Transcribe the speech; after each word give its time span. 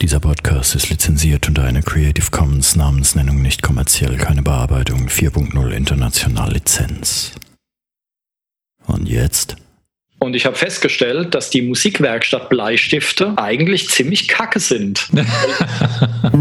Dieser 0.00 0.18
Podcast 0.18 0.74
ist 0.74 0.88
lizenziert 0.88 1.46
unter 1.46 1.62
einer 1.64 1.82
Creative 1.82 2.30
Commons 2.30 2.74
Namensnennung 2.74 3.42
nicht 3.42 3.60
kommerziell, 3.62 4.16
keine 4.16 4.40
Bearbeitung 4.40 5.08
4.0 5.08 5.70
international 5.72 6.54
Lizenz. 6.54 7.32
Und 8.86 9.06
jetzt? 9.06 9.56
Und 10.18 10.34
ich 10.34 10.46
habe 10.46 10.56
festgestellt, 10.56 11.34
dass 11.34 11.50
die 11.50 11.60
Musikwerkstatt 11.60 12.48
Bleistifte 12.48 13.34
eigentlich 13.36 13.90
ziemlich 13.90 14.26
kacke 14.26 14.58
sind. 14.58 15.10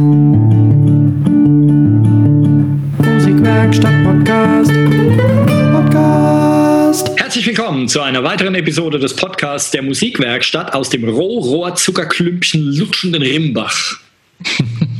Musikwerkstatt 2.97 4.03
Podcast. 4.05 4.78
Willkommen 7.49 7.87
zu 7.87 8.01
einer 8.01 8.23
weiteren 8.23 8.53
Episode 8.53 8.99
des 8.99 9.15
Podcasts 9.15 9.71
der 9.71 9.81
Musikwerkstatt 9.81 10.75
aus 10.75 10.91
dem 10.91 11.03
Rohrohrzuckerklümpchen 11.03 12.61
lutschenden 12.75 13.23
Rimbach. 13.23 13.99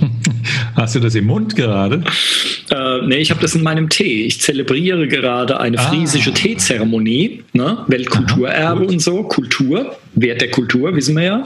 Hast 0.89 0.95
du 0.95 1.01
das 1.01 1.13
im 1.13 1.27
Mund 1.27 1.55
gerade? 1.55 2.03
Äh, 2.71 3.05
nee, 3.05 3.17
ich 3.17 3.29
habe 3.29 3.39
das 3.39 3.53
in 3.53 3.61
meinem 3.61 3.89
Tee. 3.89 4.25
Ich 4.25 4.41
zelebriere 4.41 5.07
gerade 5.07 5.59
eine 5.59 5.77
Ah. 5.77 5.83
friesische 5.83 6.33
Teezeremonie. 6.33 7.43
Ne? 7.53 7.77
Weltkulturerbe 7.87 8.85
und 8.87 8.99
so. 8.99 9.21
Kultur. 9.21 9.95
Wert 10.15 10.41
der 10.41 10.49
Kultur, 10.49 10.95
wissen 10.95 11.15
wir 11.15 11.23
ja. 11.23 11.45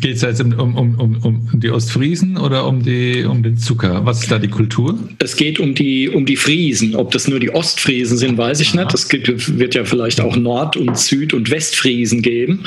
Geht 0.00 0.14
es 0.14 0.22
jetzt 0.22 0.40
um, 0.40 0.52
um, 0.52 0.94
um, 0.94 1.16
um, 1.22 1.48
die 1.52 1.68
Ostfriesen 1.70 2.38
oder 2.38 2.64
um, 2.66 2.82
die, 2.84 3.24
um 3.24 3.42
den 3.42 3.58
Zucker? 3.58 4.06
Was 4.06 4.22
ist 4.22 4.30
da 4.30 4.38
die 4.38 4.48
Kultur? 4.48 4.96
Es 5.18 5.34
geht 5.34 5.58
um 5.58 5.74
die, 5.74 6.08
um 6.08 6.24
die 6.24 6.36
Friesen. 6.36 6.94
Ob 6.94 7.10
das 7.10 7.26
nur 7.26 7.40
die 7.40 7.50
Ostfriesen 7.50 8.16
sind, 8.16 8.38
weiß 8.38 8.60
ich 8.60 8.72
nicht. 8.72 8.94
Es 8.94 9.08
gibt, 9.08 9.58
wird 9.58 9.74
ja 9.74 9.84
vielleicht 9.84 10.20
auch 10.20 10.36
Nord- 10.36 10.76
und 10.76 10.96
Süd- 10.96 11.34
und 11.34 11.50
Westfriesen 11.50 12.22
geben. 12.22 12.62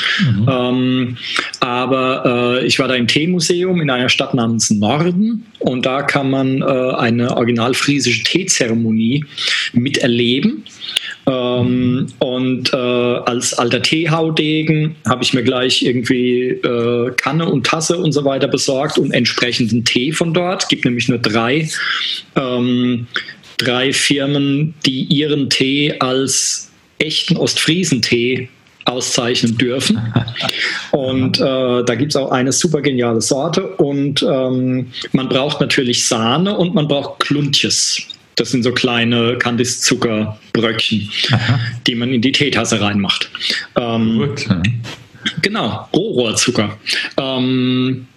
Ähm, 0.48 1.16
aber 1.62 2.60
äh, 2.62 2.66
ich 2.66 2.78
war 2.78 2.90
da 2.90 2.96
im 2.96 3.08
Teemuseum 3.08 3.80
in 3.80 3.90
einer 3.90 4.10
Stadt 4.10 4.34
namens 4.34 4.70
Norden 4.70 5.46
und 5.70 5.86
da 5.86 6.02
kann 6.02 6.30
man 6.30 6.62
äh, 6.62 6.66
eine 6.66 7.38
originalfriesische 7.38 8.24
Teezeremonie 8.24 9.24
miterleben. 9.74 10.66
Ähm, 11.28 12.08
und 12.18 12.74
äh, 12.74 12.76
als 12.76 13.54
alter 13.54 13.82
Teehaudegen 13.82 14.96
habe 15.08 15.24
ich 15.24 15.34
mir 15.34 15.44
gleich 15.44 15.84
irgendwie 15.84 16.50
äh, 16.50 17.12
Kanne 17.18 17.48
und 17.48 17.68
Tasse 17.68 17.98
und 17.98 18.14
so 18.14 18.26
weiter 18.26 18.48
besorgt 18.48 18.98
und 18.98 19.12
entsprechenden 19.12 19.86
Tee 19.86 20.12
von 20.12 20.34
dort. 20.34 20.68
Gibt 20.70 20.86
nämlich 20.86 21.08
nur 21.08 21.20
drei, 21.20 21.70
ähm, 22.36 23.06
drei 23.58 23.94
Firmen, 23.94 24.74
die 24.88 25.04
ihren 25.04 25.52
Tee 25.52 25.94
als 26.00 26.72
echten 26.98 27.38
Ostfriesentee 27.38 28.50
auszeichnen 28.90 29.58
dürfen. 29.58 30.02
Und 30.92 31.40
äh, 31.40 31.84
da 31.84 31.96
gibt 31.96 32.12
es 32.12 32.16
auch 32.16 32.32
eine 32.32 32.52
super 32.52 32.82
geniale 32.82 33.22
Sorte. 33.22 33.68
Und 33.76 34.24
ähm, 34.24 34.88
man 35.12 35.30
braucht 35.30 35.62
natürlich 35.62 36.08
Sahne 36.08 36.58
und 36.58 36.74
man 36.74 36.88
braucht 36.88 37.20
Kluntjes. 37.20 38.02
Das 38.36 38.52
sind 38.52 38.64
so 38.64 38.72
kleine 38.72 39.38
Kandiszuckerbröckchen, 39.38 41.10
die 41.86 41.96
man 41.96 42.14
in 42.14 42.22
die 42.22 42.32
Teetasse 42.32 42.80
reinmacht. 42.80 43.30
Ähm, 43.76 44.18
Gut. 44.18 44.48
Genau, 45.42 45.88
Rohrohrzucker. 45.94 46.78
Ähm, 47.18 48.08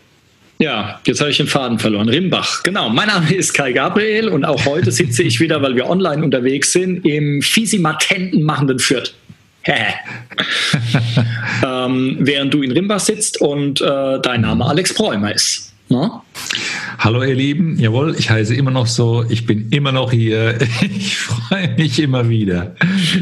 ja, 0.62 1.00
jetzt 1.05 1.20
habe 1.20 1.31
ich 1.31 1.39
den 1.39 1.48
Faden 1.48 1.81
verloren. 1.81 2.09
Rimbach, 2.09 2.62
genau. 2.62 2.89
Mein 2.89 3.09
Name 3.09 3.34
ist 3.34 3.53
Kai 3.53 3.73
Gabriel 3.73 4.28
und 4.28 4.45
auch 4.45 4.65
heute 4.65 4.93
sitze 4.93 5.25
ich 5.25 5.41
wieder, 5.41 5.61
weil 5.61 5.75
wir 5.75 5.91
online 5.91 6.23
unterwegs 6.23 6.73
sind, 6.73 7.05
im 7.05 7.43
fisimatenten 7.43 8.45
machenden 8.45 8.78
Fürth. 8.78 9.12
Ähm, 11.64 12.16
während 12.18 12.52
du 12.52 12.62
in 12.62 12.72
Rimbach 12.72 12.98
sitzt 12.98 13.41
und 13.41 13.80
äh, 13.80 14.19
dein 14.20 14.41
Name 14.41 14.64
Alex 14.66 14.94
Bräumer 14.94 15.32
ist. 15.32 15.72
Ne? 15.88 16.10
Hallo 16.98 17.22
ihr 17.22 17.34
Lieben, 17.34 17.78
jawohl, 17.78 18.16
ich 18.19 18.30
heiße 18.30 18.54
immer 18.54 18.70
noch 18.70 18.86
so, 18.86 19.24
ich 19.28 19.46
bin 19.46 19.69
immer 19.70 19.92
noch 19.92 20.10
hier, 20.10 20.58
ich 20.82 21.16
freue 21.16 21.69
mich 21.77 22.00
immer 22.00 22.28
wieder. 22.28 22.74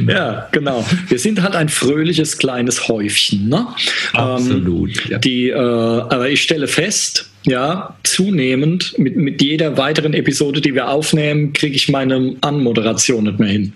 Ja, 0.06 0.48
genau. 0.52 0.86
Wir 1.08 1.18
sind 1.18 1.42
halt 1.42 1.56
ein 1.56 1.68
fröhliches 1.68 2.38
kleines 2.38 2.88
Häufchen. 2.88 3.48
Ne? 3.48 3.66
Absolut, 4.12 4.90
Ähm, 5.04 5.10
ja. 5.10 5.18
Die, 5.18 5.48
äh, 5.48 5.54
aber 5.54 6.28
ich 6.28 6.42
stelle 6.42 6.68
fest, 6.68 7.28
ja, 7.44 7.96
zunehmend 8.04 8.96
mit, 8.98 9.16
mit 9.16 9.42
jeder 9.42 9.76
weiteren 9.76 10.14
Episode, 10.14 10.60
die 10.60 10.74
wir 10.74 10.88
aufnehmen, 10.88 11.52
kriege 11.52 11.74
ich 11.74 11.88
meine 11.88 12.36
Anmoderation 12.40 13.24
nicht 13.24 13.38
mehr 13.38 13.48
hin. 13.48 13.72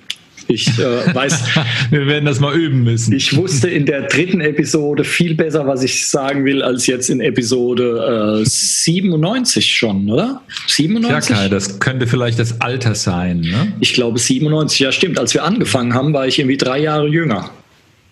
Ich 0.48 0.68
äh, 0.78 1.14
weiß, 1.14 1.44
Wir 1.90 2.06
werden 2.06 2.24
das 2.24 2.40
mal 2.40 2.54
üben 2.54 2.84
müssen. 2.84 3.14
ich 3.14 3.36
wusste 3.36 3.68
in 3.68 3.86
der 3.86 4.02
dritten 4.02 4.40
Episode 4.40 5.04
viel 5.04 5.34
besser, 5.34 5.66
was 5.66 5.82
ich 5.82 6.08
sagen 6.08 6.44
will, 6.44 6.62
als 6.62 6.86
jetzt 6.86 7.10
in 7.10 7.20
Episode 7.20 8.40
äh, 8.42 8.44
97 8.44 9.74
schon, 9.74 10.10
oder? 10.10 10.42
ja, 10.48 10.66
97? 10.68 11.36
Kai, 11.36 11.48
das 11.48 11.80
könnte 11.80 12.06
vielleicht 12.06 12.38
das 12.38 12.60
Alter 12.60 12.94
sein. 12.94 13.40
Ne? 13.40 13.72
Ich 13.80 13.94
glaube 13.94 14.18
97, 14.18 14.80
ja 14.80 14.92
stimmt. 14.92 15.18
Als 15.18 15.34
wir 15.34 15.44
angefangen 15.44 15.94
haben, 15.94 16.12
war 16.12 16.26
ich 16.26 16.38
irgendwie 16.38 16.56
drei 16.56 16.80
Jahre 16.80 17.08
jünger. 17.08 17.50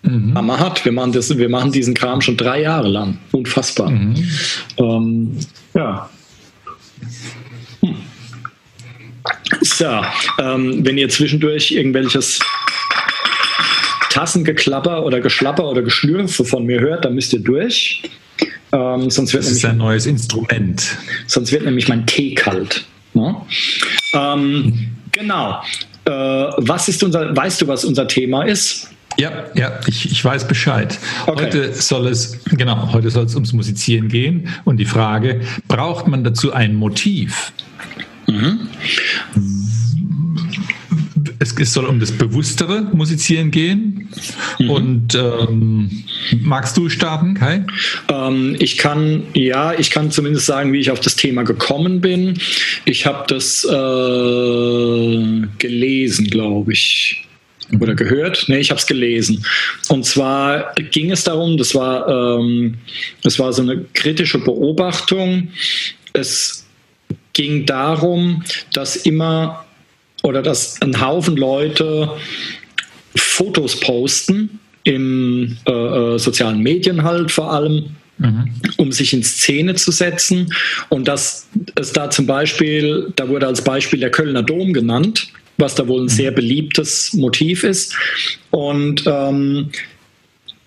Hammerhart. 0.05 0.83
Wir 0.83 0.91
machen, 0.91 1.13
das, 1.13 1.35
wir 1.37 1.49
machen 1.49 1.71
diesen 1.71 1.93
Kram 1.93 2.19
schon 2.19 2.35
drei 2.35 2.61
Jahre 2.61 2.89
lang. 2.89 3.19
Unfassbar. 3.31 3.89
Ähm, 4.77 5.37
ja. 5.73 6.09
So, 9.61 10.01
ähm, 10.41 10.85
wenn 10.85 10.97
ihr 10.97 11.09
zwischendurch 11.09 11.71
irgendwelches 11.71 12.39
Tassengeklapper 14.09 15.03
oder 15.03 15.21
Geschlapper 15.21 15.65
oder 15.65 15.81
Geschlürfe 15.81 16.45
von 16.45 16.65
mir 16.65 16.79
hört, 16.79 17.05
dann 17.05 17.15
müsst 17.15 17.33
ihr 17.33 17.39
durch. 17.39 18.01
Ähm, 18.71 19.09
sonst, 19.09 19.33
wird 19.33 19.43
Das 19.43 19.51
ist 19.51 19.65
ein 19.65 19.77
neues 19.77 20.05
Instrument. 20.05 20.97
sonst 21.27 21.51
wird 21.51 21.63
nämlich 21.63 21.87
mein 21.87 22.05
Tee 22.05 22.33
kalt. 22.33 22.85
Ne? 23.13 23.35
Ähm, 24.13 24.87
genau. 25.11 25.61
Äh, 26.05 26.11
was 26.11 26.89
ist 26.89 27.03
unser, 27.03 27.35
weißt 27.35 27.61
du, 27.61 27.67
was 27.67 27.85
unser 27.85 28.07
Thema 28.07 28.43
ist? 28.43 28.89
Ja, 29.17 29.45
ja, 29.53 29.79
ich, 29.87 30.11
ich 30.11 30.25
weiß 30.25 30.47
Bescheid. 30.47 30.97
Okay. 31.27 31.45
Heute 31.45 31.73
soll 31.73 32.07
es, 32.07 32.39
genau, 32.45 32.91
heute 32.91 33.11
soll 33.11 33.25
es 33.25 33.35
ums 33.35 33.53
Musizieren 33.53 34.07
gehen 34.09 34.49
und 34.65 34.77
die 34.77 34.85
Frage, 34.85 35.41
braucht 35.67 36.07
man 36.07 36.23
dazu 36.23 36.51
ein 36.51 36.73
Motiv? 36.73 37.53
Es, 41.39 41.53
es 41.57 41.73
soll 41.73 41.85
um 41.85 41.99
das 41.99 42.11
bewusstere 42.11 42.81
Musizieren 42.93 43.51
gehen. 43.51 44.09
Und 44.59 45.15
ähm, 45.15 46.03
magst 46.41 46.77
du 46.77 46.89
starten, 46.89 47.33
Kai? 47.33 47.65
Ähm, 48.09 48.55
ich 48.59 48.77
kann, 48.77 49.23
ja, 49.33 49.73
ich 49.77 49.91
kann 49.91 50.11
zumindest 50.11 50.45
sagen, 50.45 50.71
wie 50.73 50.79
ich 50.79 50.91
auf 50.91 50.99
das 50.99 51.15
Thema 51.15 51.43
gekommen 51.43 52.01
bin. 52.01 52.39
Ich 52.85 53.05
habe 53.05 53.25
das 53.27 53.65
äh, 53.65 55.47
gelesen, 55.57 56.27
glaube 56.27 56.73
ich. 56.73 57.25
Oder 57.79 57.95
gehört? 57.95 58.45
Nee, 58.47 58.59
ich 58.59 58.69
habe 58.69 58.79
es 58.79 58.85
gelesen. 58.85 59.43
Und 59.89 60.05
zwar 60.05 60.73
ging 60.91 61.11
es 61.11 61.23
darum, 61.23 61.57
das 61.57 61.73
war, 61.73 62.07
ähm, 62.39 62.75
das 63.23 63.39
war 63.39 63.51
so 63.53 63.61
eine 63.61 63.83
kritische 63.93 64.39
Beobachtung. 64.39 65.49
Es 66.13 66.62
ging 67.33 67.65
darum, 67.65 68.43
dass 68.73 68.95
immer 68.95 69.65
oder 70.23 70.41
dass 70.41 70.81
ein 70.81 71.01
Haufen 71.01 71.35
Leute 71.35 72.09
Fotos 73.15 73.79
posten 73.79 74.59
in 74.83 75.57
äh, 75.65 75.71
äh, 75.71 76.19
sozialen 76.19 76.59
Medien 76.59 77.03
halt 77.03 77.31
vor 77.31 77.51
allem, 77.51 77.95
um 78.77 78.91
sich 78.91 79.13
in 79.13 79.23
Szene 79.23 79.75
zu 79.75 79.91
setzen. 79.91 80.53
Und 80.89 81.07
dass 81.07 81.47
es 81.75 81.91
da 81.91 82.09
zum 82.09 82.25
Beispiel, 82.25 83.11
da 83.15 83.27
wurde 83.27 83.47
als 83.47 83.63
Beispiel 83.63 83.99
der 83.99 84.11
Kölner 84.11 84.43
Dom 84.43 84.71
genannt, 84.71 85.27
was 85.57 85.75
da 85.75 85.87
wohl 85.87 86.03
ein 86.03 86.09
sehr 86.09 86.31
beliebtes 86.31 87.13
Motiv 87.13 87.63
ist. 87.63 87.95
Und 88.51 89.03
ähm, 89.05 89.69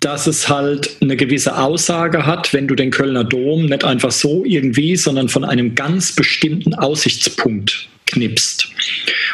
dass 0.01 0.27
es 0.27 0.49
halt 0.49 0.97
eine 1.01 1.17
gewisse 1.17 1.59
Aussage 1.59 2.27
hat, 2.27 2.53
wenn 2.53 2.69
du 2.69 2.75
den 2.75 2.91
Kölner 2.91 3.25
Dom 3.25 3.67
nicht 3.67 3.85
einfach 3.85 4.11
so 4.11 4.45
irgendwie, 4.45 4.97
sondern 4.97 5.29
von 5.29 5.45
einem 5.45 5.75
ganz 5.75 6.13
bestimmten 6.13 6.75
Aussichtspunkt 6.75 7.89
knipst. 8.07 8.69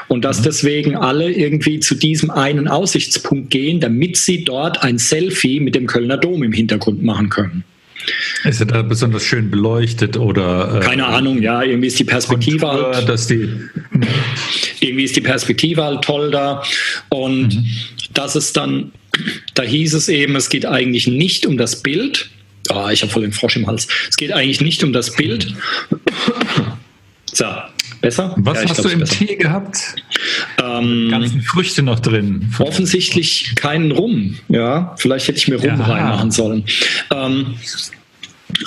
Und 0.09 0.25
dass 0.25 0.43
deswegen 0.43 0.97
alle 0.97 1.31
irgendwie 1.31 1.81
zu 1.81 1.95
diesem 1.95 2.31
einen 2.31 2.69
Aussichtspunkt 2.69 3.51
gehen, 3.51 3.81
damit 3.81 4.17
sie 4.17 4.45
dort 4.45 4.83
ein 4.83 4.99
Selfie 4.99 5.61
mit 5.61 5.75
dem 5.75 5.87
Kölner 5.87 6.17
Dom 6.17 6.43
im 6.43 6.53
Hintergrund 6.53 7.03
machen 7.03 7.29
können. 7.29 7.65
Ist 8.45 8.61
er 8.61 8.67
da 8.67 8.83
besonders 8.83 9.25
schön 9.25 9.51
beleuchtet 9.51 10.17
oder? 10.17 10.81
äh, 10.81 10.85
Keine 10.85 11.07
Ahnung, 11.07 11.41
ja, 11.41 11.63
irgendwie 11.63 11.87
ist 11.87 11.99
die 11.99 12.05
Perspektive 12.05 12.67
Kontur, 12.67 12.97
halt 12.97 13.09
dass 13.09 13.29
die 13.29 13.49
irgendwie 14.81 15.05
ist 15.05 15.15
die 15.15 15.21
Perspektive 15.21 15.85
halt 15.85 16.03
toll 16.03 16.31
da. 16.31 16.63
Und 17.11 17.63
das 18.13 18.35
ist 18.35 18.57
dann, 18.57 18.91
da 19.55 19.63
hieß 19.63 19.95
es 19.95 20.09
eben, 20.09 20.37
es 20.37 20.49
geht 20.49 20.67
eigentlich 20.67 21.07
nicht 21.07 21.47
um 21.47 21.57
das 21.57 21.83
Bild. 21.83 22.31
Ah, 22.71 22.91
ich 22.93 23.03
habe 23.03 23.13
voll 23.13 23.23
den 23.23 23.33
Frosch 23.33 23.57
im 23.57 23.67
Hals. 23.67 23.89
Es 24.09 24.17
geht 24.17 24.33
eigentlich 24.33 24.61
nicht 24.61 24.83
um 24.85 24.93
das 24.93 25.15
Bild. 25.15 25.55
So, 27.33 27.47
besser? 28.01 28.35
Was 28.39 28.63
Ja, 28.63 28.69
hast 28.69 28.85
du 28.85 28.89
im 28.89 29.01
besser. 29.01 29.15
Tee 29.27 29.37
gehabt? 29.37 29.79
Ähm, 30.63 31.09
Ganzen 31.11 31.43
Früchte 31.43 31.83
noch 31.83 32.01
drin. 32.01 32.49
offensichtlich 32.59 33.55
keinen 33.57 33.91
Rum. 33.91 34.37
Ja, 34.49 34.95
vielleicht 34.99 35.29
hätte 35.29 35.39
ich 35.39 35.49
mir 35.49 35.57
Rum 35.57 35.79
Ja. 35.79 35.85
reinmachen 35.85 36.31
sollen. 36.31 36.65
Ähm, 37.13 37.55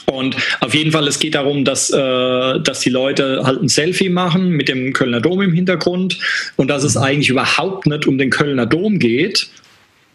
Und 0.07 0.35
auf 0.61 0.73
jeden 0.73 0.91
Fall, 0.91 1.07
es 1.07 1.19
geht 1.19 1.35
darum, 1.35 1.63
dass, 1.63 1.91
äh, 1.91 2.59
dass 2.59 2.79
die 2.79 2.89
Leute 2.89 3.41
halt 3.43 3.61
ein 3.61 3.67
Selfie 3.69 4.09
machen 4.09 4.49
mit 4.49 4.67
dem 4.67 4.93
Kölner 4.93 5.21
Dom 5.21 5.41
im 5.43 5.53
Hintergrund 5.53 6.17
und 6.55 6.69
dass 6.69 6.83
es 6.83 6.97
eigentlich 6.97 7.29
überhaupt 7.29 7.85
nicht 7.85 8.07
um 8.07 8.17
den 8.17 8.31
Kölner 8.31 8.65
Dom 8.65 8.97
geht, 8.97 9.47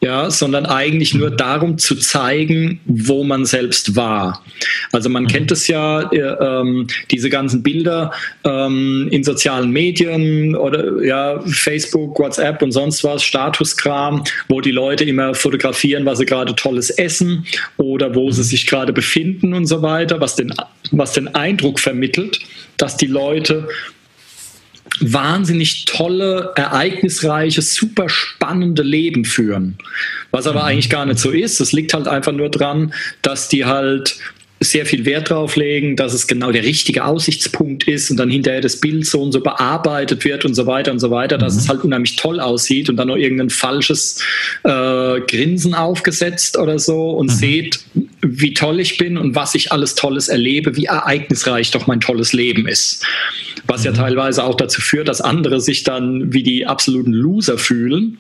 ja, 0.03 0.31
sondern 0.31 0.65
eigentlich 0.65 1.15
nur 1.15 1.31
darum 1.31 1.77
zu 1.77 1.95
zeigen, 1.95 2.81
wo 2.87 3.23
man 3.23 3.45
selbst 3.45 3.97
war. 3.97 4.43
Also 4.93 5.11
man 5.11 5.27
kennt 5.27 5.53
es 5.53 5.69
ja, 5.69 6.11
äh, 6.11 6.19
ähm, 6.19 6.87
diese 7.11 7.29
ganzen 7.29 7.63
Bilder 7.63 8.11
ähm, 8.45 9.09
in 9.11 9.23
sozialen 9.25 9.71
Medien 9.71 10.57
oder 10.57 11.03
ja, 11.05 11.41
Facebook, 11.47 12.19
WhatsApp 12.19 12.63
und 12.63 12.73
sonst 12.73 13.05
was, 13.05 13.23
Statuskram, 13.23 14.25
wo 14.49 14.63
die 14.63 14.71
Leute 14.71 15.05
immer 15.05 15.35
fotografieren, 15.35 16.07
was 16.07 16.19
sie 16.19 16.27
gerade 16.27 16.55
tolles 16.55 16.89
essen 16.91 17.45
oder 17.77 18.15
wo 18.15 18.31
sie 18.31 18.43
sich 18.43 18.67
gerade 18.67 18.95
befinden 18.95 19.53
und 19.53 19.67
so 19.67 19.83
weiter, 19.83 20.19
was 20.19 20.35
den, 20.35 20.55
was 20.93 21.13
den 21.13 21.29
Eindruck 21.35 21.79
vermittelt, 21.79 22.41
dass 22.79 22.97
die 22.97 23.07
Leute 23.07 23.69
wahnsinnig 25.01 25.87
tolle, 25.87 26.53
ereignisreiche, 26.57 27.63
super 27.63 28.09
spannende 28.09 28.83
Leben 28.83 29.25
führen. 29.25 29.79
Was 30.31 30.47
aber 30.47 30.61
mhm. 30.61 30.67
eigentlich 30.67 30.91
gar 30.91 31.07
nicht 31.07 31.19
so 31.19 31.31
ist. 31.31 31.61
Es 31.61 31.73
liegt 31.73 31.95
halt 31.95 32.07
einfach 32.07 32.33
nur 32.33 32.51
dran, 32.51 32.93
dass 33.23 33.49
die 33.49 33.65
halt 33.65 34.19
sehr 34.63 34.85
viel 34.85 35.07
Wert 35.07 35.31
drauf 35.31 35.57
legen, 35.57 35.97
dass 35.97 36.13
es 36.13 36.27
genau 36.27 36.53
der 36.53 36.65
richtige 36.65 37.05
Aussichtspunkt 37.07 37.89
ist 37.89 38.11
und 38.11 38.19
dann 38.19 38.29
hinterher 38.29 38.61
das 38.61 38.77
Bild 38.77 39.07
so 39.07 39.23
und 39.23 39.33
so 39.33 39.41
bearbeitet 39.41 40.23
wird 40.27 40.45
und 40.45 40.53
so 40.53 40.67
weiter 40.67 40.93
und 40.93 40.99
so 40.99 41.11
weiter, 41.11 41.39
dass 41.39 41.55
mhm. 41.55 41.61
es 41.61 41.69
halt 41.71 41.83
unheimlich 41.83 42.17
toll 42.17 42.41
aussieht 42.41 42.91
und 42.91 42.97
dann 42.97 43.09
noch 43.09 43.17
irgendein 43.17 43.49
falsches 43.49 44.23
äh, 44.65 45.21
Grinsen 45.21 45.73
aufgesetzt 45.73 46.59
oder 46.59 46.79
so 46.79 47.11
und 47.11 47.29
mhm. 47.29 47.35
seht, 47.35 47.81
wie 48.21 48.53
toll 48.53 48.81
ich 48.81 48.99
bin 48.99 49.17
und 49.17 49.35
was 49.35 49.55
ich 49.55 49.73
alles 49.73 49.95
Tolles 49.95 50.29
erlebe, 50.29 50.77
wie 50.77 50.85
ereignisreich 50.85 51.71
doch 51.71 51.87
mein 51.87 52.01
tolles 52.01 52.35
Leben 52.35 52.69
ist. 52.69 53.07
Was 53.67 53.85
ja 53.85 53.93
mhm. 53.93 53.97
teilweise 53.97 54.45
auch 54.45 54.57
dazu 54.57 54.83
führt, 54.83 55.09
dass 55.09 55.23
andere 55.23 55.63
sich 55.63 55.85
dann 55.85 56.35
wie 56.35 56.43
die 56.43 56.67
absoluten 56.67 57.13
Loser 57.13 57.57
fühlen 57.57 58.19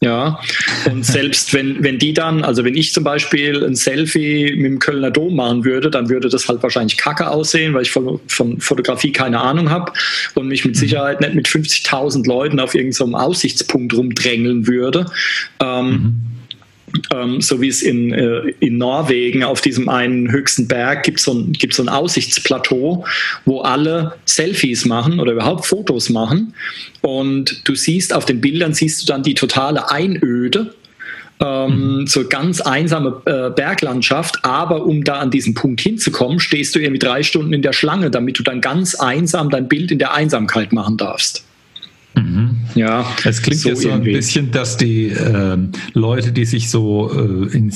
ja, 0.00 0.38
und 0.84 1.06
selbst 1.06 1.54
wenn, 1.54 1.82
wenn 1.82 1.98
die 1.98 2.12
dann, 2.12 2.44
also 2.44 2.64
wenn 2.64 2.76
ich 2.76 2.92
zum 2.92 3.02
Beispiel 3.02 3.64
ein 3.64 3.74
Selfie 3.74 4.54
mit 4.54 4.66
dem 4.66 4.78
Kölner 4.78 5.10
Dom 5.10 5.36
machen 5.36 5.64
würde, 5.64 5.90
dann 5.90 6.10
würde 6.10 6.28
das 6.28 6.48
halt 6.48 6.62
wahrscheinlich 6.62 6.98
kacke 6.98 7.30
aussehen, 7.30 7.72
weil 7.72 7.82
ich 7.82 7.90
von, 7.90 8.20
von 8.28 8.60
Fotografie 8.60 9.12
keine 9.12 9.40
Ahnung 9.40 9.70
habe 9.70 9.92
und 10.34 10.48
mich 10.48 10.64
mit 10.66 10.74
mhm. 10.74 10.80
Sicherheit 10.80 11.20
nicht 11.22 11.34
mit 11.34 11.48
50.000 11.48 12.26
Leuten 12.26 12.60
auf 12.60 12.74
irgendeinem 12.74 13.12
so 13.12 13.16
Aussichtspunkt 13.16 13.94
rumdrängeln 13.94 14.66
würde. 14.66 15.06
Ähm, 15.60 15.88
mhm 15.90 16.35
ähm, 17.14 17.40
so 17.40 17.60
wie 17.60 17.68
es 17.68 17.82
in, 17.82 18.12
äh, 18.12 18.54
in 18.60 18.78
Norwegen 18.78 19.44
auf 19.44 19.60
diesem 19.60 19.88
einen 19.88 20.30
höchsten 20.30 20.68
Berg 20.68 21.04
gibt 21.04 21.20
so 21.20 21.34
ein, 21.34 21.56
so 21.70 21.82
ein 21.82 21.88
Aussichtsplateau, 21.88 23.04
wo 23.44 23.60
alle 23.60 24.14
Selfies 24.24 24.84
machen 24.84 25.20
oder 25.20 25.32
überhaupt 25.32 25.66
Fotos 25.66 26.10
machen. 26.10 26.54
Und 27.02 27.66
du 27.68 27.74
siehst 27.74 28.14
auf 28.14 28.24
den 28.24 28.40
Bildern, 28.40 28.74
siehst 28.74 29.02
du 29.02 29.06
dann 29.06 29.22
die 29.22 29.34
totale 29.34 29.90
Einöde 29.90 30.74
ähm, 31.40 31.98
mhm. 31.98 32.06
so 32.06 32.26
ganz 32.26 32.60
einsame 32.60 33.20
äh, 33.26 33.50
Berglandschaft, 33.50 34.44
aber 34.44 34.86
um 34.86 35.04
da 35.04 35.16
an 35.16 35.30
diesen 35.30 35.54
Punkt 35.54 35.80
hinzukommen, 35.80 36.40
stehst 36.40 36.74
du 36.74 36.78
irgendwie 36.78 36.98
drei 36.98 37.22
Stunden 37.22 37.52
in 37.52 37.62
der 37.62 37.72
Schlange, 37.72 38.10
damit 38.10 38.38
du 38.38 38.42
dann 38.42 38.60
ganz 38.60 38.94
einsam 38.94 39.50
dein 39.50 39.68
Bild 39.68 39.90
in 39.90 39.98
der 39.98 40.14
Einsamkeit 40.14 40.72
machen 40.72 40.96
darfst. 40.96 41.45
Mhm. 42.16 42.56
Ja, 42.74 43.06
es 43.24 43.40
klingt 43.42 43.60
so 43.60 43.68
jetzt 43.68 43.82
so 43.82 43.90
ein 43.90 44.02
bisschen, 44.02 44.50
dass 44.50 44.78
die 44.78 45.08
äh, 45.08 45.58
Leute, 45.92 46.32
die 46.32 46.46
sich 46.46 46.70
so 46.70 47.12
äh, 47.12 47.54
in, 47.54 47.70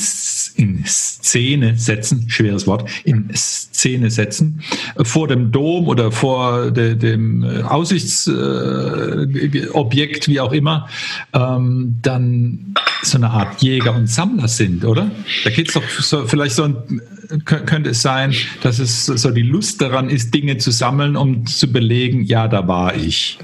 in 0.55 0.83
Szene 0.87 1.77
setzen, 1.77 2.25
schweres 2.29 2.67
Wort, 2.67 2.89
in 3.05 3.29
Szene 3.35 4.11
setzen, 4.11 4.63
äh, 4.97 5.05
vor 5.05 5.29
dem 5.29 5.53
Dom 5.53 5.89
oder 5.89 6.11
vor 6.11 6.71
de, 6.71 6.97
dem 6.97 7.45
äh, 7.45 7.61
Aussichtsobjekt, 7.63 10.27
äh, 10.27 10.31
wie 10.31 10.41
auch 10.41 10.53
immer, 10.53 10.89
ähm, 11.35 11.99
dann 12.01 12.73
so 13.03 13.19
eine 13.19 13.29
Art 13.29 13.61
Jäger 13.63 13.95
und 13.95 14.07
Sammler 14.07 14.49
sind, 14.49 14.87
oder? 14.87 15.11
Da 15.45 15.51
geht 15.51 15.69
es 15.69 15.75
doch 15.75 15.87
so, 15.87 16.27
vielleicht 16.27 16.55
so 16.55 16.63
ein 16.65 17.03
könnte 17.45 17.91
es 17.91 18.03
sein, 18.03 18.35
dass 18.63 18.79
es 18.79 19.07
so 19.07 19.31
die 19.31 19.43
Lust 19.43 19.81
daran 19.81 20.09
ist, 20.09 20.35
Dinge 20.35 20.59
zu 20.59 20.71
sammeln, 20.71 21.17
um 21.17 21.47
zu 21.47 21.71
belegen, 21.71 22.25
ja, 22.25 22.49
da 22.49 22.67
war 22.67 22.95
ich. 22.95 23.39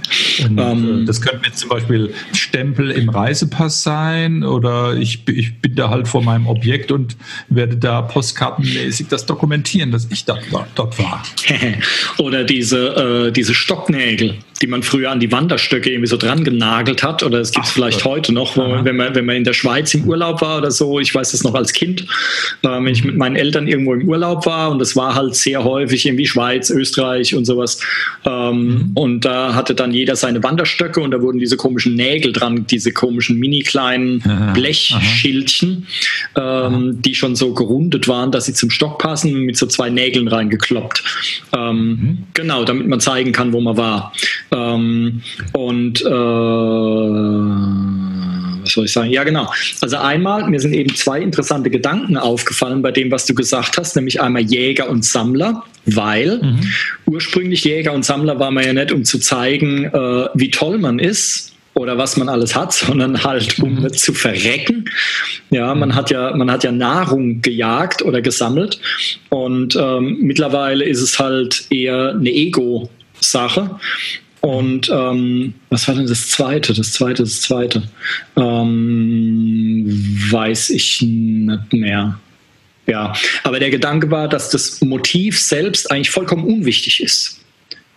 Und, 0.44 0.58
ähm. 0.58 1.06
das 1.06 1.20
könnte 1.20 1.46
jetzt 1.46 1.58
zum 1.58 1.70
Beispiel 1.70 2.12
Stempel 2.32 2.90
im 2.90 3.08
Reisepass 3.08 3.82
sein 3.82 4.44
oder 4.44 4.94
ich, 4.94 5.26
ich 5.28 5.60
bin 5.60 5.74
da 5.74 5.90
halt 5.90 6.08
vor 6.08 6.22
meinem 6.22 6.46
Objekt 6.46 6.90
und 6.92 7.16
werde 7.48 7.76
da 7.76 8.02
postkartenmäßig 8.02 9.08
das 9.08 9.26
dokumentieren, 9.26 9.92
dass 9.92 10.08
ich 10.10 10.24
dort 10.24 10.52
war. 10.52 10.66
Dort 10.74 10.98
war. 10.98 11.22
oder 12.18 12.44
diese, 12.44 13.28
äh, 13.28 13.32
diese 13.32 13.54
Stocknägel, 13.54 14.36
die 14.62 14.66
man 14.66 14.82
früher 14.82 15.10
an 15.10 15.20
die 15.20 15.30
Wanderstöcke 15.30 15.90
irgendwie 15.90 16.08
so 16.08 16.16
dran 16.16 16.44
genagelt 16.44 17.02
hat 17.02 17.22
oder 17.22 17.40
es 17.40 17.52
gibt 17.52 17.66
es 17.66 17.72
vielleicht 17.72 18.02
Gott. 18.02 18.12
heute 18.12 18.32
noch, 18.32 18.56
wo, 18.56 18.84
wenn, 18.84 18.96
man, 18.96 19.14
wenn 19.14 19.26
man 19.26 19.36
in 19.36 19.44
der 19.44 19.52
Schweiz 19.52 19.92
im 19.94 20.04
Urlaub 20.04 20.40
war 20.40 20.58
oder 20.58 20.70
so, 20.70 20.98
ich 20.98 21.14
weiß 21.14 21.32
das 21.32 21.44
noch 21.44 21.54
als 21.54 21.72
Kind, 21.72 22.02
äh, 22.62 22.68
wenn 22.68 22.88
ich 22.88 23.04
mit 23.04 23.16
meinen 23.16 23.36
Eltern 23.36 23.68
irgendwo 23.68 23.94
im 23.94 24.08
Urlaub 24.08 24.46
war 24.46 24.70
und 24.70 24.78
das 24.78 24.96
war 24.96 25.14
halt 25.14 25.34
sehr 25.34 25.64
häufig 25.64 26.06
irgendwie 26.06 26.26
Schweiz, 26.26 26.70
Österreich 26.70 27.34
und 27.34 27.44
sowas. 27.44 27.80
Ähm, 28.24 28.66
mhm. 28.66 28.90
Und 28.94 29.24
da 29.24 29.54
hatte 29.54 29.74
dann 29.74 29.92
jeder 29.92 30.16
seine 30.16 30.42
Wanderstöcke 30.42 31.00
und 31.00 31.10
da 31.10 31.20
wurden 31.20 31.38
diese 31.38 31.56
komischen 31.56 31.94
Nägel 31.94 32.32
dran, 32.32 32.66
diese 32.66 32.92
komischen 32.92 33.38
mini 33.38 33.60
kleinen 33.60 34.22
Blechschildchen, 34.54 35.86
ähm, 36.36 37.02
die 37.02 37.14
schon 37.14 37.36
so 37.36 37.54
gerundet 37.54 38.08
waren, 38.08 38.32
dass 38.32 38.46
sie 38.46 38.54
zum 38.54 38.70
Stock 38.70 38.98
passen, 38.98 39.40
mit 39.40 39.56
so 39.56 39.66
zwei 39.66 39.90
Nägeln 39.90 40.28
reingekloppt. 40.28 41.02
Ähm, 41.56 41.76
mhm. 41.76 42.18
Genau, 42.34 42.64
damit 42.64 42.86
man 42.86 43.00
zeigen 43.00 43.32
kann, 43.32 43.52
wo 43.52 43.60
man 43.60 43.76
war. 43.76 44.12
Ähm, 44.52 45.22
und 45.52 46.00
äh, 46.02 46.10
was 48.62 48.72
soll 48.72 48.84
ich 48.86 48.92
sagen? 48.92 49.10
Ja, 49.10 49.24
genau. 49.24 49.52
Also 49.80 49.96
einmal, 49.96 50.48
mir 50.48 50.60
sind 50.60 50.74
eben 50.74 50.94
zwei 50.94 51.20
interessante 51.20 51.70
Gedanken 51.70 52.16
aufgefallen 52.16 52.82
bei 52.82 52.92
dem, 52.92 53.10
was 53.10 53.26
du 53.26 53.34
gesagt 53.34 53.78
hast, 53.78 53.96
nämlich 53.96 54.20
einmal 54.20 54.42
Jäger 54.42 54.88
und 54.88 55.04
Sammler, 55.04 55.64
weil 55.86 56.40
mhm. 56.42 56.60
ursprünglich 57.06 57.64
Jäger 57.64 57.92
und 57.92 58.04
Sammler 58.04 58.38
war 58.38 58.50
man 58.50 58.64
ja 58.64 58.72
nicht, 58.72 58.92
um 58.92 59.04
zu 59.04 59.18
zeigen, 59.18 59.84
äh, 59.84 60.28
wie 60.34 60.50
toll 60.50 60.78
man 60.78 60.98
ist, 60.98 61.52
oder 61.76 61.98
was 61.98 62.16
man 62.16 62.28
alles 62.28 62.56
hat, 62.56 62.72
sondern 62.72 63.22
halt 63.22 63.58
um 63.60 63.82
mhm. 63.82 63.92
zu 63.92 64.14
verrecken. 64.14 64.86
Ja, 65.50 65.74
man 65.74 65.94
hat 65.94 66.10
ja, 66.10 66.34
man 66.34 66.50
hat 66.50 66.64
ja 66.64 66.72
Nahrung 66.72 67.42
gejagt 67.42 68.02
oder 68.02 68.22
gesammelt 68.22 68.80
und 69.28 69.76
ähm, 69.76 70.18
mittlerweile 70.22 70.84
ist 70.84 71.02
es 71.02 71.18
halt 71.18 71.66
eher 71.70 72.14
eine 72.18 72.30
Ego-Sache. 72.30 73.78
Und 74.40 74.90
ähm, 74.92 75.54
was 75.70 75.88
war 75.88 75.94
denn 75.94 76.06
das 76.06 76.28
zweite? 76.28 76.72
Das 76.74 76.92
zweite, 76.92 77.24
das 77.24 77.40
zweite. 77.40 77.82
Ähm, 78.36 79.84
weiß 80.30 80.70
ich 80.70 81.02
nicht 81.02 81.72
mehr. 81.72 82.18
Ja, 82.86 83.14
aber 83.42 83.58
der 83.58 83.70
Gedanke 83.70 84.10
war, 84.10 84.28
dass 84.28 84.50
das 84.50 84.80
Motiv 84.80 85.40
selbst 85.40 85.90
eigentlich 85.90 86.10
vollkommen 86.10 86.44
unwichtig 86.44 87.02
ist. 87.02 87.40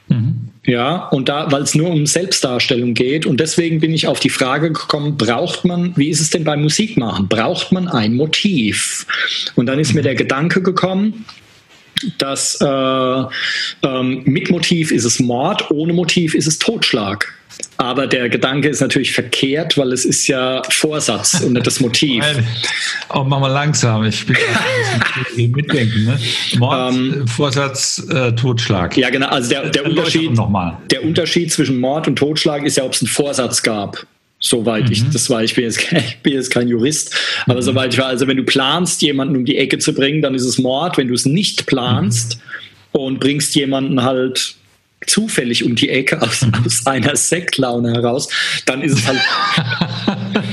Mhm. 0.07 0.49
Ja, 0.65 1.07
und 1.09 1.29
da, 1.29 1.51
weil 1.51 1.61
es 1.61 1.75
nur 1.75 1.89
um 1.89 2.05
Selbstdarstellung 2.05 2.93
geht. 2.93 3.25
Und 3.25 3.39
deswegen 3.39 3.79
bin 3.79 3.93
ich 3.93 4.07
auf 4.07 4.19
die 4.19 4.29
Frage 4.29 4.71
gekommen, 4.71 5.17
braucht 5.17 5.65
man, 5.65 5.95
wie 5.95 6.09
ist 6.09 6.19
es 6.19 6.31
denn 6.31 6.43
beim 6.43 6.61
Musikmachen? 6.61 7.27
Braucht 7.27 7.71
man 7.71 7.87
ein 7.87 8.15
Motiv? 8.15 9.05
Und 9.55 9.67
dann 9.67 9.79
ist 9.79 9.93
mir 9.93 10.01
der 10.01 10.15
Gedanke 10.15 10.61
gekommen, 10.61 11.25
dass 12.17 12.59
äh, 12.61 12.65
ähm, 12.65 14.21
mit 14.25 14.49
Motiv 14.49 14.91
ist 14.91 15.05
es 15.05 15.19
Mord, 15.19 15.69
ohne 15.71 15.93
Motiv 15.93 16.35
ist 16.35 16.47
es 16.47 16.59
Totschlag. 16.59 17.33
Aber 17.77 18.07
der 18.07 18.29
Gedanke 18.29 18.69
ist 18.69 18.81
natürlich 18.81 19.13
verkehrt, 19.13 19.77
weil 19.77 19.91
es 19.93 20.05
ist 20.05 20.27
ja 20.27 20.61
Vorsatz 20.69 21.41
und 21.41 21.53
nicht 21.53 21.65
das 21.65 21.79
Motiv. 21.79 22.23
oh, 23.13 23.23
mach 23.23 23.39
mal 23.39 23.47
langsam, 23.47 24.03
ich 24.03 24.25
bin 24.25 24.35
ein 25.37 25.51
mitdenken. 25.55 26.05
Ne? 26.05 26.19
Mord, 26.57 26.93
ähm, 26.93 27.27
Vorsatz, 27.27 28.03
äh, 28.09 28.33
Totschlag. 28.33 28.97
Ja, 28.97 29.09
genau. 29.09 29.27
Also 29.27 29.49
der, 29.49 29.69
der, 29.69 29.85
Unterschied, 29.85 30.31
der 30.91 31.03
Unterschied 31.03 31.51
zwischen 31.51 31.79
Mord 31.79 32.07
und 32.07 32.17
Totschlag 32.17 32.63
ist 32.63 32.77
ja, 32.77 32.83
ob 32.83 32.93
es 32.93 33.01
einen 33.01 33.09
Vorsatz 33.09 33.63
gab. 33.63 34.05
Soweit 34.39 34.85
mhm. 34.85 34.91
ich 34.91 35.09
das 35.09 35.29
weiß, 35.29 35.49
ich 35.49 35.55
bin 35.55 35.65
jetzt, 35.65 35.79
ich 35.91 36.17
bin 36.19 36.33
jetzt 36.33 36.49
kein 36.49 36.67
Jurist, 36.67 37.15
aber 37.45 37.57
mhm. 37.57 37.61
soweit 37.61 37.93
ich 37.93 37.99
war, 37.99 38.07
also 38.07 38.27
wenn 38.27 38.37
du 38.37 38.43
planst, 38.43 39.01
jemanden 39.01 39.35
um 39.35 39.45
die 39.45 39.57
Ecke 39.57 39.77
zu 39.79 39.93
bringen, 39.93 40.21
dann 40.21 40.33
ist 40.33 40.45
es 40.45 40.57
Mord. 40.57 40.97
Wenn 40.97 41.09
du 41.09 41.13
es 41.13 41.25
nicht 41.25 41.65
planst 41.65 42.39
mhm. 42.93 43.01
und 43.01 43.19
bringst 43.19 43.55
jemanden 43.55 44.03
halt 44.03 44.55
zufällig 45.05 45.63
um 45.63 45.75
die 45.75 45.89
Ecke 45.89 46.21
aus, 46.21 46.45
mhm. 46.45 46.53
aus 46.65 46.85
einer 46.85 47.15
Sektlaune 47.15 47.93
heraus, 47.93 48.29
dann 48.65 48.81
ist 48.81 48.99
es 48.99 49.07
halt, 49.07 49.19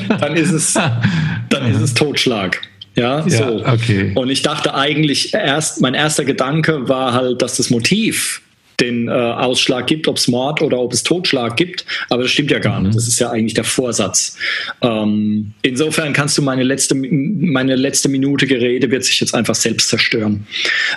dann 0.20 0.36
ist 0.36 0.52
es, 0.52 0.74
dann 0.74 1.70
ist 1.70 1.80
es 1.80 1.94
Totschlag. 1.94 2.60
Ja, 2.96 3.26
ja, 3.26 3.28
so. 3.28 3.64
Okay. 3.66 4.12
Und 4.14 4.30
ich 4.30 4.42
dachte 4.42 4.74
eigentlich 4.74 5.34
erst, 5.34 5.82
mein 5.82 5.94
erster 5.94 6.24
Gedanke 6.24 6.88
war 6.88 7.12
halt, 7.12 7.42
dass 7.42 7.56
das 7.56 7.68
Motiv 7.68 8.40
den 8.80 9.08
äh, 9.08 9.10
Ausschlag 9.10 9.86
gibt, 9.86 10.08
ob 10.08 10.16
es 10.16 10.28
Mord 10.28 10.62
oder 10.62 10.78
ob 10.78 10.92
es 10.92 11.02
Totschlag 11.02 11.56
gibt. 11.56 11.84
Aber 12.10 12.22
das 12.22 12.32
stimmt 12.32 12.50
ja 12.50 12.58
gar 12.58 12.80
nicht. 12.80 12.94
Das 12.94 13.08
ist 13.08 13.18
ja 13.18 13.30
eigentlich 13.30 13.54
der 13.54 13.64
Vorsatz. 13.64 14.36
Ähm, 14.82 15.52
insofern 15.62 16.12
kannst 16.12 16.36
du 16.38 16.42
meine 16.42 16.62
letzte, 16.62 16.94
meine 16.94 17.76
letzte 17.76 18.08
Minute 18.08 18.46
Gerede 18.46 18.90
wird 18.90 19.04
sich 19.04 19.20
jetzt 19.20 19.34
einfach 19.34 19.54
selbst 19.54 19.88
zerstören. 19.88 20.46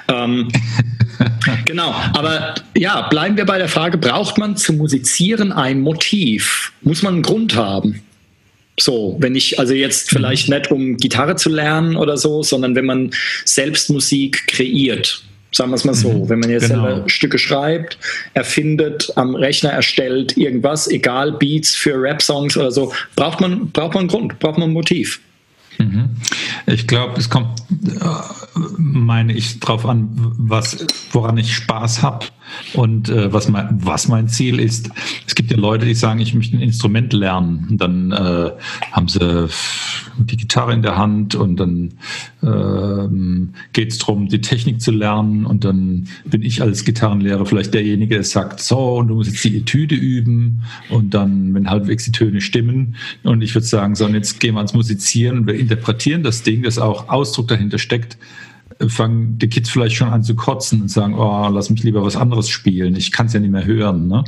Ähm, 0.07 0.49
genau. 1.65 1.95
Aber 2.13 2.55
ja, 2.75 3.07
bleiben 3.09 3.37
wir 3.37 3.45
bei 3.45 3.57
der 3.57 3.69
Frage, 3.69 3.97
braucht 3.97 4.37
man 4.37 4.57
zu 4.57 4.73
musizieren 4.73 5.51
ein 5.51 5.81
Motiv? 5.81 6.73
Muss 6.81 7.01
man 7.01 7.15
einen 7.15 7.23
Grund 7.23 7.55
haben? 7.55 8.01
So, 8.79 9.17
wenn 9.19 9.35
ich, 9.35 9.59
also 9.59 9.73
jetzt 9.73 10.09
vielleicht 10.09 10.49
nicht 10.49 10.71
um 10.71 10.95
Gitarre 10.97 11.35
zu 11.35 11.49
lernen 11.49 11.97
oder 11.97 12.17
so, 12.17 12.43
sondern 12.43 12.75
wenn 12.75 12.85
man 12.85 13.11
selbst 13.43 13.89
Musik 13.89 14.47
kreiert. 14.47 15.23
Sagen 15.51 15.71
wir 15.71 15.75
es 15.75 15.85
mal 15.85 15.95
so, 15.95 16.11
mhm, 16.11 16.29
wenn 16.29 16.39
man 16.39 16.49
jetzt 16.49 16.69
genau. 16.69 16.83
selber 16.83 17.09
Stücke 17.09 17.39
schreibt, 17.39 17.97
erfindet, 18.33 19.11
am 19.15 19.35
Rechner 19.35 19.71
erstellt, 19.71 20.37
irgendwas, 20.37 20.87
egal 20.87 21.31
Beats 21.33 21.75
für 21.75 21.99
Rap-Songs 21.99 22.55
oder 22.55 22.71
so, 22.71 22.93
braucht 23.15 23.41
man, 23.41 23.71
braucht 23.71 23.95
man 23.95 24.01
einen 24.01 24.09
Grund, 24.09 24.39
braucht 24.39 24.59
man 24.59 24.69
ein 24.69 24.73
Motiv. 24.73 25.19
Mhm. 25.79 26.09
Ich 26.67 26.87
glaube, 26.87 27.19
es 27.19 27.29
kommt, 27.29 27.61
äh, 27.71 28.05
meine 28.77 29.33
ich, 29.33 29.59
darauf 29.59 29.85
an, 29.85 30.09
was, 30.37 30.85
woran 31.11 31.37
ich 31.37 31.55
Spaß 31.55 32.03
habe 32.03 32.27
und 32.73 33.09
äh, 33.09 33.31
was, 33.31 33.49
mein, 33.49 33.67
was 33.71 34.07
mein 34.07 34.27
Ziel 34.27 34.59
ist. 34.59 34.89
Es 35.27 35.35
gibt 35.35 35.51
ja 35.51 35.57
Leute, 35.57 35.85
die 35.85 35.93
sagen, 35.93 36.19
ich 36.19 36.33
möchte 36.33 36.57
ein 36.57 36.61
Instrument 36.61 37.13
lernen. 37.13 37.67
Und 37.69 37.81
dann 37.81 38.11
äh, 38.11 38.51
haben 38.91 39.07
sie 39.07 39.49
die 40.17 40.37
Gitarre 40.37 40.73
in 40.73 40.81
der 40.81 40.97
Hand 40.97 41.35
und 41.35 41.57
dann 41.57 41.93
ähm, 42.43 43.53
geht 43.73 43.91
es 43.91 43.97
darum, 43.99 44.27
die 44.27 44.41
Technik 44.41 44.81
zu 44.81 44.91
lernen. 44.91 45.45
Und 45.45 45.63
dann 45.63 46.07
bin 46.25 46.41
ich 46.41 46.61
als 46.61 46.83
Gitarrenlehrer 46.83 47.45
vielleicht 47.45 47.73
derjenige, 47.73 48.15
der 48.15 48.23
sagt, 48.23 48.59
so, 48.59 48.97
und 48.97 49.07
du 49.07 49.15
musst 49.15 49.31
jetzt 49.31 49.43
die 49.43 49.57
Etüde 49.57 49.95
üben. 49.95 50.63
Und 50.89 51.13
dann, 51.13 51.53
wenn 51.53 51.69
halbwegs 51.69 52.05
die 52.05 52.11
Töne 52.11 52.41
stimmen. 52.41 52.95
Und 53.23 53.41
ich 53.41 53.53
würde 53.55 53.67
sagen, 53.67 53.95
so, 53.95 54.05
und 54.05 54.13
jetzt 54.13 54.39
gehen 54.39 54.55
wir 54.55 54.59
ans 54.59 54.73
Musizieren 54.73 55.39
und 55.39 55.47
wir 55.47 55.55
interpretieren 55.55 56.23
das 56.23 56.43
Ding, 56.43 56.63
das 56.63 56.77
auch 56.77 57.09
Ausdruck 57.09 57.47
dahinter 57.47 57.77
steckt 57.77 58.17
fangen 58.87 59.37
die 59.37 59.49
Kids 59.49 59.69
vielleicht 59.69 59.95
schon 59.95 60.09
an 60.09 60.23
zu 60.23 60.35
kotzen 60.35 60.81
und 60.81 60.87
sagen, 60.89 61.13
oh, 61.15 61.49
lass 61.49 61.69
mich 61.69 61.83
lieber 61.83 62.03
was 62.03 62.15
anderes 62.15 62.47
spielen. 62.47 62.95
Ich 62.95 63.11
kann 63.11 63.25
es 63.25 63.33
ja 63.33 63.39
nicht 63.41 63.51
mehr 63.51 63.65
hören. 63.65 64.07
Ne? 64.07 64.23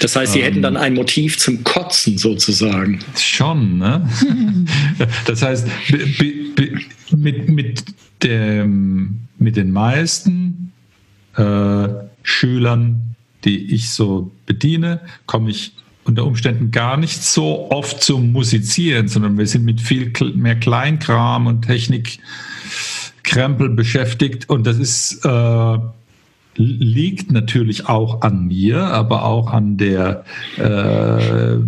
Das 0.00 0.14
heißt, 0.14 0.32
sie 0.32 0.40
ähm, 0.40 0.44
hätten 0.44 0.62
dann 0.62 0.76
ein 0.76 0.94
Motiv 0.94 1.38
zum 1.38 1.64
Kotzen 1.64 2.16
sozusagen. 2.16 3.00
Schon, 3.18 3.78
ne? 3.78 4.08
das 5.26 5.42
heißt, 5.42 5.66
mit, 7.10 7.48
mit, 7.48 7.84
dem, 8.22 9.20
mit 9.38 9.56
den 9.56 9.72
meisten 9.72 10.72
äh, 11.36 11.88
Schülern, 12.22 13.16
die 13.44 13.74
ich 13.74 13.90
so 13.90 14.30
bediene, 14.46 15.00
komme 15.26 15.50
ich 15.50 15.72
unter 16.04 16.24
Umständen 16.24 16.70
gar 16.70 16.96
nicht 16.96 17.24
so 17.24 17.70
oft 17.72 18.02
zum 18.02 18.30
Musizieren, 18.30 19.08
sondern 19.08 19.36
wir 19.36 19.46
sind 19.48 19.64
mit 19.64 19.80
viel 19.80 20.12
mehr 20.36 20.54
Kleinkram 20.54 21.48
und 21.48 21.62
Technik 21.62 22.20
Krempel 23.26 23.68
beschäftigt 23.68 24.48
und 24.48 24.66
das 24.66 24.78
ist 24.78 25.24
äh, 25.24 25.78
liegt 26.56 27.30
natürlich 27.30 27.86
auch 27.86 28.22
an 28.22 28.46
mir, 28.46 28.84
aber 28.84 29.24
auch 29.24 29.52
an 29.52 29.76
der 29.76 30.24
äh, 30.56 31.58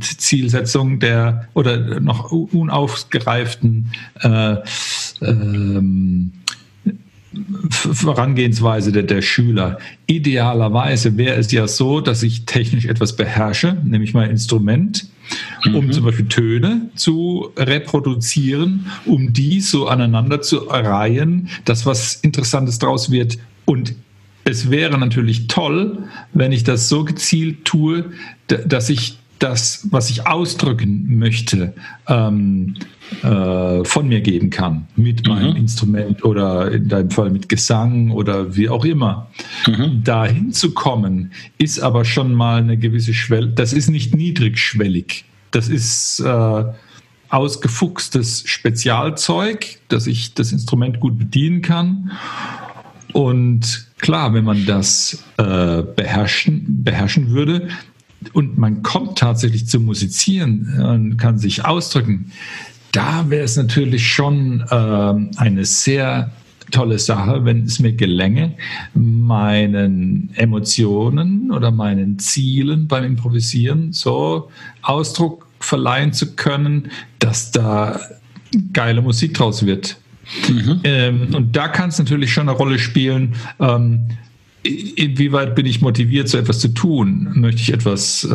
Zielsetzung 0.00 1.00
der 1.00 1.48
oder 1.54 2.00
noch 2.00 2.30
unausgereiften 2.30 3.92
äh, 4.20 4.56
ähm, 5.22 6.32
Vorangehensweise 7.70 8.90
der, 8.90 9.04
der 9.04 9.22
Schüler. 9.22 9.78
Idealerweise 10.06 11.16
wäre 11.16 11.36
es 11.36 11.52
ja 11.52 11.68
so, 11.68 12.00
dass 12.00 12.22
ich 12.22 12.44
technisch 12.44 12.86
etwas 12.86 13.14
beherrsche, 13.14 13.76
nämlich 13.84 14.14
mein 14.14 14.30
Instrument, 14.30 15.06
um 15.66 15.86
mhm. 15.86 15.92
zum 15.92 16.04
Beispiel 16.04 16.26
Töne 16.26 16.90
zu 16.96 17.50
reproduzieren, 17.56 18.86
um 19.06 19.32
die 19.32 19.60
so 19.60 19.86
aneinander 19.86 20.42
zu 20.42 20.56
reihen, 20.58 21.48
dass 21.64 21.86
was 21.86 22.16
Interessantes 22.16 22.80
draus 22.80 23.12
wird. 23.12 23.38
Und 23.64 23.94
es 24.42 24.70
wäre 24.70 24.98
natürlich 24.98 25.46
toll, 25.46 25.98
wenn 26.32 26.50
ich 26.50 26.64
das 26.64 26.88
so 26.88 27.04
gezielt 27.04 27.64
tue, 27.64 28.06
dass 28.48 28.90
ich 28.90 29.19
das, 29.40 29.88
was 29.90 30.10
ich 30.10 30.26
ausdrücken 30.26 31.18
möchte, 31.18 31.74
ähm, 32.06 32.76
äh, 33.22 33.84
von 33.84 34.06
mir 34.06 34.20
geben 34.20 34.50
kann. 34.50 34.86
Mit 34.96 35.26
meinem 35.26 35.50
mhm. 35.50 35.56
Instrument 35.56 36.24
oder 36.24 36.70
in 36.70 36.88
deinem 36.88 37.10
Fall 37.10 37.30
mit 37.30 37.48
Gesang 37.48 38.10
oder 38.10 38.54
wie 38.54 38.68
auch 38.68 38.84
immer. 38.84 39.30
Mhm. 39.66 40.04
Dahin 40.04 40.52
zu 40.52 40.72
kommen, 40.72 41.32
ist 41.58 41.80
aber 41.80 42.04
schon 42.04 42.34
mal 42.34 42.60
eine 42.60 42.76
gewisse 42.76 43.14
Schwelle. 43.14 43.48
Das 43.48 43.72
ist 43.72 43.88
nicht 43.90 44.14
niedrigschwellig. 44.14 45.24
Das 45.50 45.68
ist 45.68 46.20
äh, 46.20 46.64
ausgefuchstes 47.30 48.44
Spezialzeug, 48.46 49.78
dass 49.88 50.06
ich 50.06 50.34
das 50.34 50.52
Instrument 50.52 51.00
gut 51.00 51.18
bedienen 51.18 51.62
kann. 51.62 52.12
Und 53.12 53.88
klar, 53.98 54.34
wenn 54.34 54.44
man 54.44 54.66
das 54.66 55.24
äh, 55.36 55.82
beherrschen, 55.82 56.84
beherrschen 56.84 57.30
würde, 57.30 57.68
und 58.32 58.58
man 58.58 58.82
kommt 58.82 59.18
tatsächlich 59.18 59.66
zum 59.66 59.84
Musizieren 59.86 60.80
und 60.80 61.16
kann 61.16 61.38
sich 61.38 61.64
ausdrücken, 61.64 62.32
da 62.92 63.30
wäre 63.30 63.44
es 63.44 63.56
natürlich 63.56 64.06
schon 64.06 64.64
äh, 64.70 65.38
eine 65.38 65.64
sehr 65.64 66.32
tolle 66.70 66.98
Sache, 66.98 67.44
wenn 67.44 67.64
es 67.64 67.80
mir 67.80 67.92
gelänge, 67.92 68.54
meinen 68.94 70.30
Emotionen 70.34 71.50
oder 71.50 71.70
meinen 71.70 72.18
Zielen 72.18 72.86
beim 72.88 73.04
Improvisieren 73.04 73.92
so 73.92 74.50
Ausdruck 74.82 75.46
verleihen 75.58 76.12
zu 76.12 76.34
können, 76.36 76.90
dass 77.18 77.50
da 77.50 78.00
geile 78.72 79.02
Musik 79.02 79.34
draus 79.34 79.66
wird. 79.66 79.96
Mhm. 80.48 80.80
Ähm, 80.84 81.34
und 81.34 81.56
da 81.56 81.68
kann 81.68 81.88
es 81.88 81.98
natürlich 81.98 82.32
schon 82.32 82.48
eine 82.48 82.56
Rolle 82.56 82.78
spielen, 82.78 83.34
ähm, 83.58 84.06
inwieweit 84.62 85.54
bin 85.54 85.66
ich 85.66 85.80
motiviert, 85.80 86.28
so 86.28 86.38
etwas 86.38 86.58
zu 86.58 86.68
tun? 86.68 87.30
Möchte 87.34 87.62
ich 87.62 87.72
etwas 87.72 88.24
äh, 88.24 88.34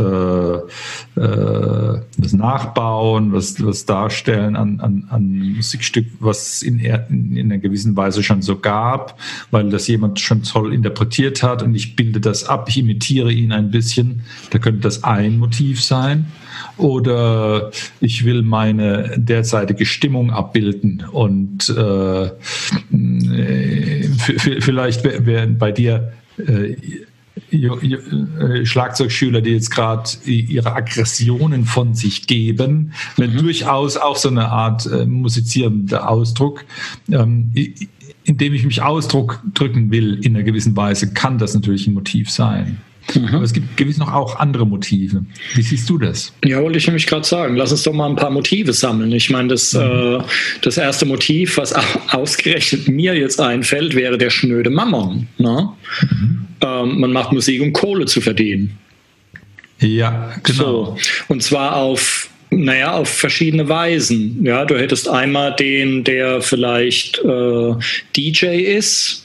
äh, 1.20 2.02
nachbauen, 2.32 3.32
was, 3.34 3.64
was 3.64 3.86
darstellen 3.86 4.56
an, 4.56 4.80
an, 4.80 5.08
an 5.10 5.54
Musikstück, 5.56 6.08
was 6.20 6.62
in, 6.62 6.80
in, 6.80 7.38
in 7.38 7.52
einer 7.52 7.60
gewissen 7.60 7.96
Weise 7.96 8.24
schon 8.24 8.42
so 8.42 8.58
gab, 8.58 9.20
weil 9.52 9.70
das 9.70 9.88
jemand 9.88 10.20
schon 10.20 10.44
toll 10.44 10.74
interpretiert 10.74 11.44
hat 11.44 11.62
und 11.62 11.76
ich 11.76 11.96
bilde 11.96 12.20
das 12.20 12.46
ab, 12.46 12.68
ich 12.70 12.78
imitiere 12.78 13.32
ihn 13.32 13.52
ein 13.52 13.70
bisschen. 13.72 14.22
Da 14.50 14.60
könnte 14.60 14.82
das 14.82 15.04
ein 15.04 15.38
Motiv 15.38 15.84
sein. 15.84 16.26
Oder 16.78 17.72
ich 18.02 18.26
will 18.26 18.42
meine 18.42 19.14
derzeitige 19.18 19.86
Stimmung 19.86 20.32
abbilden 20.32 21.06
und 21.12 21.70
äh, 21.70 22.32
vielleicht 24.60 25.04
wären 25.04 25.58
bei 25.58 25.72
dir 25.72 26.14
äh, 26.38 26.76
äh, 27.52 28.66
Schlagzeugschüler, 28.66 29.42
die 29.42 29.52
jetzt 29.52 29.70
gerade 29.70 30.10
ihre 30.26 30.74
Aggressionen 30.74 31.66
von 31.66 31.94
sich 31.94 32.28
geben, 32.28 32.94
mhm. 33.18 33.38
durchaus 33.38 33.98
auch 33.98 34.16
so 34.16 34.30
eine 34.30 34.50
Art 34.50 34.86
äh, 34.86 35.06
musizierender 35.06 36.10
Ausdruck. 36.10 36.66
Ähm, 37.12 37.52
indem 38.24 38.54
ich 38.54 38.66
mich 38.66 38.82
ausdrücken 38.82 39.92
will 39.92 40.20
in 40.24 40.36
einer 40.36 40.44
gewissen 40.44 40.76
Weise, 40.76 41.14
kann 41.14 41.38
das 41.38 41.54
natürlich 41.54 41.88
ein 41.88 41.94
Motiv 41.94 42.32
sein. 42.32 42.82
Mhm. 43.14 43.36
Aber 43.36 43.44
es 43.44 43.54
gibt 43.54 43.78
gewiss 43.78 43.98
noch 43.98 44.12
auch 44.12 44.38
andere 44.38 44.66
Motive. 44.66 45.26
Wie 45.54 45.62
siehst 45.62 45.90
du 45.90 45.98
das? 45.98 46.34
Ja, 46.44 46.62
wollte 46.62 46.78
ich 46.78 46.88
nämlich 46.88 47.06
gerade 47.06 47.26
sagen. 47.26 47.56
Lass 47.56 47.72
uns 47.72 47.84
doch 47.84 47.94
mal 47.94 48.10
ein 48.10 48.16
paar 48.16 48.32
Motive 48.32 48.74
sammeln. 48.74 49.12
Ich 49.12 49.30
meine, 49.30 49.50
das, 49.50 49.74
mhm. 49.74 49.82
äh, 49.82 50.24
das 50.62 50.78
erste 50.78 51.06
Motiv, 51.06 51.58
was 51.58 51.74
ausgerechnet 52.12 52.88
mir 52.88 53.16
jetzt 53.16 53.40
einfällt, 53.40 53.96
wäre 53.96 54.18
der 54.18 54.30
schnöde 54.30 54.70
Mammon. 54.70 55.28
Ne? 55.38 55.70
Mhm. 56.02 56.48
Ähm, 56.62 57.00
man 57.00 57.12
macht 57.12 57.32
Musik, 57.32 57.62
um 57.62 57.74
Kohle 57.74 58.06
zu 58.06 58.22
verdienen. 58.22 58.78
Ja, 59.80 60.34
genau. 60.44 60.58
So. 60.58 60.98
Und 61.28 61.44
zwar 61.44 61.76
auf 61.76 62.30
naja, 62.52 62.94
auf 62.94 63.10
verschiedene 63.10 63.68
Weisen. 63.68 64.46
Ja, 64.46 64.66
du 64.66 64.78
hättest 64.78 65.10
einmal 65.10 65.56
den, 65.56 66.04
der 66.04 66.42
vielleicht 66.42 67.20
äh, 67.20 67.74
DJ 68.16 68.62
ist, 68.78 69.25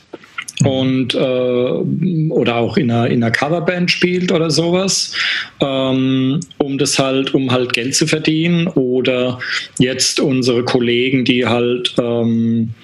und 0.64 1.14
äh, 1.14 1.18
oder 1.18 2.56
auch 2.56 2.76
in 2.76 2.90
einer, 2.90 3.08
in 3.08 3.22
einer 3.22 3.32
Coverband 3.32 3.90
spielt 3.90 4.32
oder 4.32 4.50
sowas, 4.50 5.14
ähm, 5.60 6.40
um 6.58 6.78
das 6.78 6.98
halt, 6.98 7.34
um 7.34 7.50
halt 7.50 7.72
Geld 7.72 7.94
zu 7.94 8.06
verdienen. 8.06 8.66
Oder 8.68 9.38
jetzt 9.78 10.20
unsere 10.20 10.64
Kollegen, 10.64 11.24
die 11.24 11.46
halt 11.46 11.94
ähm, 11.98 12.74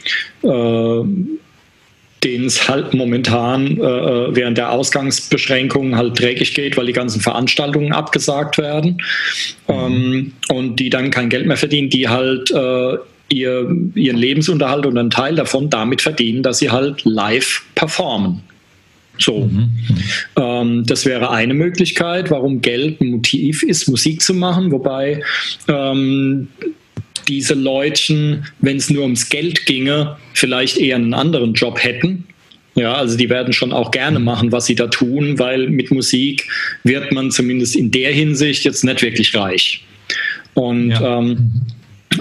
äh, 0.43 1.03
denen 2.25 2.47
es 2.47 2.69
halt 2.69 2.95
momentan 2.95 3.79
äh, 3.79 3.83
äh 3.83 4.35
während 4.35 4.59
der 4.59 4.73
Ausgangsbeschränkungen 4.73 5.97
halt 5.97 6.19
dreckig 6.19 6.55
geht, 6.55 6.77
weil 6.77 6.87
die 6.87 6.93
ganzen 6.93 7.21
Veranstaltungen 7.21 7.93
abgesagt 7.93 8.59
werden 8.59 9.03
mhm. 9.69 9.75
ähm, 9.75 10.33
und 10.49 10.77
die 10.77 10.91
dann 10.91 11.11
kein 11.11 11.29
Geld 11.29 11.47
mehr 11.47 11.59
verdienen, 11.59 11.91
die 11.91 12.09
halt 12.09 12.51
äh, 12.51 12.97
ihr, 13.29 13.69
ihren 13.95 14.17
Lebensunterhalt 14.17 14.87
und 14.87 14.97
einen 14.99 15.11
Teil 15.11 15.35
davon 15.35 15.71
damit 15.71 16.03
verdienen, 16.03 16.43
dass 16.43 16.59
sie 16.59 16.71
halt 16.71 17.05
live 17.05 17.63
performen. 17.75 18.41
So, 19.19 19.51
ähm, 20.37 20.85
das 20.87 21.07
wäre 21.07 21.31
eine 21.31 21.55
Möglichkeit, 21.55 22.31
warum 22.31 22.61
Geld 22.61 23.01
ein 23.01 23.09
Motiv 23.13 23.63
ist, 23.63 23.89
Musik 23.89 24.21
zu 24.21 24.35
machen, 24.35 24.71
wobei 24.71 25.23
ähm, 25.69 26.49
diese 27.27 27.55
Leutchen, 27.55 28.45
wenn 28.61 28.77
es 28.77 28.91
nur 28.91 29.03
ums 29.05 29.29
Geld 29.31 29.65
ginge, 29.67 30.17
vielleicht 30.35 30.77
eher 30.77 30.97
einen 30.97 31.15
anderen 31.15 31.55
Job 31.55 31.83
hätten. 31.83 32.25
Ja, 32.75 32.93
also 32.95 33.17
die 33.17 33.31
werden 33.31 33.55
schon 33.55 33.73
auch 33.73 33.91
gerne 33.91 34.19
machen, 34.19 34.53
was 34.53 34.67
sie 34.67 34.75
da 34.75 34.87
tun, 34.89 35.39
weil 35.39 35.69
mit 35.69 35.91
Musik 35.91 36.47
wird 36.85 37.11
man 37.11 37.31
zumindest 37.31 37.75
in 37.75 37.91
der 37.91 38.13
Hinsicht 38.13 38.65
jetzt 38.65 38.85
nicht 38.85 39.01
wirklich 39.01 39.35
reich. 39.35 39.83
Und 40.53 40.91
Ja. 40.91 41.19
ähm, 41.19 41.53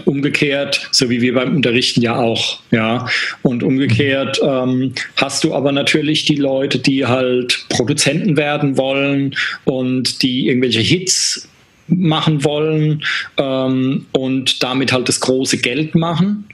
umgekehrt, 0.06 0.90
so 0.92 1.10
wie 1.10 1.22
wir 1.22 1.34
beim 1.34 1.56
Unterrichten 1.56 2.02
ja 2.02 2.16
auch, 2.16 2.60
ja. 2.72 3.08
Und 3.42 3.64
umgekehrt 3.64 4.40
ähm, 4.44 4.94
hast 5.16 5.44
du 5.44 5.54
aber 5.54 5.72
natürlich 5.72 6.26
die 6.26 6.36
Leute, 6.36 6.80
die 6.80 7.06
halt 7.06 7.66
Produzenten 7.70 8.38
werden 8.38 8.78
wollen 8.78 9.36
und 9.64 10.22
die 10.22 10.48
irgendwelche 10.48 10.82
Hits 10.82 11.48
machen 11.88 12.44
wollen 12.44 13.04
ähm, 13.38 14.06
und 14.12 14.64
damit 14.64 14.92
halt 14.92 15.08
das 15.08 15.20
große 15.20 15.58
Geld 15.58 15.96
machen. 15.96 16.46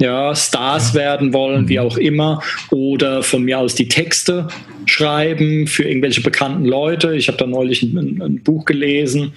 Ja, 0.00 0.34
Stars 0.34 0.94
werden 0.94 1.32
wollen, 1.32 1.68
wie 1.68 1.80
auch 1.80 1.96
immer, 1.96 2.40
oder 2.70 3.22
von 3.24 3.42
mir 3.42 3.58
aus 3.58 3.74
die 3.74 3.88
Texte 3.88 4.46
schreiben 4.86 5.66
für 5.66 5.82
irgendwelche 5.82 6.20
bekannten 6.20 6.64
Leute. 6.64 7.16
Ich 7.16 7.28
habe 7.28 7.36
da 7.36 7.46
neulich 7.46 7.82
ein, 7.82 8.22
ein 8.22 8.42
Buch 8.42 8.64
gelesen 8.64 9.32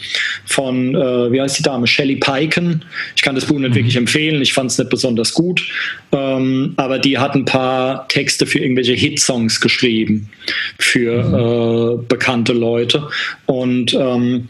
von, 0.46 0.96
äh, 0.96 1.32
wie 1.32 1.42
heißt 1.42 1.60
die 1.60 1.64
Dame, 1.64 1.88
Shelley 1.88 2.18
Piken. 2.18 2.86
Ich 3.16 3.22
kann 3.22 3.36
das 3.36 3.46
Buch 3.46 3.58
nicht 3.60 3.76
wirklich 3.76 3.96
empfehlen, 3.96 4.42
ich 4.42 4.54
fand 4.54 4.72
es 4.72 4.78
nicht 4.78 4.90
besonders 4.90 5.34
gut, 5.34 5.68
ähm, 6.12 6.74
aber 6.78 7.00
die 7.00 7.18
hat 7.18 7.36
ein 7.36 7.46
paar 7.46 8.08
Texte 8.08 8.46
für 8.46 8.60
irgendwelche 8.60 8.94
Hitsongs 8.94 9.60
geschrieben 9.60 10.30
für 10.78 12.00
äh, 12.02 12.06
bekannte 12.08 12.54
Leute. 12.54 13.08
Und 13.48 13.94
ähm, 13.94 14.48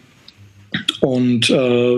und 1.02 1.50
äh, 1.50 1.98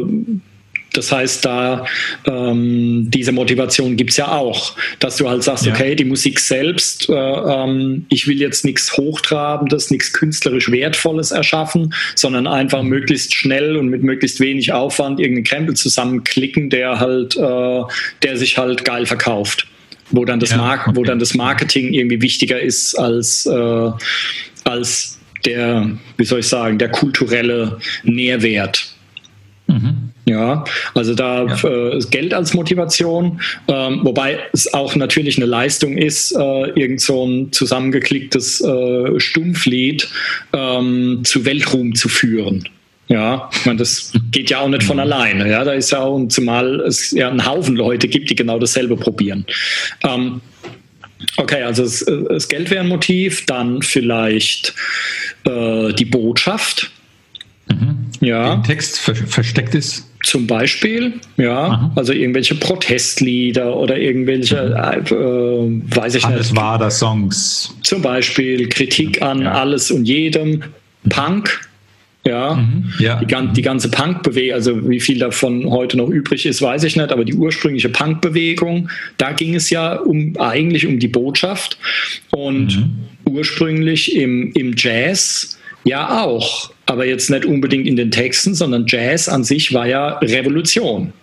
das 0.93 1.11
heißt, 1.11 1.43
da 1.43 1.85
ähm, 2.25 3.09
diese 3.09 3.31
Motivation 3.31 3.95
gibt's 3.95 4.17
ja 4.17 4.31
auch, 4.31 4.75
dass 4.99 5.17
du 5.17 5.29
halt 5.29 5.43
sagst, 5.43 5.65
Ja. 5.65 5.73
okay, 5.73 5.95
die 5.95 6.05
Musik 6.05 6.39
selbst, 6.39 7.09
äh, 7.09 7.13
ähm, 7.13 8.05
ich 8.09 8.27
will 8.27 8.39
jetzt 8.39 8.63
nichts 8.63 8.95
Hochtrabendes, 8.95 9.91
nichts 9.91 10.13
künstlerisch 10.13 10.71
Wertvolles 10.71 11.31
erschaffen, 11.31 11.93
sondern 12.15 12.47
einfach 12.47 12.83
möglichst 12.83 13.33
schnell 13.33 13.75
und 13.75 13.89
mit 13.89 14.03
möglichst 14.03 14.39
wenig 14.39 14.71
Aufwand 14.71 15.19
irgendeinen 15.19 15.45
Krempel 15.45 15.75
zusammenklicken, 15.75 16.69
der 16.69 16.99
halt, 16.99 17.35
äh, 17.35 17.81
der 18.21 18.37
sich 18.37 18.57
halt 18.57 18.85
geil 18.85 19.05
verkauft. 19.05 19.67
Wo 20.11 20.25
dann 20.25 20.39
das, 20.39 20.51
Ja, 20.51 20.57
Mark 20.57 20.87
wo 20.93 20.99
okay. 20.99 21.07
dann 21.07 21.19
das 21.19 21.33
Marketing 21.33 21.93
irgendwie 21.93 22.21
wichtiger 22.21 22.59
ist 22.59 22.95
als, 22.95 23.45
äh, 23.45 23.91
als 24.63 25.19
der, 25.45 25.89
wie 26.17 26.25
soll 26.25 26.39
ich 26.41 26.47
sagen, 26.47 26.77
der 26.77 26.89
kulturelle 26.89 27.79
Nährwert. 28.03 28.93
Ja, 30.25 30.63
also 30.93 31.15
da 31.15 31.45
Ja. 31.45 31.69
äh, 31.69 31.97
ist 31.97 32.09
Geld 32.09 32.33
als 32.33 32.53
Motivation, 32.53 33.41
ähm, 33.67 33.99
wobei 34.03 34.39
es 34.53 34.73
auch 34.73 34.95
natürlich 34.95 35.35
eine 35.37 35.45
Leistung 35.45 35.97
ist, 35.97 36.31
äh, 36.31 36.69
irgend 36.79 37.01
so 37.01 37.25
ein 37.25 37.51
zusammengeklicktes 37.51 38.61
äh, 38.61 39.19
Stumpflied 39.19 40.07
ähm, 40.53 41.21
zu 41.25 41.43
Weltruhm 41.43 41.93
zu 41.93 42.07
führen. 42.07 42.69
Ja, 43.09 43.49
ich 43.51 43.65
meine, 43.65 43.79
das 43.79 44.13
geht 44.31 44.49
ja 44.49 44.61
auch 44.61 44.69
nicht 44.69 44.83
von 44.83 44.97
alleine. 44.97 45.49
Ja, 45.49 45.65
da 45.65 45.73
ist 45.73 45.91
ja 45.91 45.99
auch, 45.99 46.15
und 46.15 46.31
zumal 46.31 46.79
es 46.79 47.11
ja 47.11 47.29
einen 47.29 47.45
Haufen 47.45 47.75
Leute 47.75 48.07
gibt, 48.07 48.29
die 48.29 48.35
genau 48.35 48.59
dasselbe 48.59 48.95
probieren. 48.95 49.45
Ähm, 50.03 50.39
okay, 51.35 51.63
also 51.63 51.83
das, 51.83 52.05
das 52.29 52.47
Geld 52.47 52.71
wäre 52.71 52.81
ein 52.81 52.87
Motiv, 52.87 53.45
dann 53.45 53.81
vielleicht 53.81 54.73
äh, 55.43 55.91
die 55.91 56.05
Botschaft. 56.05 56.91
Ja. 58.21 58.53
Im 58.53 58.63
Text 58.63 58.99
ver 58.99 59.15
versteckt 59.15 59.75
ist. 59.75 60.09
Zum 60.23 60.47
Beispiel, 60.47 61.13
ja, 61.37 61.57
Aha. 61.67 61.91
also 61.95 62.13
irgendwelche 62.13 62.55
Protestlieder 62.55 63.75
oder 63.75 63.97
irgendwelche, 63.97 64.55
äh, 64.57 65.13
äh, 65.13 65.81
weiß 65.95 66.15
ich 66.15 66.25
Alles 66.25 66.51
nicht, 66.51 66.55
war 66.59 66.77
da 66.77 66.89
Songs. 66.89 67.75
zum 67.83 68.01
Beispiel 68.01 68.67
Kritik 68.69 69.21
an 69.21 69.41
Ja. 69.41 69.51
alles 69.51 69.91
und 69.91 70.05
jedem, 70.05 70.63
Punk, 71.09 71.59
ja, 72.25 72.57
Ja. 72.99 73.19
die, 73.21 73.25
die 73.53 73.61
ganze 73.61 73.91
Punk-Bewegung, 73.91 74.53
also 74.55 74.89
wie 74.89 75.01
viel 75.01 75.19
davon 75.19 75.69
heute 75.69 75.97
noch 75.97 76.07
übrig 76.07 76.45
ist, 76.45 76.61
weiß 76.61 76.85
ich 76.85 76.95
nicht, 76.95 77.11
aber 77.11 77.25
die 77.25 77.33
ursprüngliche 77.33 77.89
Punk-Bewegung, 77.89 78.89
da 79.17 79.33
ging 79.33 79.55
es 79.55 79.69
ja 79.69 79.95
um 79.97 80.37
eigentlich 80.39 80.87
um 80.87 80.99
die 80.99 81.09
Botschaft 81.09 81.77
und 82.31 82.89
ursprünglich 83.25 84.15
im, 84.15 84.51
im 84.53 84.73
Jazz 84.77 85.59
ja 85.83 86.23
auch, 86.23 86.71
aber 86.85 87.05
jetzt 87.05 87.29
nicht 87.29 87.45
unbedingt 87.45 87.87
in 87.87 87.95
den 87.95 88.11
Texten, 88.11 88.55
sondern 88.55 88.85
Jazz 88.87 89.29
an 89.29 89.43
sich 89.43 89.73
war 89.73 89.87
ja 89.87 90.17
Revolution. 90.19 91.13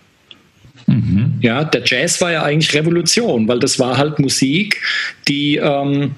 Ja, 1.41 1.63
der 1.63 1.83
Jazz 1.85 2.19
war 2.21 2.31
ja 2.31 2.43
eigentlich 2.43 2.73
Revolution, 2.73 3.47
weil 3.47 3.59
das 3.59 3.79
war 3.79 3.97
halt 3.97 4.19
Musik, 4.19 4.81
die 5.27 5.57
ähm, 5.57 6.15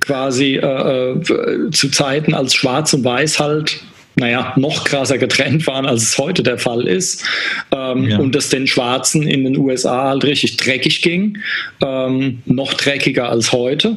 quasi 0.00 0.56
äh, 0.56 1.12
äh, 1.12 1.70
zu 1.70 1.88
Zeiten 1.90 2.34
als 2.34 2.54
Schwarz 2.54 2.92
und 2.94 3.04
Weiß 3.04 3.40
halt 3.40 3.80
naja, 4.16 4.52
noch 4.56 4.84
krasser 4.84 5.18
getrennt 5.18 5.66
waren, 5.66 5.86
als 5.86 6.02
es 6.02 6.18
heute 6.18 6.42
der 6.42 6.58
Fall 6.58 6.86
ist. 6.86 7.24
Ähm, 7.72 8.04
Ja. 8.04 8.18
Und 8.18 8.36
es 8.36 8.48
den 8.48 8.66
Schwarzen 8.66 9.22
in 9.22 9.44
den 9.44 9.56
USA 9.56 10.04
halt 10.04 10.24
richtig 10.24 10.56
dreckig 10.56 11.02
ging. 11.02 11.38
Ähm, 11.82 12.42
noch 12.44 12.74
dreckiger 12.74 13.28
als 13.28 13.52
heute. 13.52 13.96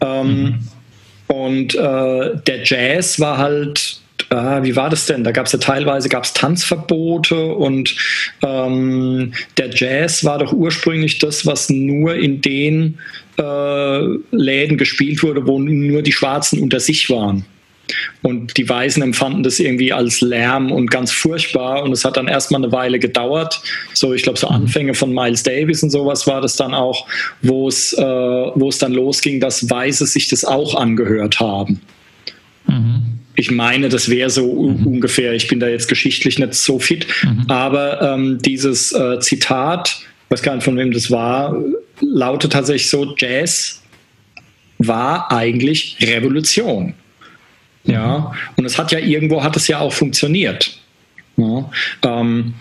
Ähm, 0.00 0.58
Und 1.26 1.74
äh, 1.74 2.36
der 2.46 2.64
Jazz 2.64 3.18
war 3.18 3.38
halt, 3.38 3.98
äh, 4.30 4.62
wie 4.62 4.76
war 4.76 4.90
das 4.90 5.06
denn? 5.06 5.24
Da 5.24 5.32
gab 5.32 5.46
es 5.46 5.52
ja 5.52 5.58
teilweise 5.58 6.08
gab's 6.08 6.32
Tanzverbote 6.32 7.54
und 7.54 7.94
ähm, 8.42 9.32
der 9.58 9.70
Jazz 9.70 10.24
war 10.24 10.38
doch 10.38 10.52
ursprünglich 10.52 11.18
das, 11.18 11.46
was 11.46 11.70
nur 11.70 12.14
in 12.14 12.40
den 12.40 12.98
äh, 13.38 14.00
Läden 14.30 14.78
gespielt 14.78 15.22
wurde, 15.22 15.46
wo 15.46 15.58
nur 15.58 16.02
die 16.02 16.12
Schwarzen 16.12 16.60
unter 16.60 16.80
sich 16.80 17.10
waren. 17.10 17.44
Und 18.22 18.56
die 18.56 18.68
Weißen 18.68 19.02
empfanden 19.02 19.42
das 19.42 19.60
irgendwie 19.60 19.92
als 19.92 20.20
Lärm 20.20 20.72
und 20.72 20.90
ganz 20.90 21.12
furchtbar. 21.12 21.82
Und 21.82 21.92
es 21.92 22.04
hat 22.04 22.16
dann 22.16 22.28
erstmal 22.28 22.62
eine 22.62 22.72
Weile 22.72 22.98
gedauert. 22.98 23.60
So, 23.92 24.14
ich 24.14 24.22
glaube, 24.22 24.38
so 24.38 24.48
Anfänge 24.48 24.94
von 24.94 25.12
Miles 25.12 25.42
Davis 25.42 25.82
und 25.82 25.90
sowas 25.90 26.26
war 26.26 26.40
das 26.40 26.56
dann 26.56 26.72
auch, 26.74 27.06
wo 27.42 27.68
es, 27.68 27.92
äh, 27.92 28.02
wo 28.02 28.68
es 28.68 28.78
dann 28.78 28.92
losging, 28.92 29.40
dass 29.40 29.68
Weiße 29.68 30.06
sich 30.06 30.28
das 30.28 30.44
auch 30.44 30.74
angehört 30.74 31.40
haben. 31.40 31.80
Ich 33.36 33.50
meine, 33.50 33.88
das 33.90 34.08
wäre 34.08 34.30
so 34.30 34.44
u- 34.44 34.68
ungefähr. 34.86 35.34
Ich 35.34 35.48
bin 35.48 35.60
da 35.60 35.68
jetzt 35.68 35.88
geschichtlich 35.88 36.38
nicht 36.38 36.54
so 36.54 36.78
fit. 36.78 37.06
Aber 37.48 38.00
ähm, 38.00 38.38
dieses 38.40 38.92
äh, 38.92 39.18
Zitat, 39.20 40.00
weiß 40.30 40.42
gar 40.42 40.54
nicht 40.54 40.64
von 40.64 40.76
wem 40.78 40.92
das 40.92 41.10
war, 41.10 41.54
lautet 42.00 42.52
tatsächlich 42.52 42.88
so: 42.88 43.14
Jazz 43.18 43.82
war 44.78 45.30
eigentlich 45.30 45.98
Revolution. 46.00 46.94
Ja, 47.84 48.32
und 48.56 48.64
es 48.64 48.78
hat 48.78 48.92
ja 48.92 48.98
irgendwo 48.98 49.42
hat 49.42 49.56
es 49.56 49.68
ja 49.68 49.78
auch 49.78 49.92
funktioniert. 49.92 50.78
Ja, 51.36 51.70
ähm, 52.02 52.54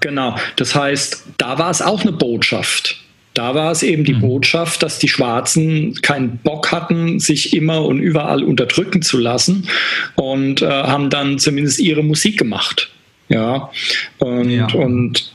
genau, 0.00 0.36
das 0.56 0.74
heißt, 0.74 1.24
da 1.38 1.58
war 1.58 1.70
es 1.70 1.82
auch 1.82 2.02
eine 2.02 2.12
Botschaft. 2.12 3.00
Da 3.34 3.54
war 3.56 3.72
es 3.72 3.82
eben 3.82 4.04
die 4.04 4.12
Botschaft, 4.14 4.84
dass 4.84 5.00
die 5.00 5.08
Schwarzen 5.08 5.94
keinen 6.02 6.38
Bock 6.38 6.70
hatten, 6.70 7.18
sich 7.18 7.52
immer 7.52 7.84
und 7.84 7.98
überall 7.98 8.44
unterdrücken 8.44 9.02
zu 9.02 9.18
lassen 9.18 9.68
und 10.14 10.62
äh, 10.62 10.68
haben 10.68 11.10
dann 11.10 11.40
zumindest 11.40 11.80
ihre 11.80 12.04
Musik 12.04 12.38
gemacht. 12.38 12.90
Ja, 13.28 13.70
und, 14.18 14.50
Ja. 14.50 14.66
und 14.72 15.32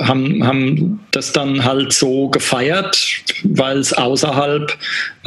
haben, 0.00 0.46
haben 0.46 1.00
das 1.10 1.32
dann 1.32 1.64
halt 1.64 1.92
so 1.92 2.28
gefeiert, 2.28 3.22
weil 3.44 3.78
es 3.78 3.92
außerhalb 3.92 4.76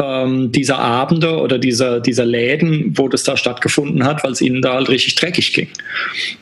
ähm, 0.02 0.52
dieser 0.52 0.80
Abende 0.80 1.38
oder 1.38 1.58
dieser, 1.60 2.00
dieser 2.00 2.26
Läden, 2.26 2.98
wo 2.98 3.08
das 3.08 3.24
da 3.24 3.38
stattgefunden 3.38 4.04
hat, 4.04 4.24
weil 4.24 4.32
es 4.32 4.42
ihnen 4.42 4.62
da 4.62 4.74
halt 4.74 4.90
richtig 4.90 5.16
dreckig 5.16 5.54
ging. 5.54 5.70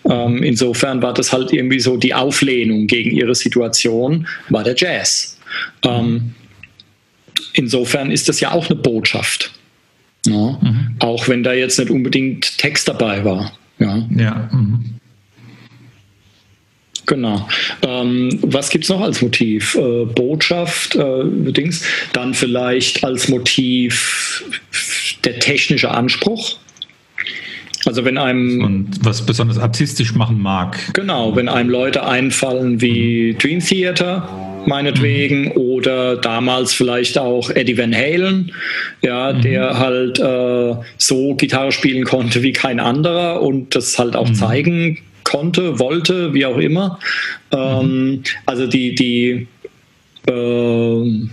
Ähm, 0.10 0.44
insofern 0.44 1.02
war 1.02 1.14
das 1.14 1.32
halt 1.32 1.54
irgendwie 1.54 1.80
so 1.80 1.98
die 1.98 2.14
Auflehnung 2.14 2.88
gegen 2.88 3.12
ihre 3.12 3.36
Situation, 3.36 4.28
war 4.50 4.64
der 4.64 4.76
Jazz. 4.76 5.38
Ähm, 5.84 6.34
insofern 7.54 8.12
ist 8.12 8.30
das 8.30 8.40
ja 8.40 8.52
auch 8.52 8.70
eine 8.70 8.80
Botschaft. 8.80 9.52
Ja? 10.26 10.60
Auch 11.00 11.28
wenn 11.28 11.44
da 11.44 11.54
jetzt 11.54 11.80
nicht 11.80 11.92
unbedingt 11.92 12.58
Text 12.58 12.88
dabei 12.88 13.24
war. 13.26 13.52
Ja. 13.80 14.08
Ja. 14.16 14.50
Mhm. 14.52 15.01
Genau. 17.12 17.46
Ähm, 17.82 18.40
was 18.42 18.70
gibt 18.70 18.86
es 18.86 18.90
noch 18.90 19.02
als 19.02 19.22
Motiv? 19.22 19.76
Äh, 19.76 20.06
Botschaft, 20.06 20.96
äh, 20.96 21.24
Dings. 21.52 21.84
Dann 22.14 22.34
vielleicht 22.34 23.04
als 23.04 23.28
Motiv 23.28 24.46
der 25.26 25.38
technische 25.40 25.92
Anspruch. 25.92 26.56
Also 27.86 28.06
wenn 28.06 28.18
einem, 28.18 28.64
Und 28.64 28.90
was 29.04 29.26
besonders 29.26 29.58
artistisch 29.58 30.16
machen 30.16 30.42
mag. 30.42 30.78
genau, 30.94 31.36
wenn 31.36 31.50
einem 31.50 31.70
Leute 31.70 32.06
einfallen 32.06 32.80
wie 32.80 33.36
Dream 33.38 33.60
Theater, 33.60 34.30
meinetwegen, 34.66 35.46
mhm. 35.50 35.52
oder 35.58 36.16
damals 36.16 36.74
vielleicht 36.74 37.18
auch 37.18 37.50
Eddie 37.50 37.78
Van 37.78 37.94
Halen, 37.94 38.54
ja, 39.02 39.34
mhm. 39.34 39.42
der 39.42 39.80
halt 39.80 40.18
äh, 40.18 40.76
so 40.98 41.36
Gitarre 41.36 41.74
spielen 41.74 42.06
konnte 42.06 42.42
wie 42.42 42.54
kein 42.54 42.80
anderer 42.80 43.42
und 43.42 43.76
das 43.76 44.00
halt 44.00 44.16
auch 44.16 44.30
mhm. 44.30 44.36
zeigen 44.36 45.00
konnte, 45.24 45.80
wollte, 45.80 46.34
wie 46.34 46.46
auch 46.46 46.58
immer. 46.58 47.00
Mhm. 47.54 48.24
also 48.46 48.68
die, 48.68 48.96
die 48.96 49.48
äh, 50.28 51.30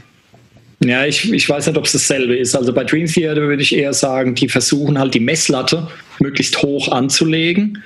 ja, 0.85 1.07
ich, 1.07 1.33
ich 1.33 1.49
weiß 1.49 1.67
nicht, 1.67 1.77
ob 1.77 1.87
es 1.87 1.93
dasselbe 1.93 2.37
ist. 2.37 2.55
Also 2.55 2.73
bei 2.73 2.85
Dream 2.85 3.07
Theater 3.07 3.43
würde 3.43 3.63
ich 3.63 3.75
eher 3.75 3.93
sagen, 3.93 4.35
die 4.35 4.49
versuchen 4.49 4.99
halt 4.99 5.15
die 5.15 5.21
Messlatte 5.21 5.89
möglichst 6.21 6.63
hoch 6.63 6.93
anzulegen. 6.93 7.83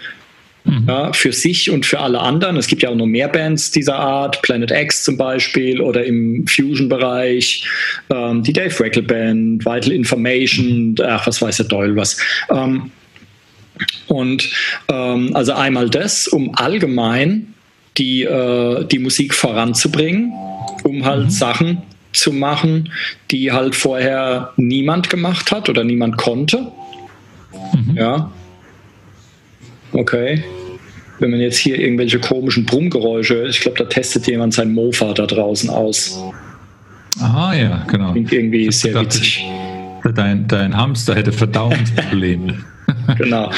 Mhm. 0.64 0.84
Ja, 0.86 1.12
für 1.12 1.32
sich 1.32 1.70
und 1.70 1.86
für 1.86 1.98
alle 1.98 2.20
anderen. 2.20 2.56
Es 2.56 2.68
gibt 2.68 2.82
ja 2.82 2.90
auch 2.90 2.94
noch 2.94 3.06
mehr 3.06 3.28
Bands 3.28 3.72
dieser 3.72 3.96
Art, 3.96 4.40
Planet 4.42 4.70
X 4.70 5.02
zum 5.02 5.16
Beispiel 5.16 5.80
oder 5.80 6.04
im 6.04 6.46
Fusion-Bereich, 6.46 7.64
ähm, 8.10 8.44
die 8.44 8.52
Dave 8.52 8.78
Reckel 8.78 9.02
Band, 9.02 9.64
Vital 9.64 9.90
Information, 9.90 10.94
ach, 11.02 11.26
was 11.26 11.42
weiß 11.42 11.56
der 11.56 11.66
Doyle 11.66 11.96
was. 11.96 12.16
Ähm, 12.48 12.92
und 14.08 14.50
ähm, 14.88 15.30
also 15.34 15.52
einmal 15.52 15.90
das, 15.90 16.28
um 16.28 16.54
allgemein 16.54 17.54
die, 17.98 18.22
äh, 18.22 18.84
die 18.86 18.98
Musik 18.98 19.34
voranzubringen, 19.34 20.32
um 20.84 21.04
halt 21.04 21.24
mhm. 21.24 21.30
Sachen 21.30 21.82
zu 22.12 22.32
machen, 22.32 22.90
die 23.30 23.52
halt 23.52 23.74
vorher 23.74 24.52
niemand 24.56 25.10
gemacht 25.10 25.50
hat 25.50 25.68
oder 25.68 25.84
niemand 25.84 26.16
konnte. 26.18 26.70
Mhm. 27.74 27.96
Ja. 27.96 28.30
Okay. 29.92 30.42
Wenn 31.18 31.30
man 31.30 31.40
jetzt 31.40 31.58
hier 31.58 31.78
irgendwelche 31.78 32.18
komischen 32.18 32.66
Brummgeräusche 32.66 33.36
hört, 33.36 33.50
ich 33.50 33.60
glaube, 33.60 33.78
da 33.78 33.84
testet 33.84 34.26
jemand 34.26 34.54
sein 34.54 34.72
Mofa 34.72 35.12
da 35.12 35.26
draußen 35.26 35.70
aus. 35.70 36.20
Ah 37.20 37.52
ja, 37.54 37.84
genau. 37.88 38.12
Klingt 38.12 38.32
irgendwie 38.32 38.72
sehr 38.72 38.92
gedacht, 38.92 39.06
witzig. 39.06 39.44
Dein, 40.14 40.48
dein 40.48 40.76
Hamster 40.76 41.14
hätte 41.14 41.32
Verdauungsprobleme. 41.32 42.64
genau. 43.18 43.50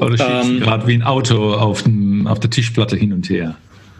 Oder 0.00 0.16
schießt 0.16 0.50
ähm, 0.50 0.60
gerade 0.60 0.86
wie 0.86 0.94
ein 0.94 1.02
Auto 1.02 1.54
auf, 1.54 1.82
dem, 1.82 2.26
auf 2.26 2.40
der 2.40 2.50
Tischplatte 2.50 2.96
hin 2.96 3.12
und 3.12 3.28
her. 3.28 3.56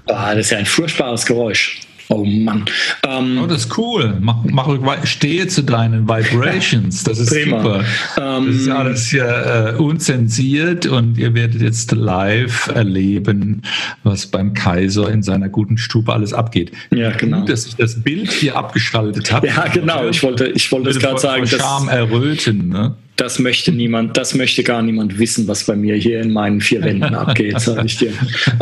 Ah, 0.07 0.35
das 0.35 0.47
ist 0.47 0.51
ja 0.51 0.59
ein 0.59 0.67
furchtbares 0.67 1.25
Geräusch. 1.25 1.81
Oh 2.09 2.23
Mann. 2.25 2.67
Ähm, 3.03 3.41
oh, 3.43 3.47
das 3.47 3.65
ist 3.65 3.79
cool. 3.79 4.19
Mach, 4.21 4.45
mach, 4.45 5.07
stehe 5.07 5.47
zu 5.49 5.63
deinen 5.63 6.07
Vibrations. 6.09 7.03
Das 7.05 7.19
ist 7.19 7.31
prima. 7.31 7.63
super. 7.63 7.85
Ähm, 8.21 8.47
das 8.47 8.57
ist 8.57 8.69
alles 8.69 9.13
ja 9.13 9.71
äh, 9.71 9.77
unzensiert 9.77 10.87
und 10.87 11.17
ihr 11.17 11.35
werdet 11.35 11.63
jetzt 11.63 11.93
live 11.93 12.67
erleben, 12.69 13.63
was 14.03 14.27
beim 14.27 14.53
Kaiser 14.53 15.11
in 15.11 15.23
seiner 15.23 15.49
guten 15.49 15.79
Stube 15.79 16.13
alles 16.13 16.35
abgeht. 16.35 16.73
Ja, 16.91 17.11
genau. 17.11 17.41
Gut, 17.41 17.49
dass 17.49 17.67
ich 17.67 17.77
das 17.77 18.03
Bild 18.03 18.31
hier 18.31 18.57
abgeschaltet 18.57 19.33
habe. 19.33 19.47
Ja, 19.47 19.67
genau. 19.69 20.07
Ich 20.09 20.23
wollte, 20.23 20.47
ich 20.47 20.71
wollte 20.73 20.91
es 20.91 20.99
gerade 20.99 21.19
sagen. 21.19 21.47
Vor 21.47 21.59
Charme 21.59 21.89
erröten. 21.89 22.69
Ne? 22.69 22.95
Das 23.17 23.39
möchte 23.39 23.71
niemand, 23.71 24.17
das 24.17 24.35
möchte 24.35 24.63
gar 24.63 24.83
niemand 24.83 25.19
wissen, 25.19 25.47
was 25.47 25.65
bei 25.65 25.77
mir 25.77 25.95
hier 25.95 26.21
in 26.21 26.33
meinen 26.33 26.61
vier 26.61 26.83
Wänden 26.83 27.15
abgeht, 27.15 27.61
sage 27.61 27.87
ich 27.87 27.99
dir. 27.99 28.13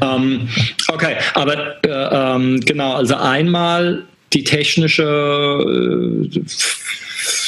Ähm, 0.03 0.49
okay, 0.89 1.17
aber 1.35 1.85
äh, 1.85 2.35
ähm, 2.37 2.61
genau, 2.61 2.95
also 2.95 3.15
einmal 3.15 4.05
die 4.33 4.45
technische, 4.45 6.29
äh, 6.33 6.41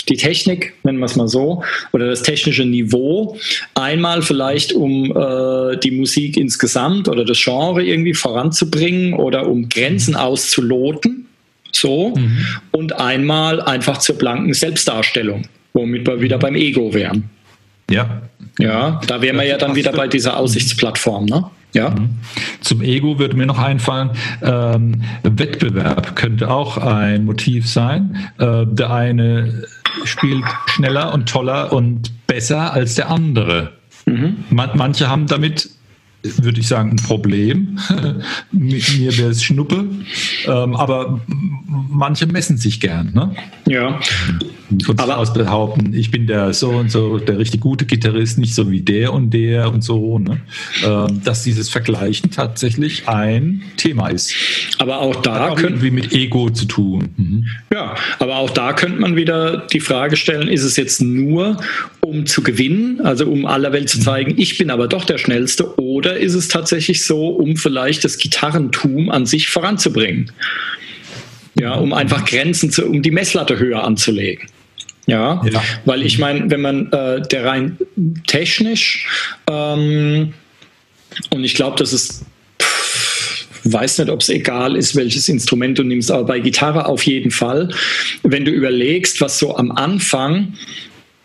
die 0.09 0.17
Technik, 0.17 0.75
nennen 0.83 0.99
wir 0.99 1.07
es 1.07 1.17
mal 1.17 1.29
so, 1.29 1.63
oder 1.93 2.09
das 2.09 2.23
technische 2.23 2.65
Niveau, 2.65 3.37
einmal 3.75 4.23
vielleicht 4.23 4.73
um 4.73 5.11
äh, 5.17 5.77
die 5.79 5.91
Musik 5.91 6.37
insgesamt 6.37 7.09
oder 7.09 7.25
das 7.25 7.43
Genre 7.43 7.83
irgendwie 7.83 8.15
voranzubringen 8.15 9.15
oder 9.15 9.47
um 9.47 9.69
Grenzen 9.69 10.15
auszuloten, 10.15 11.27
so, 11.73 12.15
mhm. 12.17 12.39
und 12.71 12.93
einmal 13.01 13.61
einfach 13.61 13.99
zur 13.99 14.17
blanken 14.17 14.55
Selbstdarstellung 14.55 15.49
womit 15.75 16.07
wir 16.07 16.21
wieder 16.21 16.39
beim 16.39 16.55
Ego 16.55 16.95
wären. 16.95 17.29
Ja. 17.91 18.23
Ja, 18.59 19.01
da 19.07 19.21
wären 19.21 19.37
wir 19.37 19.45
ja 19.45 19.59
dann 19.59 19.75
wieder 19.75 19.93
bei 19.93 20.07
dieser 20.07 20.37
Aussichtsplattform, 20.39 21.27
ne? 21.27 21.45
Ja. 21.73 21.91
Mhm. 21.91 22.11
Zum 22.61 22.83
Ego 22.83 23.19
würde 23.19 23.37
mir 23.37 23.47
noch 23.47 23.59
einfallen, 23.59 24.11
ähm, 24.43 25.03
Wettbewerb 25.25 26.15
könnte 26.15 26.49
auch 26.49 26.79
ein 26.79 27.25
Motiv 27.25 27.69
sein. 27.69 28.31
Äh, 28.39 28.65
der 28.67 28.93
eine 28.93 29.65
spielt 30.05 30.45
schneller 30.67 31.13
und 31.13 31.29
toller 31.29 31.73
und 31.73 32.13
besser 32.29 32.73
als 32.73 32.95
der 32.95 33.11
andere. 33.11 33.73
Mhm. 34.07 34.45
Man, 34.51 34.71
manche 34.75 35.09
haben 35.09 35.27
damit 35.27 35.69
würde 36.25 36.61
ich 36.61 36.69
sagen, 36.69 36.91
ein 36.91 36.97
Problem. 36.97 37.79
Mit 38.53 38.99
mir 38.99 39.17
wäre 39.17 39.31
es 39.31 39.45
Schnuppe. 39.45 39.85
Ähm, 40.47 40.75
aber 40.75 41.21
manche 41.67 42.27
messen 42.27 42.57
sich 42.57 42.81
gern. 42.81 43.13
Ne? 43.15 43.35
Ja. 43.67 44.01
Von 44.85 44.99
aber 44.99 45.19
aus 45.19 45.33
behaupten, 45.33 45.93
ich 45.95 46.11
bin 46.11 46.27
der 46.27 46.53
so 46.55 46.71
und 46.71 46.91
so, 46.91 47.19
der 47.19 47.39
richtig 47.39 47.61
gute 47.61 47.85
Gitarrist, 47.85 48.39
nicht 48.39 48.55
so 48.55 48.71
wie 48.71 48.81
der 48.81 49.13
und 49.13 49.31
der 49.31 49.71
und 49.71 49.83
so. 49.83 50.19
Ne? 50.19 50.41
Ähm, 50.83 51.21
dass 51.23 51.43
dieses 51.43 51.69
Vergleichen 51.69 52.31
tatsächlich 52.31 53.07
ein 53.09 53.63
Thema 53.77 54.09
ist. 54.09 54.35
Aber 54.79 55.01
auch 55.01 55.17
da 55.17 55.51
auch 55.51 55.61
irgendwie 55.61 55.91
mit 55.91 56.13
Ego 56.13 56.51
zu 56.51 56.65
tun. 56.65 57.11
Mhm. 57.17 57.45
Ja, 57.73 57.95
aber 58.19 58.37
auch 58.37 58.51
da 58.51 58.73
könnte 58.73 59.01
man 59.01 59.17
wieder 59.17 59.67
die 59.73 59.81
Frage 59.81 60.17
stellen, 60.17 60.49
ist 60.49 60.65
es 60.65 60.77
jetzt 60.77 61.03
nur, 61.03 61.59
um 62.01 62.27
zu 62.27 62.43
gewinnen, 62.43 63.01
also 63.03 63.27
um 63.27 63.47
aller 63.47 63.73
Welt 63.73 63.89
zu 63.89 64.01
zeigen, 64.01 64.35
ich 64.37 64.59
bin 64.59 64.71
aber 64.71 64.89
doch 64.89 65.05
der 65.05 65.19
Schnellste, 65.19 65.79
oder 65.79 66.14
ist 66.17 66.35
es 66.35 66.49
tatsächlich 66.49 67.05
so, 67.05 67.29
um 67.29 67.57
vielleicht 67.57 68.05
das 68.05 68.19
Gitarrentum 68.19 69.11
an 69.11 69.27
sich 69.27 69.49
voranzubringen? 69.49 70.31
Ja, 71.59 71.75
um 71.75 71.93
einfach 71.93 72.25
Grenzen 72.25 72.71
zu, 72.71 72.87
um 72.87 73.03
die 73.03 73.11
Messlatte 73.11 73.59
höher 73.59 73.85
anzulegen. 73.85 74.49
Ja, 75.07 75.43
ja. 75.45 75.63
weil 75.85 76.03
ich 76.03 76.19
meine, 76.19 76.51
wenn 76.51 76.63
man 76.63 76.91
äh, 76.93 77.21
der 77.21 77.45
rein 77.45 77.77
technisch 78.27 79.07
ähm, 79.51 80.33
und 81.31 81.45
ich 81.45 81.55
glaube, 81.55 81.77
das 81.79 81.93
ist 81.93 82.25
weiß 83.65 83.99
nicht, 83.99 84.11
ob 84.11 84.21
es 84.21 84.29
egal 84.29 84.77
ist, 84.77 84.95
welches 84.95 85.29
Instrument 85.29 85.79
du 85.79 85.85
nimmst, 85.85 86.11
aber 86.11 86.25
bei 86.25 86.41
Gitarre 86.41 86.87
auf 86.87 87.03
jeden 87.05 87.31
Fall. 87.31 87.71
Wenn 88.23 88.45
du 88.45 88.51
überlegst, 88.51 89.21
was 89.21 89.39
so 89.39 89.57
am 89.57 89.73
Anfang 89.73 90.55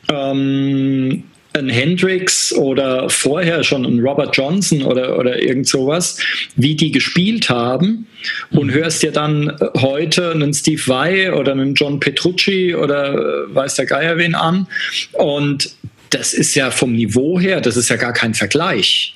ähm, 0.09 1.23
ein 1.59 1.69
Hendrix 1.69 2.53
oder 2.53 3.09
vorher 3.09 3.63
schon 3.63 3.85
ein 3.85 3.99
Robert 3.99 4.35
Johnson 4.35 4.83
oder, 4.83 5.17
oder 5.17 5.41
irgend 5.41 5.67
sowas, 5.67 6.17
wie 6.55 6.75
die 6.75 6.91
gespielt 6.91 7.49
haben 7.49 8.07
und 8.51 8.67
mhm. 8.67 8.73
hörst 8.73 9.03
dir 9.03 9.11
dann 9.11 9.55
heute 9.77 10.31
einen 10.31 10.53
Steve 10.53 10.81
Vai 10.87 11.33
oder 11.33 11.51
einen 11.51 11.75
John 11.75 11.99
Petrucci 11.99 12.75
oder 12.75 13.13
äh, 13.13 13.55
weiß 13.55 13.75
der 13.75 13.85
Geier 13.85 14.17
wen 14.17 14.35
an 14.35 14.67
und 15.13 15.71
das 16.09 16.33
ist 16.33 16.55
ja 16.55 16.71
vom 16.71 16.93
Niveau 16.93 17.39
her, 17.39 17.61
das 17.61 17.77
ist 17.77 17.89
ja 17.89 17.95
gar 17.95 18.13
kein 18.13 18.33
Vergleich. 18.33 19.15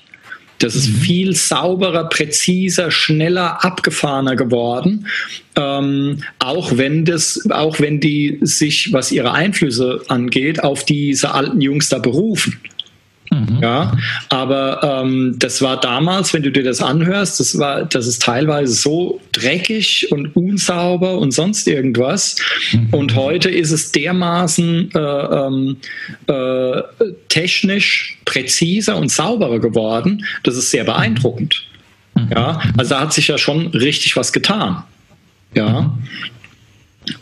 Das 0.63 0.75
ist 0.75 0.87
mhm. 0.87 0.95
viel 1.01 1.35
sauberer, 1.35 2.07
präziser, 2.07 2.89
schneller, 2.89 3.65
abgefahrener 3.65 4.37
geworden. 4.37 5.07
Ähm, 5.57 6.23
auch 6.39 6.77
wenn 6.77 7.03
das, 7.03 7.47
auch 7.49 7.81
wenn 7.81 7.99
die 7.99 8.39
sich, 8.41 8.93
was 8.93 9.11
ihre 9.11 9.33
Einflüsse 9.33 10.01
angeht, 10.07 10.63
auf 10.63 10.85
diese 10.85 11.33
alten 11.33 11.59
Jungs 11.59 11.89
da 11.89 11.99
berufen. 11.99 12.57
Mhm. 13.33 13.59
Ja, 13.61 13.97
aber 14.29 15.01
ähm, 15.03 15.35
das 15.39 15.61
war 15.61 15.79
damals, 15.79 16.33
wenn 16.33 16.43
du 16.43 16.51
dir 16.51 16.63
das 16.63 16.81
anhörst, 16.81 17.39
das 17.39 17.57
war, 17.57 17.85
das 17.85 18.05
ist 18.05 18.21
teilweise 18.21 18.73
so 18.73 19.19
dreckig 19.31 20.11
und 20.11 20.35
unsauber 20.35 21.17
und 21.17 21.31
sonst 21.31 21.67
irgendwas. 21.67 22.35
Mhm. 22.71 22.87
Und 22.91 23.15
heute 23.15 23.49
ist 23.49 23.71
es 23.71 23.91
dermaßen 23.91 24.91
äh, 24.93 24.99
ähm, 24.99 25.77
äh, 26.27 26.81
technisch 27.29 28.17
präziser 28.25 28.97
und 28.97 29.11
sauberer 29.11 29.59
geworden. 29.59 30.25
Das 30.43 30.55
ist 30.55 30.71
sehr 30.71 30.83
beeindruckend. 30.83 31.63
Mhm. 32.15 32.29
Ja, 32.35 32.61
also 32.77 32.89
da 32.91 33.01
hat 33.01 33.13
sich 33.13 33.27
ja 33.27 33.37
schon 33.37 33.67
richtig 33.67 34.15
was 34.15 34.31
getan. 34.31 34.83
Ja. 35.55 35.81
Mhm. 35.81 35.91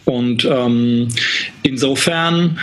Und 0.06 0.46
ähm, 0.46 1.08
insofern 1.64 2.60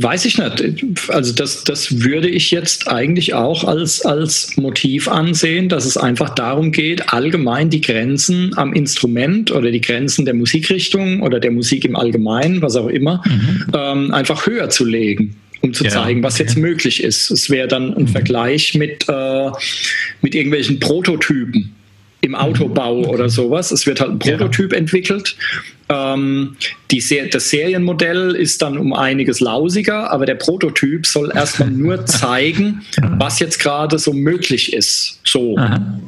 Weiß 0.00 0.26
ich 0.26 0.38
nicht. 0.38 0.84
Also 1.08 1.32
das, 1.32 1.64
das 1.64 2.02
würde 2.02 2.28
ich 2.28 2.50
jetzt 2.50 2.88
eigentlich 2.88 3.34
auch 3.34 3.64
als, 3.64 4.04
als 4.04 4.56
Motiv 4.56 5.08
ansehen, 5.08 5.68
dass 5.68 5.86
es 5.86 5.96
einfach 5.96 6.34
darum 6.34 6.70
geht, 6.72 7.12
allgemein 7.12 7.68
die 7.70 7.80
Grenzen 7.80 8.56
am 8.56 8.72
Instrument 8.74 9.50
oder 9.50 9.70
die 9.70 9.80
Grenzen 9.80 10.24
der 10.24 10.34
Musikrichtung 10.34 11.22
oder 11.22 11.40
der 11.40 11.50
Musik 11.50 11.84
im 11.84 11.96
Allgemeinen, 11.96 12.62
was 12.62 12.76
auch 12.76 12.88
immer, 12.88 13.22
mhm. 13.26 13.66
ähm, 13.74 14.14
einfach 14.14 14.46
höher 14.46 14.70
zu 14.70 14.84
legen 14.84 15.36
um 15.60 15.74
zu 15.74 15.82
ja, 15.82 15.90
zeigen, 15.90 16.22
was 16.22 16.34
okay. 16.34 16.44
jetzt 16.44 16.56
möglich 16.56 17.02
ist. 17.02 17.32
Es 17.32 17.50
wäre 17.50 17.66
dann 17.66 17.92
ein 17.92 18.02
mhm. 18.04 18.08
Vergleich 18.08 18.74
mit, 18.74 19.06
äh, 19.08 19.50
mit 20.22 20.36
irgendwelchen 20.36 20.78
Prototypen 20.78 21.74
im 22.20 22.34
Autobau 22.34 23.04
oder 23.06 23.28
sowas. 23.28 23.70
Es 23.70 23.86
wird 23.86 24.00
halt 24.00 24.10
ein 24.12 24.18
Prototyp 24.18 24.72
ja. 24.72 24.78
entwickelt. 24.78 25.36
Ähm, 25.88 26.56
die 26.90 27.00
Ser 27.00 27.28
das 27.28 27.50
Serienmodell 27.50 28.34
ist 28.34 28.60
dann 28.60 28.76
um 28.76 28.92
einiges 28.92 29.40
lausiger, 29.40 30.10
aber 30.10 30.26
der 30.26 30.34
Prototyp 30.34 31.06
soll 31.06 31.32
erstmal 31.34 31.70
nur 31.70 32.04
zeigen, 32.06 32.82
was 33.18 33.38
jetzt 33.38 33.58
gerade 33.58 33.98
so 33.98 34.12
möglich 34.12 34.72
ist. 34.72 35.20
So. 35.24 35.56
Aha. 35.56 36.00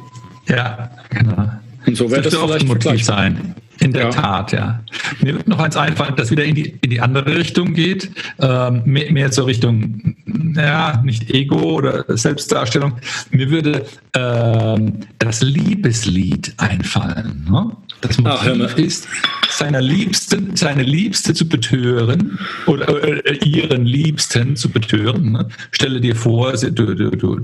Ja, 0.49 0.91
genau. 1.11 1.51
Und 1.87 1.97
so 1.97 2.11
wird 2.11 2.27
das, 2.27 2.35
das 2.35 2.43
vielleicht 2.43 2.67
Motiv 2.67 3.05
sein. 3.05 3.55
In 3.81 3.93
der 3.93 4.05
Ja. 4.05 4.11
Tat, 4.11 4.53
ja. 4.53 4.81
Mir 5.23 5.35
wird 5.35 5.49
noch 5.49 5.59
eins 5.59 5.77
einfallen, 5.77 6.15
das 6.17 6.31
wieder 6.31 6.45
in 6.45 6.55
die, 6.55 6.79
in 6.83 6.91
die 6.91 7.01
andere 7.01 7.35
Richtung 7.37 7.73
geht. 7.73 8.11
Ähm, 8.39 8.83
mehr, 8.85 9.11
mehr 9.11 9.31
zur 9.31 9.47
Richtung, 9.47 10.17
ja, 10.55 11.01
nicht 11.03 11.31
Ego 11.31 11.59
oder 11.77 12.05
Selbstdarstellung. 12.09 12.93
Mir 13.31 13.51
würde 13.51 13.87
ähm, 14.15 15.01
das 15.19 15.41
Liebeslied 15.43 16.53
einfallen. 16.59 17.47
Ne? 17.51 17.71
Das 18.03 18.19
Ach. 18.25 18.45
Motiv 18.47 18.77
ist, 18.77 19.09
seiner 19.51 19.81
Liebsten, 19.81 20.57
seine 20.57 20.83
Liebste 20.83 21.35
zu 21.35 21.49
betören 21.49 22.39
oder 22.67 23.27
äh, 23.27 23.37
ihren 23.45 23.85
Liebsten 23.85 24.57
zu 24.57 24.71
betören. 24.71 25.33
Ne? 25.33 25.49
Stelle 25.73 26.01
dir 26.01 26.15
vor, 26.15 26.53
du, 26.53 26.71
du, 26.71 26.95
du, 26.95 27.11
du, 27.17 27.41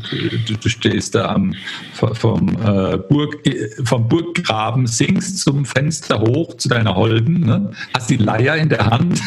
du 0.62 0.68
stehst 0.68 1.14
da 1.14 1.26
am, 1.26 1.54
vom, 1.92 2.56
äh, 2.62 2.96
Burg, 2.96 3.44
äh, 3.46 3.68
vom 3.84 4.08
Burggraben, 4.08 4.86
singst 4.86 5.40
zum 5.40 5.64
Fenster 5.64 6.20
hoch 6.20 6.56
zu 6.56 6.68
deiner 6.68 6.94
Holden, 6.94 7.40
ne? 7.40 7.70
hast 7.94 8.10
die 8.10 8.16
Leier 8.16 8.56
in 8.56 8.68
der 8.68 8.86
Hand 8.86 9.20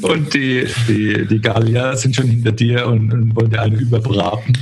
und, 0.00 0.02
und 0.02 0.34
die, 0.34 0.66
die, 0.88 1.26
die 1.26 1.40
Gallier 1.40 1.96
sind 1.96 2.14
schon 2.14 2.28
hinter 2.28 2.52
dir 2.52 2.86
und, 2.86 3.12
und 3.12 3.36
wollen 3.36 3.50
dir 3.50 3.62
eine 3.62 3.76
überbraten. 3.76 4.56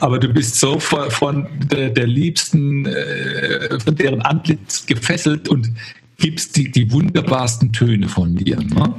Aber 0.00 0.18
du 0.18 0.28
bist 0.28 0.58
so 0.58 0.78
von, 0.78 1.10
von 1.10 1.46
der, 1.70 1.90
der 1.90 2.06
Liebsten, 2.06 2.86
äh, 2.86 3.78
von 3.78 3.94
deren 3.94 4.22
Antlitz 4.22 4.86
gefesselt 4.86 5.17
und 5.26 5.70
gibst 6.18 6.56
die, 6.56 6.70
die 6.70 6.90
wunderbarsten 6.92 7.72
Töne 7.72 8.08
von 8.08 8.36
dir. 8.36 8.56
Ne? 8.56 8.94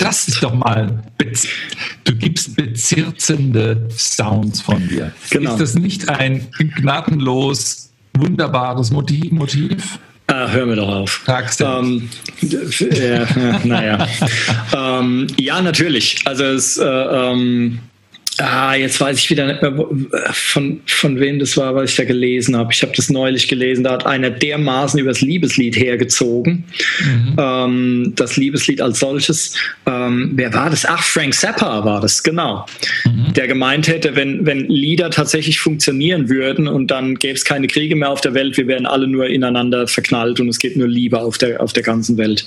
Lass 0.00 0.28
es 0.28 0.40
doch 0.40 0.54
mal. 0.54 1.02
Bez 1.18 1.46
du 2.04 2.14
gibst 2.14 2.56
bezirzende 2.56 3.88
Sounds 3.90 4.60
von 4.60 4.86
dir. 4.88 5.12
Genau. 5.30 5.52
Ist 5.52 5.60
das 5.60 5.74
nicht 5.74 6.08
ein 6.08 6.48
gnadenlos 6.76 7.90
wunderbares 8.14 8.90
Motiv? 8.90 9.32
Motiv? 9.32 9.98
Ah, 10.28 10.48
hör 10.48 10.64
mir 10.64 10.76
doch 10.76 10.88
auf. 10.88 11.24
Ähm, 11.60 12.08
äh, 12.40 12.84
äh, 12.84 13.26
naja. 13.64 14.06
ähm, 14.76 15.26
ja, 15.36 15.60
natürlich. 15.60 16.20
Also 16.24 16.44
es, 16.44 16.78
äh, 16.78 16.84
ähm, 16.84 17.80
ah, 18.40 18.74
jetzt 18.74 19.00
weiß 19.00 19.18
ich 19.18 19.30
wieder 19.30 19.46
nicht 19.46 19.62
mehr, 19.62 19.76
wo- 19.76 19.94
von, 20.32 20.80
von 20.86 21.20
wem 21.20 21.38
das 21.38 21.56
war, 21.56 21.74
was 21.74 21.90
ich 21.90 21.96
da 21.96 22.04
gelesen 22.04 22.56
habe. 22.56 22.72
Ich 22.72 22.82
habe 22.82 22.92
das 22.96 23.10
neulich 23.10 23.48
gelesen, 23.48 23.84
da 23.84 23.92
hat 23.92 24.06
einer 24.06 24.30
dermaßen 24.30 24.98
übers 24.98 25.20
Liebeslied 25.20 25.76
hergezogen. 25.76 26.64
Ähm, 27.38 28.12
das 28.16 28.36
Liebeslied 28.36 28.80
als 28.80 29.00
solches. 29.00 29.54
Ähm, 29.86 30.32
wer 30.34 30.52
war 30.54 30.70
das? 30.70 30.84
Ach, 30.84 31.02
Frank 31.02 31.34
Zappa 31.34 31.84
war 31.84 32.00
das, 32.00 32.22
genau. 32.22 32.66
Der 33.36 33.46
gemeint 33.46 33.86
hätte, 33.88 34.16
wenn, 34.16 34.44
wenn 34.46 34.66
Lieder 34.68 35.10
tatsächlich 35.10 35.60
funktionieren 35.60 36.28
würden 36.28 36.66
und 36.68 36.90
dann 36.90 37.14
gäbe 37.16 37.34
es 37.34 37.44
keine 37.44 37.66
Kriege 37.66 37.94
mehr 37.96 38.10
auf 38.10 38.20
der 38.20 38.34
Welt, 38.34 38.56
wir 38.56 38.66
wären 38.66 38.86
alle 38.86 39.06
nur 39.06 39.26
ineinander 39.28 39.86
verknallt 39.86 40.40
und 40.40 40.48
es 40.48 40.58
geht 40.58 40.76
nur 40.76 40.88
Liebe 40.88 41.18
auf 41.18 41.38
der, 41.38 41.60
auf 41.62 41.72
der 41.72 41.82
ganzen 41.82 42.16
Welt. 42.16 42.46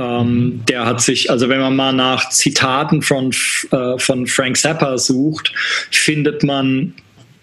Ähm, 0.00 0.60
der 0.68 0.86
hat 0.86 1.00
sich, 1.00 1.30
also 1.30 1.48
wenn 1.48 1.60
man 1.60 1.76
mal 1.76 1.92
nach 1.92 2.28
Zitaten 2.30 3.02
von, 3.02 3.30
äh, 3.70 3.98
von 3.98 4.26
Frank 4.26 4.56
Zappa 4.56 4.98
sucht, 4.98 5.25
findet 5.90 6.42
man 6.42 6.94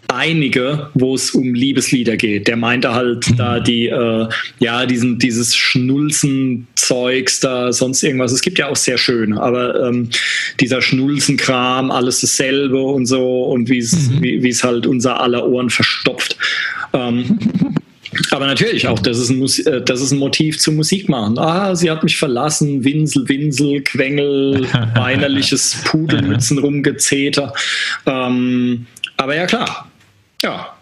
einige, 0.08 0.90
wo 0.94 1.16
es 1.16 1.32
um 1.32 1.54
Liebeslieder 1.54 2.18
geht. 2.18 2.48
Der 2.48 2.56
meinte 2.56 2.94
halt 2.94 3.28
da 3.38 3.60
die, 3.60 3.88
äh, 3.88 4.28
ja, 4.60 4.86
diesen, 4.86 5.18
dieses 5.18 5.56
Schnulzen-Zeugs 5.56 7.40
da, 7.40 7.72
sonst 7.74 8.04
irgendwas. 8.04 8.32
Es 8.32 8.42
gibt 8.42 8.60
ja 8.60 8.68
auch 8.68 8.76
sehr 8.76 8.98
schöne, 8.98 9.42
aber 9.42 9.88
ähm, 9.88 10.10
dieser 10.60 10.82
Schnulzen-Kram, 10.82 11.90
alles 11.92 12.22
dasselbe 12.22 12.82
und 12.82 13.06
so 13.06 13.44
und 13.44 13.70
wie 13.70 13.80
es, 13.80 14.12
wie 14.22 14.44
wie 14.44 14.50
es 14.50 14.64
halt 14.64 14.86
unser 14.86 15.20
aller 15.20 15.48
Ohren 15.48 15.70
verstopft. 15.70 16.38
Ähm, 16.94 17.40
aber 18.32 18.48
natürlich 18.48 18.88
auch, 18.88 19.00
das 19.00 19.18
ist, 19.18 19.30
ein 19.30 19.44
äh, 19.44 19.82
das 19.82 20.02
ist 20.02 20.12
ein 20.12 20.20
Motiv 20.20 20.60
zum 20.60 20.76
Musik 20.76 21.10
machen. 21.10 21.38
Ah, 21.38 21.76
sie 21.76 21.90
hat 21.90 22.04
mich 22.04 22.18
verlassen, 22.18 22.84
Winsel, 22.84 23.28
Winsel, 23.28 23.82
Quengel, 23.82 24.68
weinerliches 24.96 25.84
Pudelmützen 25.86 26.60
rumgezeter. 26.60 27.54
Ähm, 28.06 28.88
aber 29.18 29.36
ja, 29.36 29.46
klar. 29.46 29.90
Ja. 30.42 30.76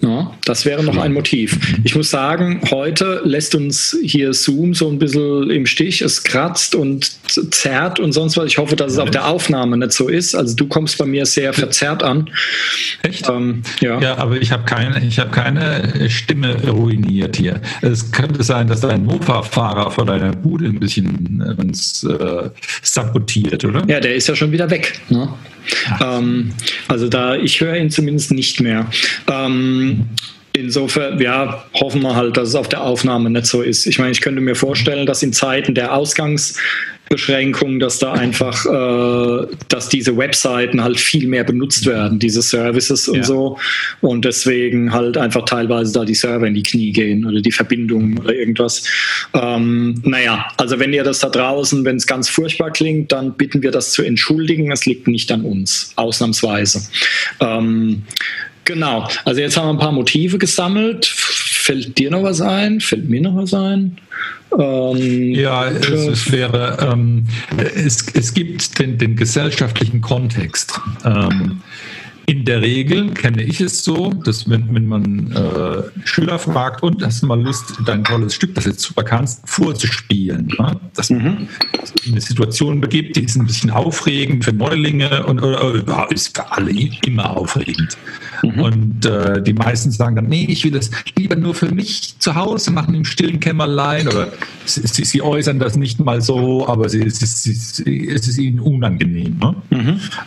Ja, 0.00 0.30
das 0.44 0.66
wäre 0.66 0.84
noch 0.84 0.98
ein 0.98 1.12
Motiv. 1.12 1.58
Ich 1.84 1.94
muss 1.94 2.10
sagen, 2.10 2.60
heute 2.70 3.22
lässt 3.24 3.54
uns 3.54 3.96
hier 4.02 4.34
Zoom 4.34 4.74
so 4.74 4.90
ein 4.90 4.98
bisschen 4.98 5.50
im 5.50 5.64
Stich. 5.64 6.02
Es 6.02 6.22
kratzt 6.22 6.74
und 6.74 7.10
zerrt 7.52 7.98
und 7.98 8.12
sonst 8.12 8.36
was. 8.36 8.46
Ich 8.46 8.58
hoffe, 8.58 8.76
dass 8.76 8.92
es 8.92 8.98
auf 8.98 9.10
der 9.10 9.26
Aufnahme 9.26 9.78
nicht 9.78 9.92
so 9.92 10.08
ist. 10.08 10.34
Also 10.34 10.54
du 10.54 10.66
kommst 10.66 10.98
bei 10.98 11.06
mir 11.06 11.24
sehr 11.24 11.52
verzerrt 11.54 12.02
an. 12.02 12.28
Echt? 13.02 13.28
Ähm, 13.28 13.62
ja. 13.80 13.98
Ja, 14.00 14.18
aber 14.18 14.36
ich 14.36 14.52
habe 14.52 14.64
keine, 14.64 15.02
ich 15.02 15.18
habe 15.18 15.30
keine 15.30 16.10
Stimme 16.10 16.56
ruiniert 16.68 17.36
hier. 17.36 17.60
Es 17.80 18.12
könnte 18.12 18.42
sein, 18.42 18.66
dass 18.66 18.80
dein 18.80 19.04
Mofa-Fahrer 19.04 19.90
vor 19.90 20.04
deiner 20.04 20.32
Bude 20.32 20.66
ein 20.66 20.78
bisschen 20.78 21.42
äh, 21.44 21.60
uns 21.60 22.04
äh, 22.04 22.50
sabotiert, 22.82 23.64
oder? 23.64 23.82
Ja, 23.88 24.00
der 24.00 24.14
ist 24.14 24.28
ja 24.28 24.36
schon 24.36 24.52
wieder 24.52 24.70
weg. 24.70 25.00
Ne? 25.08 25.28
Ähm, 26.02 26.52
also 26.88 27.08
da, 27.08 27.36
ich 27.36 27.60
höre 27.60 27.76
ihn 27.76 27.90
zumindest 27.90 28.32
nicht 28.32 28.60
mehr. 28.60 28.86
Ähm, 29.30 30.06
insofern, 30.52 31.20
ja, 31.20 31.64
hoffen 31.74 32.02
wir 32.02 32.16
halt, 32.16 32.36
dass 32.36 32.48
es 32.50 32.54
auf 32.54 32.68
der 32.68 32.82
Aufnahme 32.82 33.30
nicht 33.30 33.46
so 33.46 33.62
ist. 33.62 33.86
Ich 33.86 33.98
meine, 33.98 34.12
ich 34.12 34.20
könnte 34.20 34.40
mir 34.40 34.54
vorstellen, 34.54 35.06
dass 35.06 35.22
in 35.22 35.32
Zeiten 35.32 35.74
der 35.74 35.92
Ausgangsbeschränkung, 37.06 37.78
dass 37.78 37.98
da 37.98 38.12
einfach, 38.12 38.64
äh, 38.66 39.46
dass 39.68 39.88
diese 39.88 40.16
Webseiten 40.16 40.82
halt 40.82 40.98
viel 40.98 41.26
mehr 41.28 41.44
benutzt 41.44 41.86
werden, 41.86 42.18
diese 42.18 42.42
Services 42.42 43.08
und 43.08 43.18
Ja. 43.18 43.24
so. 43.24 43.58
Und 44.00 44.24
deswegen 44.24 44.92
halt 44.92 45.16
einfach 45.16 45.44
teilweise 45.44 45.92
da 45.92 46.04
die 46.04 46.14
Server 46.14 46.46
in 46.46 46.54
die 46.54 46.62
Knie 46.62 46.92
gehen 46.92 47.24
oder 47.24 47.40
die 47.40 47.52
Verbindungen 47.52 48.18
oder 48.18 48.34
irgendwas. 48.34 48.82
Ähm, 49.34 50.00
naja, 50.04 50.46
also 50.56 50.78
wenn 50.78 50.92
ihr 50.92 51.04
das 51.04 51.20
da 51.20 51.28
draußen, 51.28 51.84
wenn 51.84 51.96
es 51.96 52.06
ganz 52.06 52.28
furchtbar 52.28 52.70
klingt, 52.72 53.12
dann 53.12 53.34
bitten 53.34 53.62
wir 53.62 53.70
das 53.70 53.92
zu 53.92 54.02
entschuldigen. 54.02 54.72
Es 54.72 54.86
liegt 54.86 55.06
nicht 55.06 55.30
an 55.30 55.42
uns, 55.42 55.92
ausnahmsweise. 55.96 56.82
Ähm, 57.40 58.02
genau, 58.64 59.08
also 59.24 59.40
jetzt 59.40 59.56
haben 59.56 59.66
wir 59.66 59.72
ein 59.74 59.78
paar 59.78 59.92
Motive 59.92 60.38
gesammelt. 60.38 61.06
Fällt 61.66 61.98
dir 61.98 62.12
noch 62.12 62.22
was 62.22 62.40
ein? 62.40 62.80
Fällt 62.80 63.08
mir 63.08 63.20
noch 63.20 63.34
was 63.34 63.52
ein? 63.52 63.98
Ähm, 64.56 65.34
Ja, 65.34 65.66
es, 65.66 65.88
es 65.88 66.30
wäre, 66.30 66.78
ähm, 66.80 67.26
es, 67.74 68.06
es 68.14 68.32
gibt 68.32 68.78
den, 68.78 68.98
den 68.98 69.16
gesellschaftlichen 69.16 70.00
Kontext. 70.00 70.80
Ähm, 71.04 71.60
in 72.26 72.44
der 72.44 72.60
Regel 72.60 73.10
kenne 73.10 73.42
ich 73.42 73.60
es 73.60 73.82
so, 73.82 74.12
dass 74.12 74.48
wenn, 74.48 74.72
wenn 74.72 74.86
man 74.86 75.32
äh, 75.32 76.06
Schüler 76.06 76.38
fragt, 76.38 76.84
und 76.84 77.04
hast 77.04 77.22
du 77.22 77.26
mal 77.26 77.40
Lust, 77.40 77.74
dein 77.84 78.04
tolles 78.04 78.36
Stück, 78.36 78.54
das 78.54 78.62
du 78.62 78.70
jetzt 78.70 78.82
super 78.82 79.02
kannst, 79.02 79.48
vorzuspielen, 79.48 80.46
ne? 80.58 80.80
dass 80.94 81.10
man 81.10 81.48
eine 82.06 82.20
Situation 82.20 82.80
begibt, 82.80 83.16
die 83.16 83.24
ist 83.24 83.34
ein 83.34 83.46
bisschen 83.46 83.70
aufregend 83.70 84.44
für 84.44 84.52
Neulinge 84.52 85.26
und 85.26 85.42
oder, 85.42 85.82
ja, 85.84 86.04
ist 86.04 86.36
für 86.36 86.50
alle 86.52 86.72
immer 87.04 87.36
aufregend. 87.36 87.96
Und 88.42 89.06
äh, 89.06 89.42
die 89.42 89.52
meisten 89.52 89.90
sagen 89.90 90.16
dann, 90.16 90.28
nee, 90.28 90.46
ich 90.48 90.64
will 90.64 90.72
das 90.72 90.90
lieber 91.16 91.36
nur 91.36 91.54
für 91.54 91.72
mich 91.72 92.18
zu 92.18 92.34
Hause 92.34 92.70
machen, 92.70 92.94
im 92.94 93.04
stillen 93.04 93.40
Kämmerlein. 93.40 94.08
Oder 94.08 94.32
sie, 94.64 94.86
sie, 94.86 95.04
sie 95.04 95.22
äußern 95.22 95.58
das 95.58 95.76
nicht 95.76 96.00
mal 96.00 96.20
so, 96.20 96.66
aber 96.66 96.88
sie, 96.88 97.02
es, 97.02 97.22
ist, 97.22 97.76
sie, 97.76 98.08
es 98.08 98.28
ist 98.28 98.38
ihnen 98.38 98.60
unangenehm. 98.60 99.38
Ne? 99.38 99.56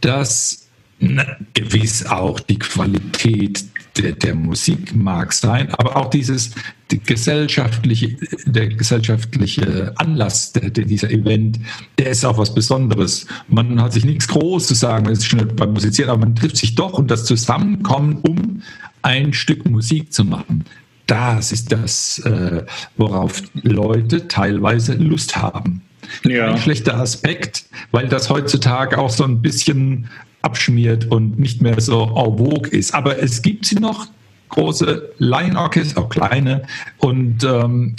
dass 0.00 0.66
na, 0.98 1.24
gewiss 1.52 2.06
auch 2.06 2.40
die 2.40 2.58
Qualität 2.58 3.64
der, 3.98 4.12
der, 4.12 4.34
Musik 4.34 4.94
mag 4.94 5.32
sein, 5.32 5.72
aber 5.74 5.96
auch 5.96 6.10
dieses 6.10 6.52
die 6.90 7.00
gesellschaftliche, 7.00 8.16
der 8.44 8.68
gesellschaftliche 8.68 9.92
Anlass 9.96 10.52
der, 10.52 10.70
der, 10.70 10.84
dieser 10.84 11.10
Event, 11.10 11.58
der 11.98 12.10
ist 12.10 12.24
auch 12.24 12.38
was 12.38 12.54
Besonderes. 12.54 13.26
Man 13.48 13.80
hat 13.80 13.92
sich 13.92 14.04
nichts 14.04 14.28
groß 14.28 14.66
zu 14.66 14.74
sagen, 14.74 15.04
man 15.04 15.14
ist 15.14 15.26
schnell 15.26 15.46
beim 15.46 15.72
Musizieren, 15.72 16.10
aber 16.10 16.20
man 16.20 16.36
trifft 16.36 16.56
sich 16.56 16.74
doch 16.74 16.92
und 16.92 17.10
das 17.10 17.24
Zusammenkommen, 17.24 18.18
um 18.22 18.62
ein 19.06 19.32
Stück 19.32 19.70
Musik 19.70 20.12
zu 20.12 20.24
machen. 20.24 20.64
Das 21.06 21.52
ist 21.52 21.70
das, 21.70 22.18
äh, 22.18 22.64
worauf 22.96 23.40
Leute 23.62 24.26
teilweise 24.26 24.94
Lust 24.94 25.36
haben. 25.36 25.82
Ja. 26.24 26.52
Ein 26.52 26.58
schlechter 26.58 26.98
Aspekt, 26.98 27.66
weil 27.92 28.08
das 28.08 28.28
heutzutage 28.28 28.98
auch 28.98 29.10
so 29.10 29.22
ein 29.22 29.40
bisschen 29.40 30.08
abschmiert 30.42 31.06
und 31.06 31.38
nicht 31.38 31.62
mehr 31.62 31.80
so 31.80 32.02
en 32.02 32.36
vogue 32.36 32.68
ist. 32.68 32.94
Aber 32.94 33.22
es 33.22 33.42
gibt 33.42 33.66
sie 33.66 33.76
noch, 33.76 34.08
große 34.48 35.10
Laienorchester, 35.18 36.00
auch 36.00 36.08
kleine 36.08 36.62
und 36.98 37.44
ähm, 37.44 37.96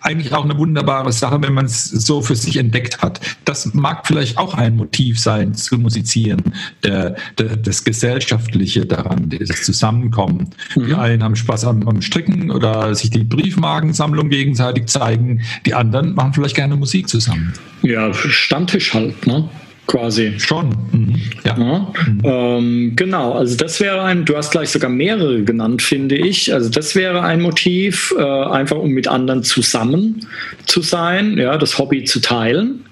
eigentlich 0.00 0.32
auch 0.32 0.44
eine 0.44 0.56
wunderbare 0.56 1.12
Sache, 1.12 1.42
wenn 1.42 1.54
man 1.54 1.66
es 1.66 1.84
so 1.84 2.22
für 2.22 2.36
sich 2.36 2.56
entdeckt 2.56 3.02
hat. 3.02 3.20
Das 3.44 3.74
mag 3.74 4.06
vielleicht 4.06 4.38
auch 4.38 4.54
ein 4.54 4.76
Motiv 4.76 5.18
sein, 5.18 5.54
zu 5.54 5.78
musizieren, 5.78 6.42
der, 6.84 7.16
der, 7.38 7.56
das 7.56 7.84
Gesellschaftliche 7.84 8.86
daran, 8.86 9.28
das 9.30 9.62
Zusammenkommen. 9.62 10.50
Mhm. 10.76 10.86
Die 10.86 10.94
einen 10.94 11.22
haben 11.24 11.36
Spaß 11.36 11.64
am, 11.64 11.86
am, 11.88 12.02
Stricken 12.02 12.50
oder 12.50 12.94
sich 12.94 13.10
die 13.10 13.24
Briefmarkensammlung 13.24 14.28
gegenseitig 14.28 14.86
zeigen, 14.86 15.42
die 15.66 15.74
anderen 15.74 16.14
machen 16.14 16.32
vielleicht 16.32 16.56
gerne 16.56 16.76
Musik 16.76 17.08
zusammen. 17.08 17.52
Ja, 17.82 18.12
Stammtisch 18.14 18.94
halt, 18.94 19.26
ne? 19.26 19.48
Quasi. 19.86 20.34
Schon. 20.38 20.68
Mhm. 20.92 21.14
Ja. 21.44 21.58
ja. 21.58 21.92
Mhm. 22.06 22.20
Ähm, 22.24 22.92
genau, 22.96 23.32
also 23.32 23.56
das 23.56 23.80
wäre 23.80 24.02
ein, 24.02 24.24
du 24.24 24.36
hast 24.36 24.50
gleich 24.50 24.70
sogar 24.70 24.90
mehrere 24.90 25.42
genannt, 25.42 25.82
finde 25.82 26.16
ich. 26.16 26.52
Also 26.52 26.70
das 26.70 26.94
wäre 26.94 27.22
ein 27.22 27.40
Motiv, 27.40 28.14
äh, 28.18 28.22
einfach 28.22 28.76
um 28.76 28.90
mit 28.90 29.08
anderen 29.08 29.42
zusammen 29.42 30.26
zu 30.66 30.82
sein, 30.82 31.36
ja, 31.38 31.56
das 31.58 31.78
Hobby 31.78 32.04
zu 32.04 32.20
teilen. 32.20 32.84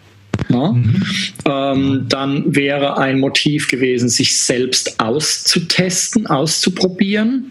Ja. 0.49 0.73
Mhm. 0.73 1.03
Ähm, 1.45 2.05
dann 2.09 2.55
wäre 2.55 2.99
ein 2.99 3.21
Motiv 3.21 3.69
gewesen, 3.69 4.09
sich 4.09 4.39
selbst 4.39 5.01
auszutesten, 5.01 6.27
auszuprobieren. 6.27 7.51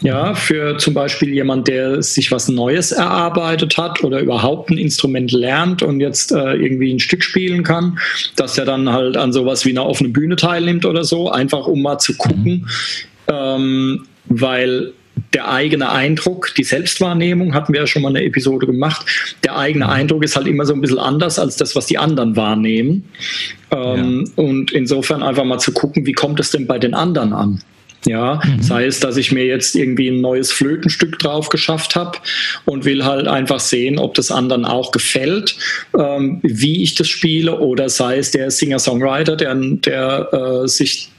Ja, 0.00 0.34
für 0.34 0.76
zum 0.78 0.94
Beispiel 0.94 1.32
jemand, 1.32 1.68
der 1.68 2.02
sich 2.02 2.32
was 2.32 2.48
Neues 2.48 2.90
erarbeitet 2.90 3.76
hat 3.76 4.02
oder 4.02 4.20
überhaupt 4.20 4.70
ein 4.70 4.78
Instrument 4.78 5.30
lernt 5.30 5.82
und 5.82 6.00
jetzt 6.00 6.32
äh, 6.32 6.54
irgendwie 6.54 6.92
ein 6.92 6.98
Stück 6.98 7.22
spielen 7.22 7.62
kann, 7.62 7.98
dass 8.34 8.58
er 8.58 8.64
dann 8.64 8.90
halt 8.90 9.16
an 9.16 9.32
sowas 9.32 9.64
wie 9.64 9.70
einer 9.70 9.86
offenen 9.86 10.12
Bühne 10.12 10.34
teilnimmt 10.34 10.84
oder 10.84 11.04
so, 11.04 11.30
einfach 11.30 11.66
um 11.68 11.82
mal 11.82 11.98
zu 11.98 12.16
gucken, 12.16 12.68
ähm, 13.28 14.06
weil 14.26 14.92
der 15.34 15.50
eigene 15.50 15.90
Eindruck, 15.90 16.54
die 16.56 16.64
Selbstwahrnehmung, 16.64 17.54
hatten 17.54 17.72
wir 17.72 17.80
ja 17.80 17.86
schon 17.86 18.02
mal 18.02 18.08
eine 18.08 18.24
Episode 18.24 18.66
gemacht, 18.66 19.06
der 19.44 19.56
eigene 19.56 19.86
mhm. 19.86 19.90
Eindruck 19.90 20.24
ist 20.24 20.36
halt 20.36 20.46
immer 20.46 20.66
so 20.66 20.74
ein 20.74 20.80
bisschen 20.80 20.98
anders 20.98 21.38
als 21.38 21.56
das, 21.56 21.74
was 21.74 21.86
die 21.86 21.98
anderen 21.98 22.36
wahrnehmen. 22.36 23.04
Ähm, 23.70 24.24
ja. 24.26 24.44
Und 24.44 24.72
insofern 24.72 25.22
einfach 25.22 25.44
mal 25.44 25.58
zu 25.58 25.72
gucken, 25.72 26.06
wie 26.06 26.12
kommt 26.12 26.40
es 26.40 26.50
denn 26.50 26.66
bei 26.66 26.78
den 26.78 26.94
anderen 26.94 27.32
an? 27.32 27.62
Ja, 28.04 28.40
mhm. 28.44 28.60
sei 28.60 28.86
es, 28.86 28.98
dass 28.98 29.16
ich 29.16 29.30
mir 29.30 29.46
jetzt 29.46 29.76
irgendwie 29.76 30.08
ein 30.08 30.20
neues 30.20 30.50
Flötenstück 30.50 31.20
drauf 31.20 31.50
geschafft 31.50 31.94
habe 31.94 32.18
und 32.64 32.84
will 32.84 33.04
halt 33.04 33.28
einfach 33.28 33.60
sehen, 33.60 33.98
ob 33.98 34.14
das 34.14 34.32
anderen 34.32 34.64
auch 34.64 34.90
gefällt, 34.90 35.54
ähm, 35.96 36.40
wie 36.42 36.82
ich 36.82 36.96
das 36.96 37.08
spiele, 37.08 37.60
oder 37.60 37.88
sei 37.88 38.18
es 38.18 38.32
der 38.32 38.50
Singer-Songwriter, 38.50 39.36
der, 39.36 39.54
der 39.54 40.62
äh, 40.64 40.68
sich 40.68 41.10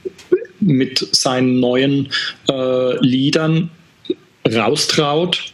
mit 0.60 1.08
seinen 1.12 1.58
neuen 1.58 2.10
äh, 2.50 2.98
Liedern 3.00 3.70
raustraut, 4.52 5.52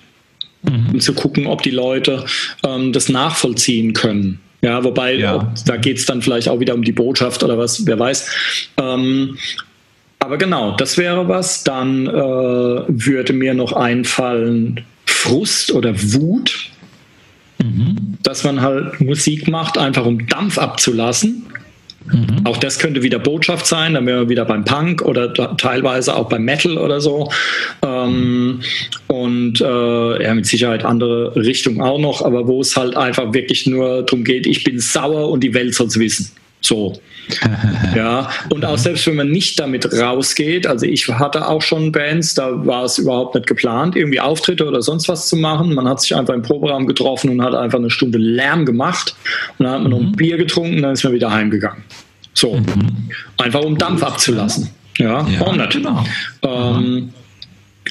mhm. 0.62 0.90
um 0.94 1.00
zu 1.00 1.14
gucken, 1.14 1.46
ob 1.46 1.62
die 1.62 1.70
Leute 1.70 2.24
ähm, 2.66 2.92
das 2.92 3.08
nachvollziehen 3.08 3.92
können. 3.92 4.40
Ja, 4.62 4.84
wobei, 4.84 5.14
ja. 5.14 5.36
Ob, 5.36 5.46
da 5.64 5.76
geht 5.76 5.98
es 5.98 6.06
dann 6.06 6.22
vielleicht 6.22 6.48
auch 6.48 6.60
wieder 6.60 6.74
um 6.74 6.84
die 6.84 6.92
Botschaft 6.92 7.42
oder 7.42 7.56
was, 7.56 7.86
wer 7.86 7.98
weiß. 7.98 8.30
Ähm, 8.76 9.38
aber 10.18 10.36
genau, 10.36 10.76
das 10.76 10.98
wäre 10.98 11.28
was. 11.28 11.64
Dann 11.64 12.06
äh, 12.06 12.10
würde 12.12 13.32
mir 13.32 13.54
noch 13.54 13.72
einfallen 13.72 14.84
Frust 15.06 15.72
oder 15.72 15.94
Wut, 16.12 16.70
mhm. 17.58 18.18
dass 18.22 18.44
man 18.44 18.60
halt 18.60 19.00
Musik 19.00 19.48
macht, 19.48 19.78
einfach 19.78 20.04
um 20.04 20.26
Dampf 20.26 20.58
abzulassen. 20.58 21.46
Mhm. 22.06 22.40
Auch 22.44 22.56
das 22.56 22.78
könnte 22.78 23.02
wieder 23.02 23.18
Botschaft 23.18 23.66
sein, 23.66 23.94
dann 23.94 24.06
wären 24.06 24.20
wir 24.20 24.28
wieder 24.28 24.44
beim 24.44 24.64
Punk 24.64 25.02
oder 25.02 25.32
teilweise 25.56 26.16
auch 26.16 26.28
beim 26.28 26.44
Metal 26.44 26.78
oder 26.78 27.00
so. 27.00 27.30
Ähm, 27.82 28.60
und 29.06 29.60
äh, 29.60 30.22
ja, 30.22 30.34
mit 30.34 30.46
Sicherheit 30.46 30.84
andere 30.84 31.36
Richtungen 31.36 31.80
auch 31.80 31.98
noch, 31.98 32.24
aber 32.24 32.46
wo 32.46 32.60
es 32.60 32.76
halt 32.76 32.96
einfach 32.96 33.32
wirklich 33.32 33.66
nur 33.66 34.02
darum 34.02 34.24
geht, 34.24 34.46
ich 34.46 34.64
bin 34.64 34.78
sauer 34.78 35.28
und 35.30 35.44
die 35.44 35.54
Welt 35.54 35.74
soll 35.74 35.88
es 35.88 35.98
wissen. 35.98 36.30
So. 36.60 36.92
ja, 37.96 38.28
und 38.48 38.64
auch 38.64 38.76
selbst 38.76 39.06
wenn 39.06 39.16
man 39.16 39.30
nicht 39.30 39.58
damit 39.58 39.92
rausgeht, 39.92 40.66
also 40.66 40.84
ich 40.84 41.08
hatte 41.08 41.48
auch 41.48 41.62
schon 41.62 41.92
Bands, 41.92 42.34
da 42.34 42.66
war 42.66 42.84
es 42.84 42.98
überhaupt 42.98 43.34
nicht 43.34 43.46
geplant, 43.46 43.96
irgendwie 43.96 44.20
Auftritte 44.20 44.66
oder 44.66 44.82
sonst 44.82 45.08
was 45.08 45.28
zu 45.28 45.36
machen. 45.36 45.74
Man 45.74 45.88
hat 45.88 46.00
sich 46.00 46.14
einfach 46.14 46.34
im 46.34 46.42
Proberaum 46.42 46.86
getroffen 46.86 47.30
und 47.30 47.42
hat 47.42 47.54
einfach 47.54 47.78
eine 47.78 47.90
Stunde 47.90 48.18
Lärm 48.18 48.66
gemacht 48.66 49.14
und 49.58 49.64
dann 49.64 49.74
hat 49.74 49.82
man 49.82 49.92
mhm. 49.92 49.98
noch 49.98 50.04
ein 50.04 50.10
mhm. 50.12 50.16
Bier 50.16 50.36
getrunken 50.36 50.76
und 50.76 50.82
dann 50.82 50.92
ist 50.92 51.04
man 51.04 51.12
wieder 51.12 51.30
heimgegangen. 51.30 51.84
So. 52.34 52.56
Mhm. 52.56 53.10
Einfach 53.38 53.62
um 53.62 53.78
Dampf 53.78 54.02
abzulassen. 54.02 54.70
Ja, 54.98 55.26
ja 55.26 55.40
warum 55.40 55.56
nicht? 55.56 55.70
Genau. 55.70 56.04
Ähm, 56.42 57.12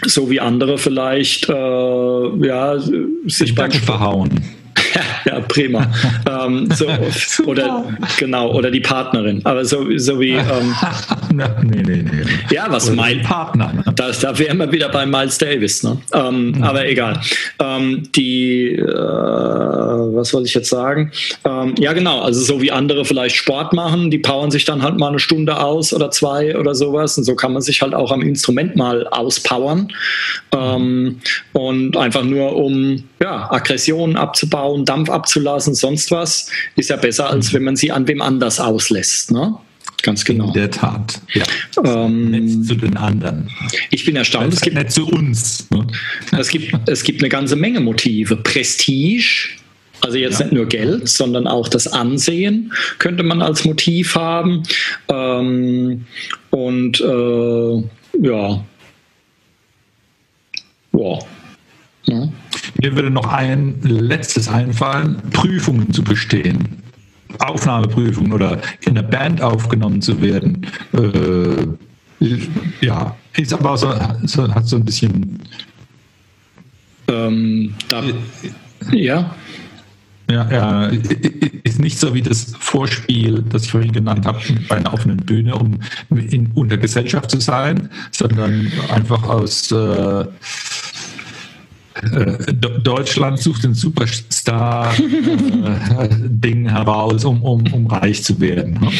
so 0.05 0.29
wie 0.29 0.39
andere 0.39 0.77
vielleicht 0.77 1.49
äh, 1.49 1.53
ja, 1.53 2.77
sich 3.25 3.55
beim 3.55 3.71
verhauen. 3.71 4.29
Ja, 5.25 5.39
prima. 5.41 5.91
ähm, 6.29 6.69
so, 6.75 6.87
oder 7.45 7.85
genau, 8.17 8.53
oder 8.53 8.71
die 8.71 8.79
Partnerin. 8.79 9.41
Aber 9.45 9.65
so, 9.65 9.85
so 9.97 10.19
wie 10.19 10.31
ähm, 10.31 10.75
nee, 11.63 11.81
nee, 11.83 12.03
nee. 12.03 12.23
Ja, 12.51 12.67
was 12.69 12.89
mein 12.91 13.21
Partner. 13.21 13.71
Ne? 13.73 13.83
Das, 13.95 14.19
da 14.19 14.37
wären 14.37 14.57
wir 14.57 14.71
wieder 14.71 14.89
bei 14.89 15.05
Miles 15.05 15.37
Davis, 15.37 15.83
ne? 15.83 15.97
Ähm, 16.13 16.51
mhm. 16.51 16.63
Aber 16.63 16.87
egal. 16.87 17.19
Ähm, 17.59 18.03
die 18.15 18.75
äh, 18.75 18.85
was 20.19 20.29
soll 20.29 20.45
ich 20.45 20.53
jetzt 20.53 20.69
sagen? 20.69 21.11
Ähm, 21.45 21.75
ja, 21.77 21.93
genau, 21.93 22.21
also 22.21 22.41
so 22.41 22.61
wie 22.61 22.71
andere 22.71 23.05
vielleicht 23.05 23.35
Sport 23.35 23.73
machen, 23.73 24.11
die 24.11 24.19
powern 24.19 24.51
sich 24.51 24.65
dann 24.65 24.81
halt 24.81 24.97
mal 24.97 25.09
eine 25.09 25.19
Stunde 25.19 25.59
aus 25.59 25.93
oder 25.93 26.11
zwei 26.11 26.57
oder 26.57 26.75
sowas. 26.75 27.17
Und 27.17 27.23
so 27.23 27.35
kann 27.35 27.53
man 27.53 27.61
sich 27.61 27.81
halt 27.81 27.93
auch 27.93 28.11
am 28.11 28.21
Instrument 28.21 28.75
mal 28.75 29.07
auspowern. 29.07 29.91
Ähm, 30.53 31.19
und 31.53 31.97
einfach 31.97 32.23
nur 32.23 32.55
um 32.55 33.03
ja, 33.21 33.51
Aggressionen 33.51 34.15
abzubauen, 34.15 34.85
Dampf 34.89 35.09
abzulassen, 35.09 35.75
sonst 35.75 36.11
was, 36.11 36.49
ist 36.75 36.89
ja 36.89 36.95
besser, 36.95 37.29
als 37.29 37.53
wenn 37.53 37.63
man 37.63 37.75
sie 37.75 37.91
an 37.91 38.07
wem 38.07 38.21
anders 38.21 38.59
auslässt. 38.59 39.31
Ne? 39.31 39.55
Ganz 40.01 40.23
genau. 40.25 40.47
In 40.47 40.53
der 40.53 40.71
Tat. 40.71 41.21
Ja. 41.33 41.43
Ähm, 41.83 42.63
zu 42.63 42.75
den 42.75 42.97
anderen. 42.97 43.49
Ich 43.91 44.05
bin 44.05 44.15
erstaunt. 44.15 44.53
Es 44.53 44.61
gibt 44.61 44.75
nicht 44.75 44.91
zu 44.91 45.07
uns. 45.07 45.69
Ne? 45.69 45.85
Es, 46.37 46.49
gibt, 46.49 46.73
es 46.89 47.03
gibt 47.03 47.21
eine 47.21 47.29
ganze 47.29 47.55
Menge 47.55 47.79
Motive. 47.81 48.37
Prestige, 48.37 49.49
also 50.01 50.17
jetzt 50.17 50.39
ja. 50.39 50.45
nicht 50.45 50.53
nur 50.53 50.65
Geld, 50.65 51.09
sondern 51.09 51.47
auch 51.47 51.67
das 51.67 51.87
Ansehen 51.87 52.73
könnte 52.97 53.23
man 53.23 53.41
als 53.41 53.65
Motiv 53.65 54.15
haben. 54.15 54.63
Ähm, 55.09 56.05
und 56.49 57.01
äh, 57.01 57.83
ja. 58.21 58.65
Wow. 60.91 61.27
Ja. 62.05 62.27
Mir 62.81 62.95
würde 62.95 63.09
noch 63.09 63.27
ein 63.27 63.75
letztes 63.81 64.47
einfallen, 64.47 65.21
Prüfungen 65.31 65.91
zu 65.91 66.03
bestehen. 66.03 66.81
Aufnahmeprüfungen 67.39 68.33
oder 68.33 68.59
in 68.81 68.95
der 68.95 69.03
Band 69.03 69.41
aufgenommen 69.41 70.01
zu 70.01 70.21
werden. 70.21 70.65
Äh, 70.93 71.67
ja, 72.81 73.15
ist 73.37 73.53
aber 73.53 73.77
so, 73.77 73.93
so, 74.23 74.53
hat 74.53 74.67
so 74.67 74.77
ein 74.77 74.85
bisschen. 74.85 75.39
Ähm, 77.07 77.73
da, 77.87 78.03
ja. 78.91 79.35
Ja, 80.29 80.51
ja, 80.51 80.85
ist 81.63 81.79
nicht 81.79 81.97
so 81.97 82.13
wie 82.13 82.21
das 82.21 82.53
Vorspiel, 82.59 83.43
das 83.49 83.63
ich 83.63 83.71
vorhin 83.71 83.91
genannt 83.91 84.27
habe, 84.27 84.39
bei 84.67 84.77
einer 84.77 84.93
offenen 84.93 85.17
Bühne, 85.17 85.55
um 85.55 85.79
in, 86.11 86.51
unter 86.53 86.77
Gesellschaft 86.77 87.31
zu 87.31 87.39
sein, 87.39 87.89
sondern 88.11 88.71
einfach 88.93 89.23
aus 89.23 89.71
äh, 89.71 90.25
Deutschland 92.83 93.39
sucht 93.39 93.63
den 93.63 93.73
Superstar-Ding 93.73 96.65
äh, 96.65 96.69
heraus, 96.69 97.23
um, 97.25 97.41
um, 97.41 97.63
um 97.73 97.87
reich 97.87 98.23
zu 98.23 98.39
werden. 98.39 98.79
Ne? 98.79 98.91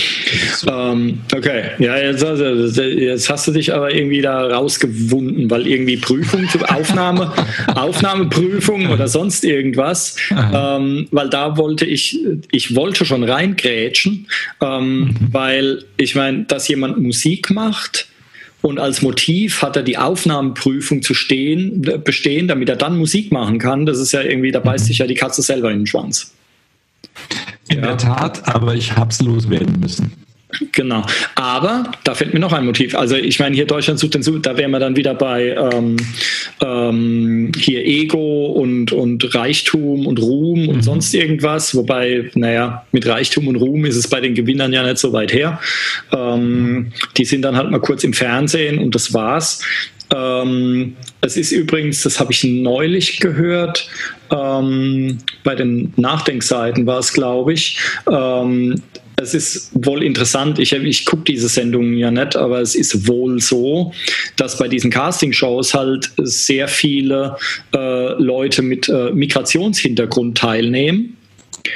Ähm, 0.67 1.19
okay, 1.33 1.69
ja, 1.79 1.97
jetzt, 1.97 2.21
also, 2.23 2.43
jetzt, 2.83 3.29
hast 3.29 3.47
du 3.47 3.51
dich 3.51 3.73
aber 3.73 3.93
irgendwie 3.93 4.21
da 4.21 4.47
rausgewunden, 4.47 5.49
weil 5.49 5.65
irgendwie 5.65 5.95
Prüfung, 5.97 6.45
Aufnahme, 6.67 7.31
Aufnahmeprüfung 7.75 8.89
oder 8.89 9.07
sonst 9.07 9.45
irgendwas, 9.45 10.17
ähm, 10.31 11.07
weil 11.11 11.29
da 11.29 11.57
wollte 11.57 11.85
ich, 11.85 12.19
ich 12.51 12.75
wollte 12.75 13.05
schon 13.05 13.23
reingrätschen, 13.23 14.27
ähm, 14.61 14.99
mhm. 14.99 15.15
weil 15.31 15.85
ich 15.97 16.15
meine, 16.15 16.43
dass 16.43 16.67
jemand 16.67 17.01
Musik 17.01 17.49
macht, 17.49 18.08
und 18.61 18.79
als 18.79 19.01
Motiv 19.01 19.61
hat 19.61 19.75
er 19.75 19.83
die 19.83 19.97
Aufnahmeprüfung 19.97 21.01
zu 21.01 21.13
stehen, 21.13 21.81
bestehen, 22.03 22.47
damit 22.47 22.67
er 22.69 22.75
dann 22.75 22.97
Musik 22.97 23.31
machen 23.31 23.57
kann. 23.57 23.85
Das 23.85 23.99
ist 23.99 24.11
ja 24.11 24.21
irgendwie, 24.21 24.51
da 24.51 24.59
beißt 24.59 24.85
sich 24.85 24.97
ja 24.97 25.07
die 25.07 25.15
Katze 25.15 25.41
selber 25.41 25.71
in 25.71 25.79
den 25.79 25.87
Schwanz. 25.87 26.33
In 27.69 27.77
ja. 27.77 27.87
der 27.87 27.97
Tat, 27.97 28.47
aber 28.53 28.75
ich 28.75 28.95
hab's 28.95 29.21
loswerden 29.21 29.79
müssen. 29.79 30.11
Genau. 30.71 31.05
Aber 31.35 31.91
da 32.03 32.15
fällt 32.15 32.33
mir 32.33 32.39
noch 32.39 32.53
ein 32.53 32.65
Motiv. 32.65 32.95
Also 32.95 33.15
ich 33.15 33.39
meine, 33.39 33.55
hier 33.55 33.67
Deutschland 33.67 33.99
sucht 33.99 34.15
den 34.15 34.23
Such, 34.23 34.39
da 34.41 34.57
wären 34.57 34.71
wir 34.71 34.79
dann 34.79 34.95
wieder 34.95 35.13
bei 35.13 35.55
ähm, 35.55 35.97
ähm, 36.61 37.51
hier 37.55 37.85
Ego 37.85 38.47
und, 38.47 38.91
und 38.91 39.35
Reichtum 39.35 40.07
und 40.07 40.19
Ruhm 40.19 40.67
und 40.67 40.77
mhm. 40.77 40.81
sonst 40.81 41.13
irgendwas. 41.13 41.75
Wobei, 41.75 42.31
naja, 42.33 42.83
mit 42.91 43.05
Reichtum 43.05 43.47
und 43.47 43.57
Ruhm 43.57 43.85
ist 43.85 43.95
es 43.95 44.07
bei 44.07 44.21
den 44.21 44.33
Gewinnern 44.33 44.73
ja 44.73 44.83
nicht 44.83 44.97
so 44.97 45.13
weit 45.13 45.33
her. 45.33 45.59
Ähm, 46.11 46.93
die 47.17 47.25
sind 47.25 47.43
dann 47.43 47.55
halt 47.55 47.69
mal 47.69 47.79
kurz 47.79 48.03
im 48.03 48.13
Fernsehen 48.13 48.79
und 48.79 48.95
das 48.95 49.13
war's. 49.13 49.61
Ähm, 50.11 50.95
es 51.21 51.37
ist 51.37 51.51
übrigens, 51.51 52.01
das 52.01 52.19
habe 52.19 52.31
ich 52.31 52.43
neulich 52.43 53.19
gehört, 53.19 53.87
ähm, 54.31 55.19
bei 55.43 55.53
den 55.53 55.93
Nachdenkseiten 55.97 56.87
war 56.87 56.97
es, 56.97 57.13
glaube 57.13 57.53
ich, 57.53 57.77
ähm, 58.11 58.81
es 59.19 59.33
ist 59.33 59.71
wohl 59.73 60.03
interessant, 60.03 60.59
ich, 60.59 60.73
ich 60.73 61.05
gucke 61.05 61.23
diese 61.23 61.49
Sendungen 61.49 61.97
ja 61.97 62.11
nicht, 62.11 62.35
aber 62.35 62.61
es 62.61 62.75
ist 62.75 63.07
wohl 63.07 63.39
so, 63.39 63.93
dass 64.35 64.57
bei 64.57 64.67
diesen 64.67 64.91
Casting-Shows 64.91 65.73
halt 65.73 66.11
sehr 66.17 66.67
viele 66.67 67.37
äh, 67.75 68.13
Leute 68.21 68.61
mit 68.61 68.89
äh, 68.89 69.11
Migrationshintergrund 69.11 70.37
teilnehmen. 70.37 71.17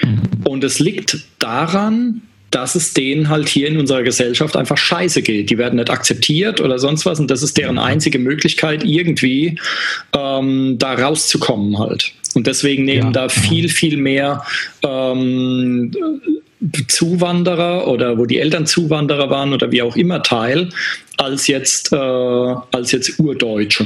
Mhm. 0.03 0.21
Und 0.45 0.63
es 0.63 0.79
liegt 0.79 1.17
daran, 1.39 2.21
dass 2.51 2.75
es 2.75 2.93
denen 2.93 3.29
halt 3.29 3.49
hier 3.49 3.67
in 3.67 3.77
unserer 3.79 4.03
Gesellschaft 4.03 4.55
einfach 4.55 4.77
scheiße 4.77 5.23
geht. 5.23 5.49
Die 5.49 5.57
werden 5.57 5.77
nicht 5.77 5.89
akzeptiert 5.89 6.61
oder 6.61 6.77
sonst 6.77 7.05
was 7.05 7.19
und 7.19 7.31
das 7.31 7.41
ist 7.41 7.57
deren 7.57 7.79
einzige 7.79 8.19
Möglichkeit, 8.19 8.83
irgendwie 8.83 9.57
ähm, 10.15 10.75
da 10.77 10.93
rauszukommen 10.93 11.79
halt. 11.79 12.11
Und 12.35 12.45
deswegen 12.45 12.85
nehmen 12.85 13.07
ja. 13.07 13.11
da 13.11 13.29
viel, 13.29 13.69
viel 13.69 13.97
mehr 13.97 14.43
ähm, 14.83 15.91
Zuwanderer 16.87 17.87
oder 17.87 18.17
wo 18.17 18.25
die 18.25 18.39
Eltern 18.39 18.65
Zuwanderer 18.65 19.29
waren 19.29 19.53
oder 19.53 19.71
wie 19.71 19.81
auch 19.81 19.95
immer 19.95 20.23
teil, 20.23 20.69
als 21.17 21.47
jetzt, 21.47 21.91
äh, 21.91 21.95
als 21.95 22.91
jetzt 22.91 23.19
Urdeutsche. 23.19 23.85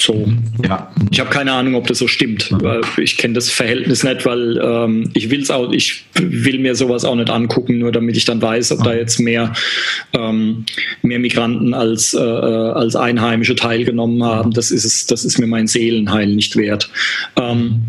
So. 0.00 0.26
Ja. 0.64 0.92
Ich 1.12 1.20
habe 1.20 1.30
keine 1.30 1.52
Ahnung, 1.52 1.76
ob 1.76 1.86
das 1.86 1.98
so 1.98 2.08
stimmt. 2.08 2.52
Ich 2.96 3.16
kenne 3.16 3.34
das 3.34 3.48
Verhältnis 3.48 4.02
nicht, 4.02 4.26
weil 4.26 4.58
ähm, 4.60 5.10
ich 5.14 5.30
will's 5.30 5.52
auch, 5.52 5.70
ich 5.70 6.04
will 6.14 6.58
mir 6.58 6.74
sowas 6.74 7.04
auch 7.04 7.14
nicht 7.14 7.30
angucken, 7.30 7.78
nur 7.78 7.92
damit 7.92 8.16
ich 8.16 8.24
dann 8.24 8.42
weiß, 8.42 8.72
ob 8.72 8.82
da 8.82 8.92
jetzt 8.92 9.20
mehr, 9.20 9.52
ähm, 10.12 10.66
mehr 11.02 11.20
Migranten 11.20 11.74
als, 11.74 12.12
äh, 12.12 12.18
äh 12.18 12.72
als 12.72 12.96
Einheimische 12.96 13.54
teilgenommen 13.54 14.24
haben. 14.24 14.50
Das 14.50 14.72
ist 14.72 14.84
es, 14.84 15.06
das 15.06 15.24
ist 15.24 15.38
mir 15.38 15.46
mein 15.46 15.68
Seelenheil 15.68 16.26
nicht 16.26 16.56
wert. 16.56 16.90
Ähm, 17.36 17.84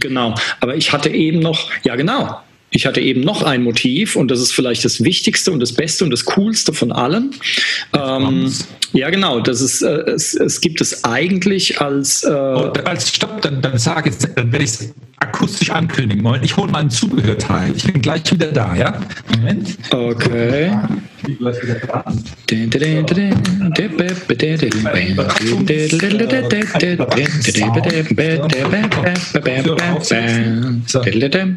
genau. 0.00 0.34
Aber 0.60 0.76
ich 0.76 0.92
hatte 0.92 1.08
eben 1.08 1.38
noch, 1.38 1.70
ja 1.84 1.96
genau, 1.96 2.40
ich 2.74 2.86
hatte 2.86 3.00
eben 3.00 3.20
noch 3.20 3.42
ein 3.44 3.62
Motiv 3.62 4.16
und 4.16 4.32
das 4.32 4.40
ist 4.40 4.52
vielleicht 4.52 4.84
das 4.84 5.04
Wichtigste 5.04 5.52
und 5.52 5.60
das 5.60 5.72
Beste 5.72 6.04
und 6.04 6.10
das 6.10 6.24
Coolste 6.24 6.72
von 6.72 6.90
allen. 6.90 7.30
Ähm, 7.96 8.52
ja, 8.92 9.10
genau. 9.10 9.38
Das 9.38 9.60
ist, 9.60 9.82
äh, 9.82 10.00
es, 10.10 10.34
es 10.34 10.60
gibt 10.60 10.80
es 10.80 11.04
eigentlich 11.04 11.80
als. 11.80 12.24
Äh, 12.24 12.30
oh, 12.30 12.72
als 12.84 13.14
Stopp, 13.14 13.42
dann, 13.42 13.62
dann 13.62 13.78
sag 13.78 14.06
jetzt, 14.06 14.28
dann 14.34 14.50
werde 14.50 14.64
ich 14.64 14.72
es 14.72 14.92
akustisch 15.24 15.70
ankündigen. 15.70 16.22
Moment, 16.22 16.44
ich 16.44 16.56
hole 16.56 16.70
mal 16.70 16.80
ein 16.80 16.90
Zubehörteil. 16.90 17.72
Ich 17.74 17.84
bin 17.84 18.02
gleich 18.02 18.30
wieder 18.30 18.52
da, 18.52 18.74
ja? 18.74 19.00
Moment. 19.34 19.76
Okay. 19.90 20.76
Ich 21.16 21.24
bin 21.24 21.38
gleich 21.38 21.62
wieder 21.62 21.80
da. 21.80 22.04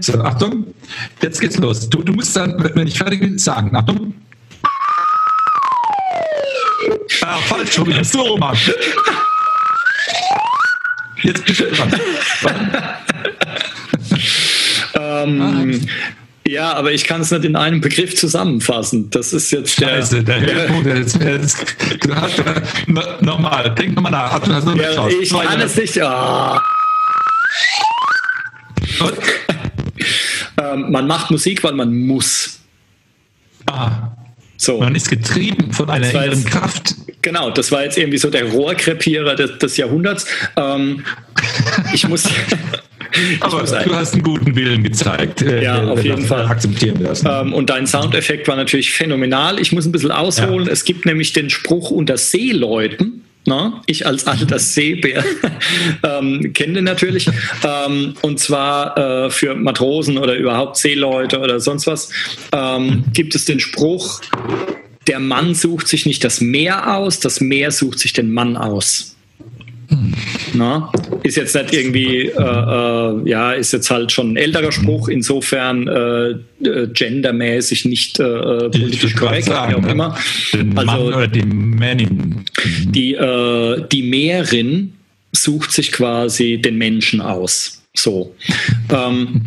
So, 0.01 0.13
so, 0.13 0.21
Achtung, 0.23 0.67
jetzt 1.21 1.41
geht's 1.41 1.57
los. 1.57 1.89
Du, 1.89 2.01
du 2.03 2.13
musst 2.13 2.35
dann, 2.35 2.55
wenn 2.75 2.87
ich 2.87 2.97
fertig 2.97 3.19
bin, 3.19 3.37
sagen. 3.37 3.75
Achtung. 3.75 4.13
Ah, 7.21 7.37
falsch 7.47 7.73
schon 7.73 7.87
wieder. 7.87 8.03
So, 8.03 8.37
Mann. 8.37 8.55
Jetzt 11.27 11.45
bist 11.45 11.59
du 11.59 11.65
dran. 11.65 11.93
ähm, 14.93 15.87
ja, 16.47 16.73
aber 16.73 16.93
ich 16.93 17.03
kann 17.03 17.19
es 17.19 17.31
nicht 17.31 17.43
in 17.43 17.57
einem 17.57 17.81
Begriff 17.81 18.15
zusammenfassen. 18.15 19.09
Das 19.09 19.33
ist 19.33 19.51
jetzt 19.51 19.81
der. 19.81 19.89
Scheiße, 19.89 20.23
der 20.23 20.69
nochmal, 23.19 23.75
denk 23.75 23.95
nochmal 23.95 24.13
nach. 24.13 24.39
Du 24.39 24.53
hast 24.53 24.63
noch 24.63 24.77
ja, 24.77 25.07
ich 25.09 25.29
kann 25.29 25.59
es 25.59 25.75
nicht. 25.75 25.97
Oh. 26.01 26.59
ähm, 30.61 30.91
man 30.91 31.07
macht 31.07 31.29
Musik, 31.29 31.61
weil 31.65 31.73
man 31.73 31.93
muss. 31.93 32.61
Ah. 33.65 34.11
So. 34.55 34.79
Man 34.79 34.95
ist 34.95 35.09
getrieben 35.09 35.73
von 35.73 35.89
einer 35.89 36.09
inneren 36.09 36.45
Kraft. 36.45 36.95
Genau, 37.27 37.49
das 37.49 37.73
war 37.73 37.83
jetzt 37.83 37.97
irgendwie 37.97 38.17
so 38.17 38.29
der 38.29 38.45
Rohrkrepierer 38.45 39.35
des, 39.35 39.57
des 39.57 39.75
Jahrhunderts. 39.75 40.25
Ähm, 40.55 41.03
ich 41.93 42.07
muss. 42.07 42.23
Aber 43.41 43.63
du 43.63 43.95
hast 43.95 44.13
einen 44.13 44.23
guten 44.23 44.55
Willen 44.55 44.81
gezeigt. 44.81 45.41
Äh, 45.41 45.61
ja, 45.61 45.83
auf 45.83 46.01
jeden 46.01 46.25
Fall. 46.25 46.45
Akzeptieren 46.45 47.01
lassen. 47.01 47.27
Ähm, 47.29 47.51
und 47.53 47.69
dein 47.69 47.85
Soundeffekt 47.85 48.47
war 48.47 48.55
natürlich 48.55 48.91
phänomenal. 48.91 49.59
Ich 49.59 49.73
muss 49.73 49.85
ein 49.85 49.91
bisschen 49.91 50.11
ausholen. 50.11 50.67
Ja. 50.67 50.71
Es 50.71 50.85
gibt 50.85 51.05
nämlich 51.05 51.33
den 51.33 51.49
Spruch 51.49 51.91
unter 51.91 52.15
Seeleuten. 52.15 53.25
Na, 53.45 53.69
ne? 53.69 53.73
ich 53.87 54.05
als 54.05 54.25
alter 54.25 54.59
Seebär 54.59 55.23
ähm, 56.03 56.53
kenne 56.53 56.75
den 56.75 56.85
natürlich. 56.85 57.29
Ähm, 57.63 58.13
und 58.21 58.39
zwar 58.39 58.97
äh, 58.97 59.29
für 59.29 59.53
Matrosen 59.53 60.17
oder 60.17 60.35
überhaupt 60.35 60.77
Seeleute 60.77 61.39
oder 61.39 61.59
sonst 61.59 61.87
was 61.87 62.09
ähm, 62.53 63.03
gibt 63.13 63.35
es 63.35 63.43
den 63.43 63.59
Spruch, 63.59 64.21
der 65.07 65.19
Mann 65.19 65.55
sucht 65.55 65.87
sich 65.87 66.05
nicht 66.05 66.23
das 66.23 66.41
Meer 66.41 66.95
aus, 66.95 67.19
das 67.19 67.41
Meer 67.41 67.71
sucht 67.71 67.99
sich 67.99 68.13
den 68.13 68.31
Mann 68.31 68.57
aus. 68.57 69.15
Na, 70.53 70.91
ist 71.23 71.37
jetzt 71.37 71.55
nicht 71.55 71.73
irgendwie, 71.73 72.27
äh, 72.27 72.31
äh, 72.31 73.29
ja, 73.29 73.53
ist 73.53 73.71
jetzt 73.71 73.89
halt 73.89 74.11
schon 74.11 74.33
ein 74.33 74.37
älterer 74.37 74.71
Spruch, 74.71 75.07
insofern 75.07 75.87
äh, 75.87 76.29
äh 76.67 76.87
gendermäßig 76.91 77.85
nicht 77.85 78.19
äh, 78.19 78.23
äh, 78.23 78.69
politisch 78.69 79.15
korrekt, 79.15 79.45
sagen, 79.45 79.71
wie 79.71 79.87
auch 79.87 79.91
immer. 79.91 80.17
Den 80.53 80.77
also, 80.77 80.91
Mann 80.91 81.13
oder 81.13 81.27
die 81.27 81.43
Männin. 81.43 82.43
Die, 82.89 83.17
die 83.91 84.03
Meerin 84.03 84.93
sucht 85.31 85.71
sich 85.71 85.91
quasi 85.91 86.59
den 86.61 86.77
Menschen 86.77 87.21
aus. 87.21 87.83
So. 87.95 88.35
Ähm, 88.89 89.45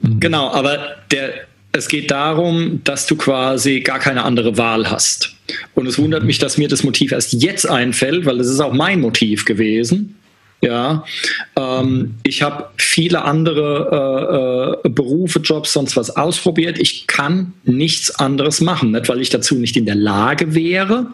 mhm. 0.00 0.20
genau, 0.20 0.50
aber 0.50 0.96
der, 1.10 1.46
es 1.72 1.88
geht 1.88 2.10
darum, 2.10 2.80
dass 2.84 3.06
du 3.06 3.16
quasi 3.16 3.80
gar 3.80 3.98
keine 3.98 4.24
andere 4.24 4.56
Wahl 4.56 4.90
hast. 4.90 5.34
Und 5.74 5.86
es 5.86 5.98
wundert 5.98 6.24
mich, 6.24 6.38
dass 6.38 6.58
mir 6.58 6.68
das 6.68 6.82
Motiv 6.82 7.12
erst 7.12 7.32
jetzt 7.32 7.68
einfällt, 7.68 8.26
weil 8.26 8.40
es 8.40 8.48
ist 8.48 8.60
auch 8.60 8.72
mein 8.72 9.00
Motiv 9.00 9.44
gewesen. 9.44 10.16
Ja, 10.62 11.04
ähm, 11.56 12.16
ich 12.22 12.42
habe 12.42 12.68
viele 12.76 13.22
andere 13.22 14.76
äh, 14.84 14.88
äh, 14.88 14.90
Berufe, 14.90 15.38
Jobs, 15.38 15.72
sonst 15.72 15.96
was 15.96 16.16
ausprobiert. 16.16 16.78
Ich 16.78 17.06
kann 17.06 17.54
nichts 17.64 18.10
anderes 18.16 18.60
machen, 18.60 18.90
nicht 18.90 19.08
weil 19.08 19.22
ich 19.22 19.30
dazu 19.30 19.54
nicht 19.54 19.76
in 19.76 19.86
der 19.86 19.94
Lage 19.94 20.54
wäre, 20.54 21.06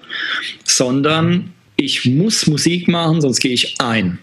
sondern 0.64 1.52
ich 1.76 2.06
muss 2.06 2.48
Musik 2.48 2.88
machen, 2.88 3.20
sonst 3.20 3.38
gehe 3.38 3.52
ich 3.52 3.76
ein. 3.78 4.18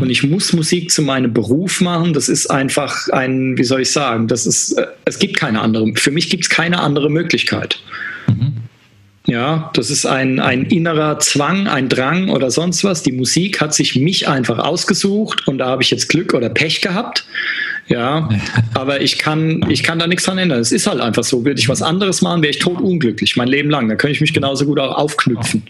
Und 0.00 0.10
ich 0.10 0.22
muss 0.22 0.52
Musik 0.52 0.90
zu 0.90 1.02
meinem 1.02 1.32
Beruf 1.32 1.80
machen. 1.80 2.12
Das 2.12 2.28
ist 2.28 2.50
einfach 2.50 3.08
ein, 3.08 3.56
wie 3.58 3.64
soll 3.64 3.82
ich 3.82 3.92
sagen, 3.92 4.28
das 4.28 4.46
ist, 4.46 4.72
äh, 4.72 4.86
es 5.04 5.18
gibt 5.18 5.36
keine 5.36 5.60
andere, 5.60 5.92
für 5.94 6.10
mich 6.10 6.30
gibt 6.30 6.44
es 6.44 6.50
keine 6.50 6.80
andere 6.80 7.10
Möglichkeit. 7.10 7.80
Mhm. 8.28 8.54
Ja, 9.26 9.70
das 9.72 9.90
ist 9.90 10.04
ein, 10.04 10.38
ein 10.38 10.66
innerer 10.66 11.18
Zwang, 11.18 11.66
ein 11.66 11.88
Drang 11.88 12.28
oder 12.28 12.50
sonst 12.50 12.84
was. 12.84 13.02
Die 13.02 13.12
Musik 13.12 13.60
hat 13.60 13.74
sich 13.74 13.96
mich 13.96 14.28
einfach 14.28 14.58
ausgesucht 14.58 15.48
und 15.48 15.58
da 15.58 15.66
habe 15.66 15.82
ich 15.82 15.90
jetzt 15.90 16.10
Glück 16.10 16.34
oder 16.34 16.50
Pech 16.50 16.82
gehabt. 16.82 17.24
Ja, 17.86 18.28
aber 18.72 19.02
ich 19.02 19.18
kann, 19.18 19.64
ich 19.68 19.82
kann 19.82 19.98
da 19.98 20.06
nichts 20.06 20.24
dran 20.24 20.38
ändern. 20.38 20.60
Es 20.60 20.72
ist 20.72 20.86
halt 20.86 21.00
einfach 21.00 21.24
so. 21.24 21.44
Würde 21.44 21.60
ich 21.60 21.68
was 21.68 21.82
anderes 21.82 22.22
machen, 22.22 22.42
wäre 22.42 22.50
ich 22.50 22.58
tot 22.58 22.80
unglücklich, 22.80 23.36
mein 23.36 23.48
Leben 23.48 23.70
lang. 23.70 23.88
Da 23.88 23.94
könnte 23.94 24.12
ich 24.12 24.20
mich 24.20 24.32
genauso 24.32 24.64
gut 24.64 24.78
auch 24.78 24.96
aufknüpfen. 24.96 25.64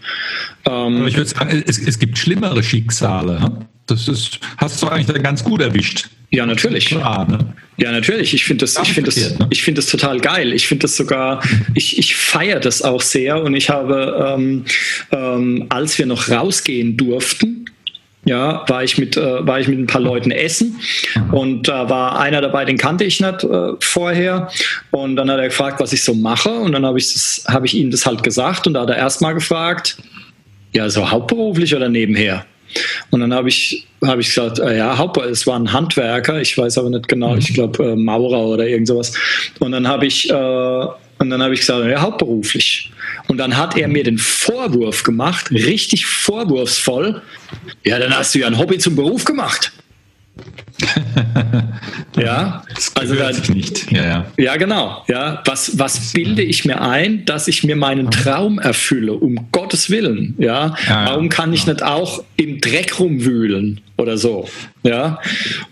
Ähm, 0.64 1.06
ich 1.06 1.16
würde 1.16 1.28
sagen, 1.28 1.64
es, 1.66 1.78
es, 1.78 1.98
gibt 1.98 2.16
schlimmere 2.16 2.62
Schicksale. 2.62 3.52
Das 3.86 4.08
ist, 4.08 4.38
hast 4.58 4.82
du 4.82 4.88
eigentlich 4.88 5.22
ganz 5.22 5.42
gut 5.42 5.60
erwischt. 5.60 6.08
Ja, 6.30 6.46
natürlich. 6.46 6.86
Klar, 6.86 7.28
ne? 7.28 7.38
Ja, 7.76 7.92
natürlich. 7.92 8.34
Ich 8.34 8.44
finde 8.44 8.64
das, 8.64 8.78
ich 8.80 8.92
finde 8.92 9.10
das, 9.10 9.38
ne? 9.38 9.46
ich 9.50 9.62
finde 9.62 9.80
das 9.80 9.90
total 9.90 10.20
geil. 10.20 10.52
Ich 10.52 10.66
finde 10.66 10.82
das 10.82 10.96
sogar, 10.96 11.42
ich, 11.74 11.98
ich 11.98 12.16
feiere 12.16 12.60
das 12.60 12.82
auch 12.82 13.02
sehr 13.02 13.42
und 13.42 13.54
ich 13.54 13.70
habe, 13.70 14.34
ähm, 14.36 14.64
ähm, 15.10 15.66
als 15.68 15.98
wir 15.98 16.06
noch 16.06 16.28
rausgehen 16.28 16.96
durften, 16.96 17.66
ja, 18.24 18.64
war 18.68 18.82
ich 18.82 18.98
mit, 18.98 19.16
äh, 19.16 19.46
war 19.46 19.60
ich 19.60 19.68
mit 19.68 19.78
ein 19.78 19.86
paar 19.86 20.00
Leuten 20.00 20.30
essen. 20.30 20.80
Und 21.32 21.68
da 21.68 21.84
äh, 21.84 21.90
war 21.90 22.18
einer 22.18 22.40
dabei, 22.40 22.64
den 22.64 22.78
kannte 22.78 23.04
ich 23.04 23.20
nicht 23.20 23.44
äh, 23.44 23.72
vorher. 23.80 24.48
Und 24.90 25.16
dann 25.16 25.30
hat 25.30 25.38
er 25.38 25.48
gefragt, 25.48 25.80
was 25.80 25.92
ich 25.92 26.02
so 26.02 26.14
mache. 26.14 26.50
Und 26.50 26.72
dann 26.72 26.86
habe 26.86 26.98
ich 26.98 27.12
das, 27.12 27.44
habe 27.48 27.66
ich 27.66 27.74
ihm 27.74 27.90
das 27.90 28.06
halt 28.06 28.22
gesagt. 28.22 28.66
Und 28.66 28.74
da 28.74 28.82
hat 28.82 28.90
er 28.90 28.96
erstmal 28.96 29.34
gefragt, 29.34 29.98
ja, 30.72 30.88
so 30.88 31.10
hauptberuflich 31.10 31.74
oder 31.74 31.88
nebenher? 31.88 32.44
Und 33.10 33.20
dann 33.20 33.32
habe 33.32 33.48
ich, 33.48 33.86
hab 34.02 34.18
ich 34.18 34.28
gesagt, 34.28 34.58
äh, 34.58 34.78
ja, 34.78 34.96
Hauptberuf, 34.98 35.30
es 35.30 35.46
war 35.46 35.58
ein 35.58 35.72
Handwerker, 35.72 36.40
ich 36.40 36.56
weiß 36.58 36.78
aber 36.78 36.90
nicht 36.90 37.06
genau, 37.06 37.36
ich 37.36 37.54
glaube 37.54 37.92
äh, 37.92 37.96
Maurer 37.96 38.46
oder 38.46 38.66
irgend 38.66 38.88
sowas. 38.88 39.12
Und 39.60 39.72
dann 39.72 39.86
habe 39.86 40.06
ich, 40.06 40.28
äh, 40.30 40.86
und 41.18 41.30
dann 41.30 41.42
habe 41.42 41.54
ich 41.54 41.60
gesagt, 41.60 41.86
ja, 41.86 42.00
hauptberuflich. 42.00 42.90
Und 43.28 43.38
dann 43.38 43.56
hat 43.56 43.76
er 43.76 43.88
mir 43.88 44.04
den 44.04 44.18
Vorwurf 44.18 45.02
gemacht, 45.02 45.50
richtig 45.50 46.06
vorwurfsvoll. 46.06 47.22
Ja, 47.84 47.98
dann 47.98 48.14
hast 48.14 48.34
du 48.34 48.40
ja 48.40 48.46
ein 48.46 48.58
Hobby 48.58 48.78
zum 48.78 48.96
Beruf 48.96 49.24
gemacht. 49.24 49.72
Ja, 52.16 52.62
also 52.94 53.14
dann, 53.14 53.34
nicht. 53.52 53.90
Ja, 53.90 54.04
ja. 54.04 54.26
ja, 54.36 54.56
genau. 54.56 55.04
Ja, 55.08 55.42
was, 55.44 55.78
was 55.78 56.12
bilde 56.12 56.42
ich 56.42 56.64
mir 56.64 56.80
ein, 56.80 57.24
dass 57.24 57.48
ich 57.48 57.64
mir 57.64 57.76
meinen 57.76 58.10
Traum 58.10 58.58
erfülle, 58.58 59.14
um 59.14 59.48
Gottes 59.52 59.90
Willen? 59.90 60.34
Ja, 60.38 60.74
ja 60.86 61.06
warum 61.06 61.28
kann 61.28 61.52
ich 61.52 61.66
nicht 61.66 61.82
auch 61.82 62.22
im 62.36 62.60
Dreck 62.60 62.98
rumwühlen 62.98 63.80
oder 63.96 64.18
so? 64.18 64.48
Ja, 64.82 65.18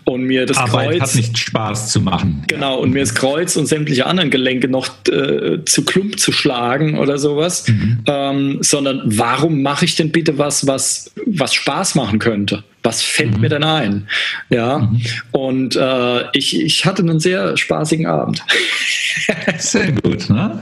und 0.05 0.23
mir 0.23 0.45
das 0.45 0.57
Arbeit 0.57 0.99
Kreuz. 0.99 1.01
hat 1.01 1.15
nicht 1.15 1.37
Spaß 1.37 1.91
zu 1.91 2.01
machen. 2.01 2.43
Genau, 2.47 2.79
und 2.79 2.91
mir 2.91 3.01
das 3.01 3.13
Kreuz 3.13 3.55
und 3.55 3.67
sämtliche 3.67 4.07
anderen 4.07 4.31
Gelenke 4.31 4.67
noch 4.67 4.89
äh, 5.07 5.63
zu 5.65 5.85
Klump 5.85 6.19
zu 6.19 6.31
schlagen 6.31 6.97
oder 6.97 7.19
sowas, 7.19 7.67
mhm. 7.67 7.99
ähm, 8.07 8.57
sondern 8.61 9.01
warum 9.05 9.61
mache 9.61 9.85
ich 9.85 9.95
denn 9.95 10.11
bitte 10.11 10.37
was, 10.37 10.65
was, 10.65 11.11
was 11.27 11.53
Spaß 11.53 11.95
machen 11.95 12.17
könnte? 12.19 12.63
Was 12.83 13.01
fällt 13.01 13.35
mhm. 13.35 13.41
mir 13.41 13.49
denn 13.49 13.63
ein? 13.63 14.07
Ja, 14.49 14.79
mhm. 14.79 15.01
und 15.31 15.75
äh, 15.75 16.29
ich, 16.33 16.59
ich 16.59 16.85
hatte 16.85 17.01
einen 17.01 17.19
sehr 17.19 17.55
spaßigen 17.57 18.05
Abend. 18.05 18.43
Sehr 19.57 19.91
gut, 19.91 20.29
ne? 20.29 20.59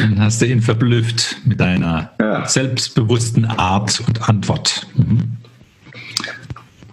Dann 0.00 0.20
hast 0.20 0.40
du 0.40 0.46
ihn 0.46 0.62
verblüfft 0.62 1.36
mit 1.44 1.58
deiner 1.60 2.12
ja. 2.20 2.46
selbstbewussten 2.46 3.44
Art 3.44 4.00
und 4.06 4.28
Antwort. 4.28 4.86
Mhm. 4.94 5.36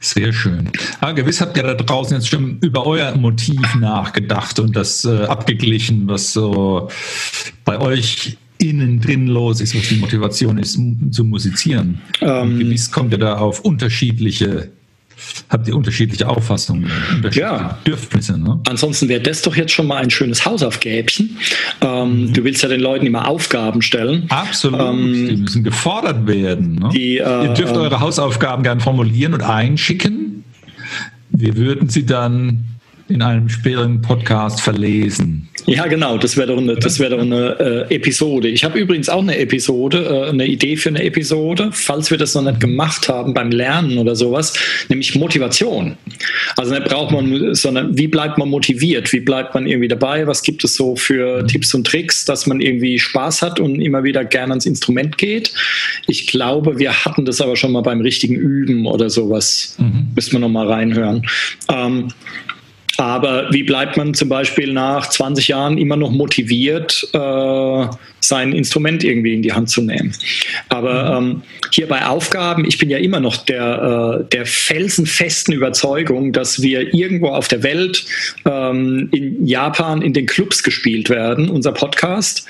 Sehr 0.01 0.31
schön. 0.31 0.71
Ja, 1.01 1.11
gewiss 1.11 1.41
habt 1.41 1.57
ihr 1.57 1.63
da 1.63 1.73
draußen 1.73 2.15
jetzt 2.15 2.29
schon 2.29 2.57
über 2.59 2.85
euer 2.85 3.15
Motiv 3.15 3.75
nachgedacht 3.75 4.59
und 4.59 4.75
das 4.75 5.03
äh, 5.03 5.25
abgeglichen, 5.25 6.07
was 6.07 6.31
so 6.31 6.89
bei 7.65 7.79
euch 7.79 8.37
innen 8.59 8.99
drin 8.99 9.27
los 9.27 9.61
ist, 9.61 9.75
was 9.75 9.87
die 9.87 9.95
Motivation 9.95 10.57
ist, 10.57 10.77
zu 11.11 11.23
musizieren. 11.23 12.01
Ähm, 12.21 12.59
gewiss 12.59 12.91
kommt 12.91 13.13
ihr 13.13 13.17
da 13.17 13.37
auf 13.37 13.61
unterschiedliche 13.61 14.71
habt 15.49 15.67
ihr 15.67 15.75
unterschiedliche 15.75 16.27
Auffassungen, 16.27 16.89
unterschiedliche 17.15 17.39
ja. 17.39 17.79
Bedürfnisse. 17.83 18.37
Ne? 18.37 18.59
Ansonsten 18.67 19.09
wäre 19.09 19.21
das 19.21 19.41
doch 19.41 19.55
jetzt 19.55 19.71
schon 19.71 19.87
mal 19.87 19.97
ein 19.97 20.09
schönes 20.09 20.45
Hausaufgäbchen. 20.45 21.37
Ähm, 21.81 22.27
mhm. 22.27 22.33
Du 22.33 22.43
willst 22.43 22.63
ja 22.63 22.69
den 22.69 22.79
Leuten 22.79 23.05
immer 23.05 23.27
Aufgaben 23.27 23.81
stellen. 23.81 24.25
Absolut, 24.29 24.79
ähm, 24.79 25.27
die 25.27 25.37
müssen 25.37 25.63
gefordert 25.63 26.27
werden. 26.27 26.75
Ne? 26.75 26.89
Die, 26.93 27.17
äh, 27.17 27.43
ihr 27.43 27.53
dürft 27.53 27.75
äh, 27.75 27.79
eure 27.79 27.99
Hausaufgaben 27.99 28.63
gerne 28.63 28.81
formulieren 28.81 29.33
und 29.33 29.41
einschicken. 29.41 30.43
Wir 31.31 31.55
würden 31.57 31.89
sie 31.89 32.05
dann 32.05 32.65
in 33.07 33.21
einem 33.21 33.49
späteren 33.49 34.01
Podcast 34.01 34.61
verlesen. 34.61 35.48
Ja, 35.65 35.87
genau, 35.87 36.17
das 36.17 36.37
wäre 36.37 36.47
doch 36.47 36.57
eine, 36.57 36.75
das 36.75 36.99
wär 36.99 37.09
doch 37.09 37.21
eine 37.21 37.87
äh, 37.89 37.95
Episode. 37.95 38.47
Ich 38.47 38.63
habe 38.63 38.79
übrigens 38.79 39.09
auch 39.09 39.21
eine 39.21 39.37
Episode, 39.37 40.25
äh, 40.27 40.29
eine 40.29 40.45
Idee 40.45 40.75
für 40.75 40.89
eine 40.89 41.03
Episode, 41.03 41.69
falls 41.71 42.11
wir 42.11 42.17
das 42.17 42.35
noch 42.35 42.43
nicht 42.43 42.59
gemacht 42.59 43.09
haben 43.09 43.33
beim 43.33 43.51
Lernen 43.51 43.97
oder 43.97 44.15
sowas, 44.15 44.53
nämlich 44.89 45.15
Motivation. 45.15 45.97
Also 46.57 46.73
nicht 46.73 46.85
braucht 46.85 47.11
man, 47.11 47.55
sondern 47.55 47.97
wie 47.97 48.07
bleibt 48.07 48.37
man 48.37 48.49
motiviert? 48.49 49.11
Wie 49.13 49.19
bleibt 49.19 49.53
man 49.53 49.67
irgendwie 49.67 49.87
dabei? 49.87 50.27
Was 50.27 50.43
gibt 50.43 50.63
es 50.63 50.75
so 50.75 50.95
für 50.95 51.45
Tipps 51.47 51.73
und 51.73 51.85
Tricks, 51.85 52.25
dass 52.25 52.47
man 52.47 52.61
irgendwie 52.61 52.99
Spaß 52.99 53.41
hat 53.41 53.59
und 53.59 53.81
immer 53.81 54.03
wieder 54.03 54.25
gerne 54.25 54.51
ans 54.53 54.65
Instrument 54.65 55.17
geht? 55.17 55.53
Ich 56.07 56.27
glaube, 56.27 56.79
wir 56.79 57.05
hatten 57.05 57.25
das 57.25 57.41
aber 57.41 57.55
schon 57.55 57.71
mal 57.71 57.81
beim 57.81 58.01
richtigen 58.01 58.35
Üben 58.35 58.85
oder 58.85 59.09
sowas. 59.09 59.75
Mhm. 59.77 60.07
Müssen 60.15 60.33
wir 60.33 60.39
noch 60.39 60.49
mal 60.49 60.67
reinhören. 60.67 61.25
Ähm, 61.69 62.09
aber 62.99 63.47
wie 63.51 63.63
bleibt 63.63 63.95
man 63.95 64.13
zum 64.13 64.27
Beispiel 64.27 64.73
nach 64.73 65.07
20 65.07 65.47
Jahren 65.47 65.77
immer 65.77 65.95
noch 65.95 66.11
motiviert, 66.11 67.07
äh, 67.13 67.85
sein 68.19 68.51
Instrument 68.51 69.05
irgendwie 69.05 69.35
in 69.35 69.41
die 69.41 69.53
Hand 69.53 69.69
zu 69.69 69.81
nehmen? 69.81 70.13
Aber 70.67 71.21
mhm. 71.21 71.31
ähm, 71.31 71.41
hier 71.71 71.87
bei 71.87 72.05
Aufgaben, 72.05 72.65
ich 72.65 72.77
bin 72.77 72.89
ja 72.89 72.97
immer 72.97 73.21
noch 73.21 73.37
der, 73.37 74.19
äh, 74.19 74.29
der 74.35 74.45
felsenfesten 74.45 75.53
Überzeugung, 75.53 76.33
dass 76.33 76.61
wir 76.61 76.93
irgendwo 76.93 77.29
auf 77.29 77.47
der 77.47 77.63
Welt 77.63 78.03
ähm, 78.43 79.07
in 79.13 79.45
Japan 79.45 80.01
in 80.01 80.11
den 80.11 80.25
Clubs 80.25 80.61
gespielt 80.61 81.09
werden, 81.09 81.49
unser 81.49 81.71
Podcast. 81.71 82.45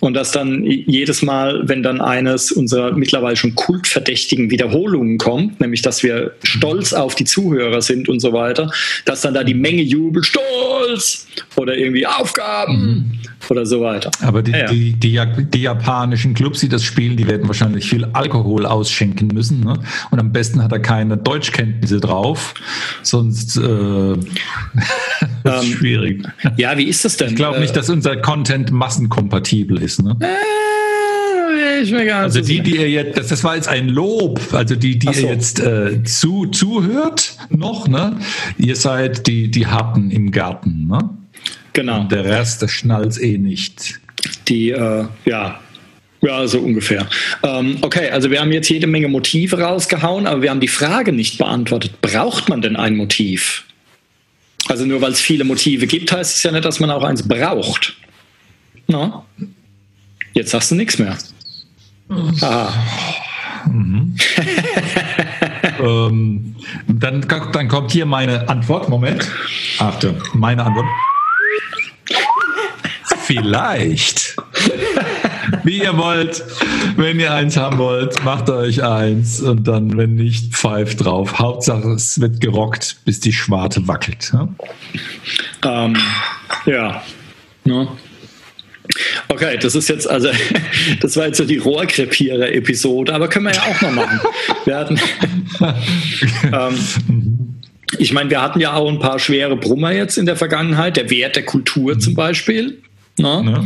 Und 0.00 0.12
dass 0.12 0.32
dann 0.32 0.64
jedes 0.64 1.22
Mal, 1.22 1.62
wenn 1.66 1.82
dann 1.82 2.02
eines 2.02 2.52
unserer 2.52 2.92
mittlerweile 2.92 3.36
schon 3.36 3.54
kultverdächtigen 3.54 4.50
Wiederholungen 4.50 5.16
kommt, 5.16 5.62
nämlich 5.62 5.80
dass 5.80 6.02
wir 6.02 6.32
stolz 6.42 6.92
auf 6.92 7.14
die 7.14 7.24
Zuhörer 7.24 7.80
sind 7.80 8.10
und 8.10 8.20
so 8.20 8.34
weiter, 8.34 8.70
dass 9.06 9.22
dann 9.22 9.32
da 9.32 9.44
die 9.44 9.54
Menge 9.54 9.93
Jubel, 9.94 10.24
Stolz 10.24 11.26
oder 11.56 11.76
irgendwie 11.76 12.06
Aufgaben 12.06 12.76
mhm. 12.76 13.12
oder 13.48 13.64
so 13.64 13.80
weiter. 13.80 14.10
Aber 14.22 14.42
die, 14.42 14.50
ja, 14.50 14.66
Die, 14.66 14.92
die, 14.94 15.20
die, 15.52 15.62
japanischen 15.62 16.34
Clubs, 16.34 16.60
die 16.60 16.68
das 16.68 16.82
spielen, 16.82 17.16
die 17.16 17.26
werden 17.26 17.46
wahrscheinlich 17.46 17.88
viel 17.88 18.04
Alkohol 18.12 18.66
ausschenken 18.66 19.28
müssen. 19.28 19.60
Ne? 19.60 19.78
Und 20.10 20.18
am 20.18 20.32
besten 20.32 20.62
hat 20.62 20.72
er 20.72 20.80
keine 20.80 21.16
Deutschkenntnisse 21.16 22.00
drauf, 22.00 22.54
sonst 23.02 23.56
äh, 23.56 24.12
ist 24.12 24.18
ähm, 25.44 25.62
schwierig. 25.62 26.24
Ja, 26.56 26.76
wie 26.76 26.84
ist 26.84 27.04
das 27.04 27.16
denn? 27.16 27.30
Ich 27.30 27.36
glaube 27.36 27.60
nicht, 27.60 27.76
dass 27.76 27.88
unser 27.88 28.16
Content 28.16 28.72
massenkompatibel 28.72 29.80
ist. 29.80 30.02
Ne? 30.02 30.16
Äh, 30.20 30.26
also 32.14 32.40
die, 32.40 32.60
die 32.60 32.76
ihr 32.76 32.90
jetzt, 32.90 33.18
das, 33.18 33.28
das 33.28 33.44
war 33.44 33.56
jetzt 33.56 33.68
ein 33.68 33.88
Lob, 33.88 34.40
also 34.52 34.76
die, 34.76 34.98
die 34.98 35.12
so. 35.12 35.22
ihr 35.22 35.32
jetzt 35.34 35.60
äh, 35.60 36.02
zu, 36.04 36.46
zuhört 36.46 37.36
noch, 37.50 37.88
ne? 37.88 38.18
Ihr 38.58 38.76
seid 38.76 39.26
die, 39.26 39.50
die 39.50 39.66
Harten 39.66 40.10
im 40.10 40.30
Garten, 40.30 40.86
ne? 40.86 41.10
Genau. 41.72 42.00
Und 42.00 42.12
der 42.12 42.24
Rest, 42.24 42.62
der 42.62 42.68
schnallt 42.68 43.20
eh 43.20 43.38
nicht. 43.38 44.00
Die, 44.48 44.70
äh, 44.70 45.04
ja, 45.24 45.60
ja, 46.24 46.46
so 46.46 46.60
ungefähr. 46.60 47.06
Ähm, 47.42 47.76
okay, 47.82 48.08
also 48.08 48.30
wir 48.30 48.40
haben 48.40 48.50
jetzt 48.50 48.70
jede 48.70 48.86
Menge 48.86 49.08
Motive 49.08 49.60
rausgehauen, 49.60 50.26
aber 50.26 50.40
wir 50.40 50.50
haben 50.50 50.60
die 50.60 50.68
Frage 50.68 51.12
nicht 51.12 51.36
beantwortet. 51.36 52.00
Braucht 52.00 52.48
man 52.48 52.62
denn 52.62 52.76
ein 52.76 52.96
Motiv? 52.96 53.64
Also 54.68 54.86
nur 54.86 55.02
weil 55.02 55.12
es 55.12 55.20
viele 55.20 55.44
Motive 55.44 55.86
gibt, 55.86 56.10
heißt 56.12 56.36
es 56.36 56.42
ja 56.42 56.50
nicht, 56.50 56.64
dass 56.64 56.80
man 56.80 56.90
auch 56.90 57.02
eins 57.02 57.28
braucht. 57.28 57.94
No? 58.86 59.26
Jetzt 60.32 60.52
sagst 60.52 60.70
du 60.70 60.76
nichts 60.76 60.98
mehr. 60.98 61.18
Ah. 62.40 62.72
Mhm. 63.66 64.16
ähm, 65.80 66.56
dann, 66.86 67.26
dann 67.52 67.68
kommt 67.68 67.92
hier 67.92 68.06
meine 68.06 68.48
Antwort. 68.48 68.88
Moment. 68.88 69.30
Achtung, 69.78 70.16
meine 70.34 70.64
Antwort. 70.64 70.86
Vielleicht. 73.24 74.36
Wie 75.62 75.82
ihr 75.82 75.96
wollt. 75.96 76.44
Wenn 76.96 77.18
ihr 77.18 77.32
eins 77.32 77.56
haben 77.56 77.78
wollt, 77.78 78.22
macht 78.22 78.50
euch 78.50 78.84
eins. 78.84 79.40
Und 79.40 79.66
dann, 79.66 79.96
wenn 79.96 80.14
nicht, 80.14 80.54
pfeift 80.54 81.04
drauf. 81.04 81.38
Hauptsache, 81.38 81.88
es 81.92 82.20
wird 82.20 82.40
gerockt, 82.40 82.98
bis 83.04 83.20
die 83.20 83.32
Schwarte 83.32 83.88
wackelt. 83.88 84.32
Ja. 84.32 84.48
Ähm, 85.64 85.96
ja. 86.66 87.02
No. 87.64 87.96
Okay, 89.34 89.58
das 89.60 89.74
ist 89.74 89.88
jetzt, 89.88 90.08
also, 90.08 90.28
das 91.00 91.16
war 91.16 91.26
jetzt 91.26 91.38
so 91.38 91.44
die 91.44 91.58
Rohrkrepierer-Episode, 91.58 93.12
aber 93.12 93.26
können 93.26 93.46
wir 93.46 93.52
ja 93.52 93.62
auch 93.62 93.80
mal 93.82 93.90
machen. 93.90 94.20
Wir 94.64 94.76
hatten, 94.76 95.00
ähm, 96.52 97.54
ich 97.98 98.12
meine, 98.12 98.30
wir 98.30 98.40
hatten 98.40 98.60
ja 98.60 98.74
auch 98.74 98.88
ein 98.88 99.00
paar 99.00 99.18
schwere 99.18 99.56
Brummer 99.56 99.92
jetzt 99.92 100.18
in 100.18 100.26
der 100.26 100.36
Vergangenheit, 100.36 100.96
der 100.96 101.10
Wert 101.10 101.34
der 101.34 101.44
Kultur 101.44 101.98
zum 101.98 102.14
Beispiel. 102.14 102.80
Ne? 103.16 103.44
Ne? 103.44 103.64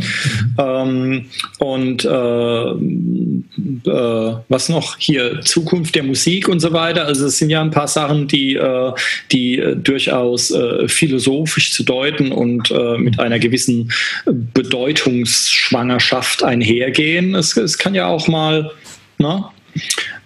Ähm, 0.59 1.25
und 1.57 2.05
äh, 2.05 3.89
äh, 3.89 4.35
was 4.47 4.69
noch 4.69 4.99
hier, 4.99 5.41
Zukunft 5.41 5.95
der 5.95 6.03
Musik 6.03 6.47
und 6.47 6.59
so 6.59 6.71
weiter. 6.71 7.05
Also 7.05 7.25
es 7.25 7.39
sind 7.39 7.49
ja 7.49 7.59
ein 7.61 7.71
paar 7.71 7.87
Sachen, 7.87 8.27
die, 8.27 8.53
äh, 8.55 8.91
die 9.31 9.57
äh, 9.57 9.75
durchaus 9.75 10.51
äh, 10.51 10.87
philosophisch 10.87 11.73
zu 11.73 11.81
deuten 11.83 12.31
und 12.31 12.69
äh, 12.69 12.99
mit 12.99 13.19
einer 13.19 13.39
gewissen 13.39 13.91
Bedeutungsschwangerschaft 14.25 16.43
einhergehen. 16.43 17.33
Es, 17.33 17.57
es 17.57 17.79
kann 17.79 17.95
ja 17.95 18.05
auch 18.05 18.27
mal 18.27 18.69
ne, 19.17 19.45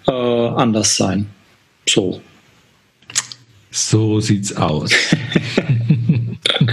anders 0.05 0.97
sein. 0.97 1.27
So. 1.87 2.19
So 3.71 4.19
sieht's 4.19 4.53
aus. 4.55 4.91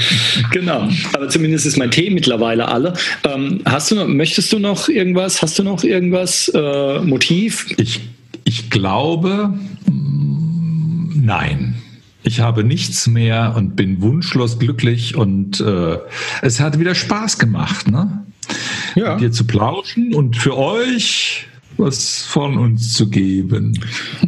genau, 0.51 0.89
aber 1.13 1.29
zumindest 1.29 1.67
ist 1.67 1.77
mein 1.77 1.91
Tee 1.91 2.11
mittlerweile 2.11 2.69
alle. 2.69 2.95
Ähm, 3.25 3.61
hast 3.65 3.91
du 3.91 3.97
noch, 3.97 4.09
möchtest 4.09 4.53
du 4.53 4.59
noch 4.59 4.89
irgendwas? 4.89 5.43
Hast 5.43 5.59
du 5.59 5.63
noch 5.63 5.85
irgendwas? 5.85 6.49
Äh, 6.49 7.01
Motiv? 7.01 7.67
Ich, 7.77 8.01
ich 8.45 8.71
glaube, 8.71 9.55
mm, 9.87 11.25
nein. 11.25 11.75
Ich 12.23 12.41
habe 12.41 12.65
nichts 12.65 13.07
mehr 13.07 13.55
und 13.57 13.77
bin 13.77 14.03
wunschlos 14.03 14.59
glücklich 14.59 15.17
und 15.17 15.61
äh, 15.61 15.99
es 16.43 16.61
hat 16.61 16.79
wieder 16.79 16.95
Spaß 16.95 17.39
gemacht, 17.39 17.91
ne? 17.91 18.25
Ja. 18.95 19.13
Mit 19.13 19.23
dir 19.23 19.33
zu 19.33 19.47
plauschen 19.47 20.15
und 20.15 20.37
für 20.37 20.57
euch 20.57 21.47
was 21.81 22.23
von 22.23 22.57
uns 22.57 22.95
zu 22.95 23.09
geben. 23.09 23.79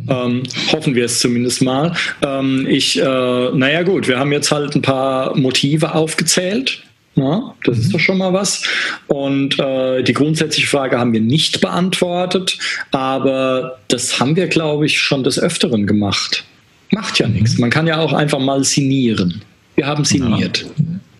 Ähm, 0.08 0.42
hoffen 0.72 0.94
wir 0.94 1.04
es 1.04 1.20
zumindest 1.20 1.62
mal. 1.62 1.94
Ähm, 2.22 2.66
ich, 2.68 3.00
äh, 3.00 3.04
naja 3.04 3.82
gut, 3.82 4.08
wir 4.08 4.18
haben 4.18 4.32
jetzt 4.32 4.50
halt 4.50 4.74
ein 4.74 4.82
paar 4.82 5.36
Motive 5.36 5.94
aufgezählt. 5.94 6.82
Ja, 7.14 7.54
das 7.64 7.78
ist 7.78 7.88
mhm. 7.88 7.92
doch 7.92 8.00
schon 8.00 8.18
mal 8.18 8.32
was. 8.32 8.62
Und 9.06 9.58
äh, 9.58 10.02
die 10.02 10.14
grundsätzliche 10.14 10.66
Frage 10.66 10.98
haben 10.98 11.12
wir 11.12 11.20
nicht 11.20 11.60
beantwortet, 11.60 12.58
aber 12.90 13.78
das 13.88 14.18
haben 14.18 14.34
wir, 14.34 14.46
glaube 14.48 14.86
ich, 14.86 14.98
schon 14.98 15.22
des 15.22 15.38
Öfteren 15.38 15.86
gemacht. 15.86 16.44
Macht 16.90 17.18
ja 17.18 17.28
mhm. 17.28 17.34
nichts. 17.34 17.58
Man 17.58 17.70
kann 17.70 17.86
ja 17.86 17.98
auch 17.98 18.14
einfach 18.14 18.38
mal 18.38 18.64
signieren. 18.64 19.42
Wir 19.74 19.86
haben 19.86 20.04
signiert. 20.04 20.66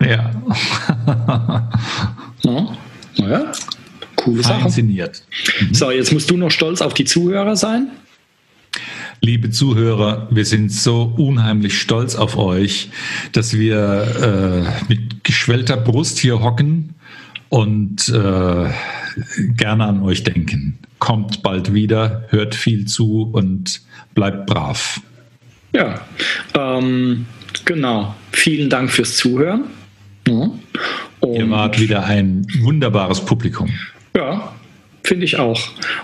Ja. 0.01 0.31
ja. 2.45 2.77
Naja, 3.19 3.53
Coole 4.25 4.43
Sache. 4.43 4.65
Inszeniert. 4.65 5.23
Mhm. 5.61 5.75
So, 5.75 5.91
jetzt 5.91 6.13
musst 6.13 6.31
du 6.31 6.37
noch 6.37 6.51
stolz 6.51 6.81
auf 6.81 6.95
die 6.95 7.05
Zuhörer 7.05 7.57
sein. 7.57 7.89
Liebe 9.21 9.51
Zuhörer, 9.51 10.29
wir 10.31 10.45
sind 10.45 10.73
so 10.73 11.15
unheimlich 11.17 11.81
stolz 11.81 12.17
auf 12.17 12.37
euch, 12.37 12.91
dass 13.33 13.57
wir 13.57 14.67
äh, 14.89 14.89
mit 14.89 15.23
geschwellter 15.23 15.77
Brust 15.77 16.19
hier 16.19 16.43
hocken 16.43 16.95
und 17.49 18.09
äh, 18.09 18.71
gerne 19.57 19.85
an 19.85 20.03
euch 20.03 20.25
denken. 20.25 20.79
Kommt 20.99 21.43
bald 21.43 21.73
wieder, 21.73 22.27
hört 22.31 22.55
viel 22.55 22.87
zu 22.87 23.31
und 23.33 23.83
bleibt 24.15 24.47
brav. 24.47 25.01
Ja, 25.73 26.01
ähm, 26.59 27.27
genau. 27.65 28.15
Vielen 28.33 28.71
Dank 28.71 28.91
fürs 28.91 29.17
Zuhören. 29.17 29.65
Ja. 30.27 30.51
Ihr 31.25 31.51
wart 31.51 31.79
wieder 31.79 32.05
ein 32.05 32.47
wunderbares 32.61 33.25
Publikum. 33.25 33.71
Ja, 34.15 34.53
finde 35.05 35.25
ich 35.25 35.39
auch. 35.39 35.61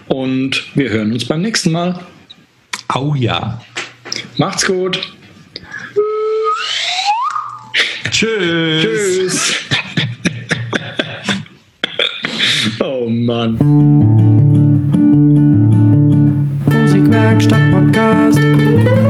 Und 0.07 0.65
wir 0.75 0.91
hören 0.91 1.13
uns 1.13 1.27
beim 1.27 1.43
nächsten 1.43 1.73
Mal. 1.73 1.99
Au 2.89 3.15
ja. 3.15 3.61
Macht's 4.39 4.67
gut. 4.67 4.99
Tschüss. 8.11 8.83
Tschüss. 8.83 9.55
oh 12.81 13.09
Mann. 13.09 13.57
Musikwerkstatt 16.67 17.71
Podcast. 17.73 19.08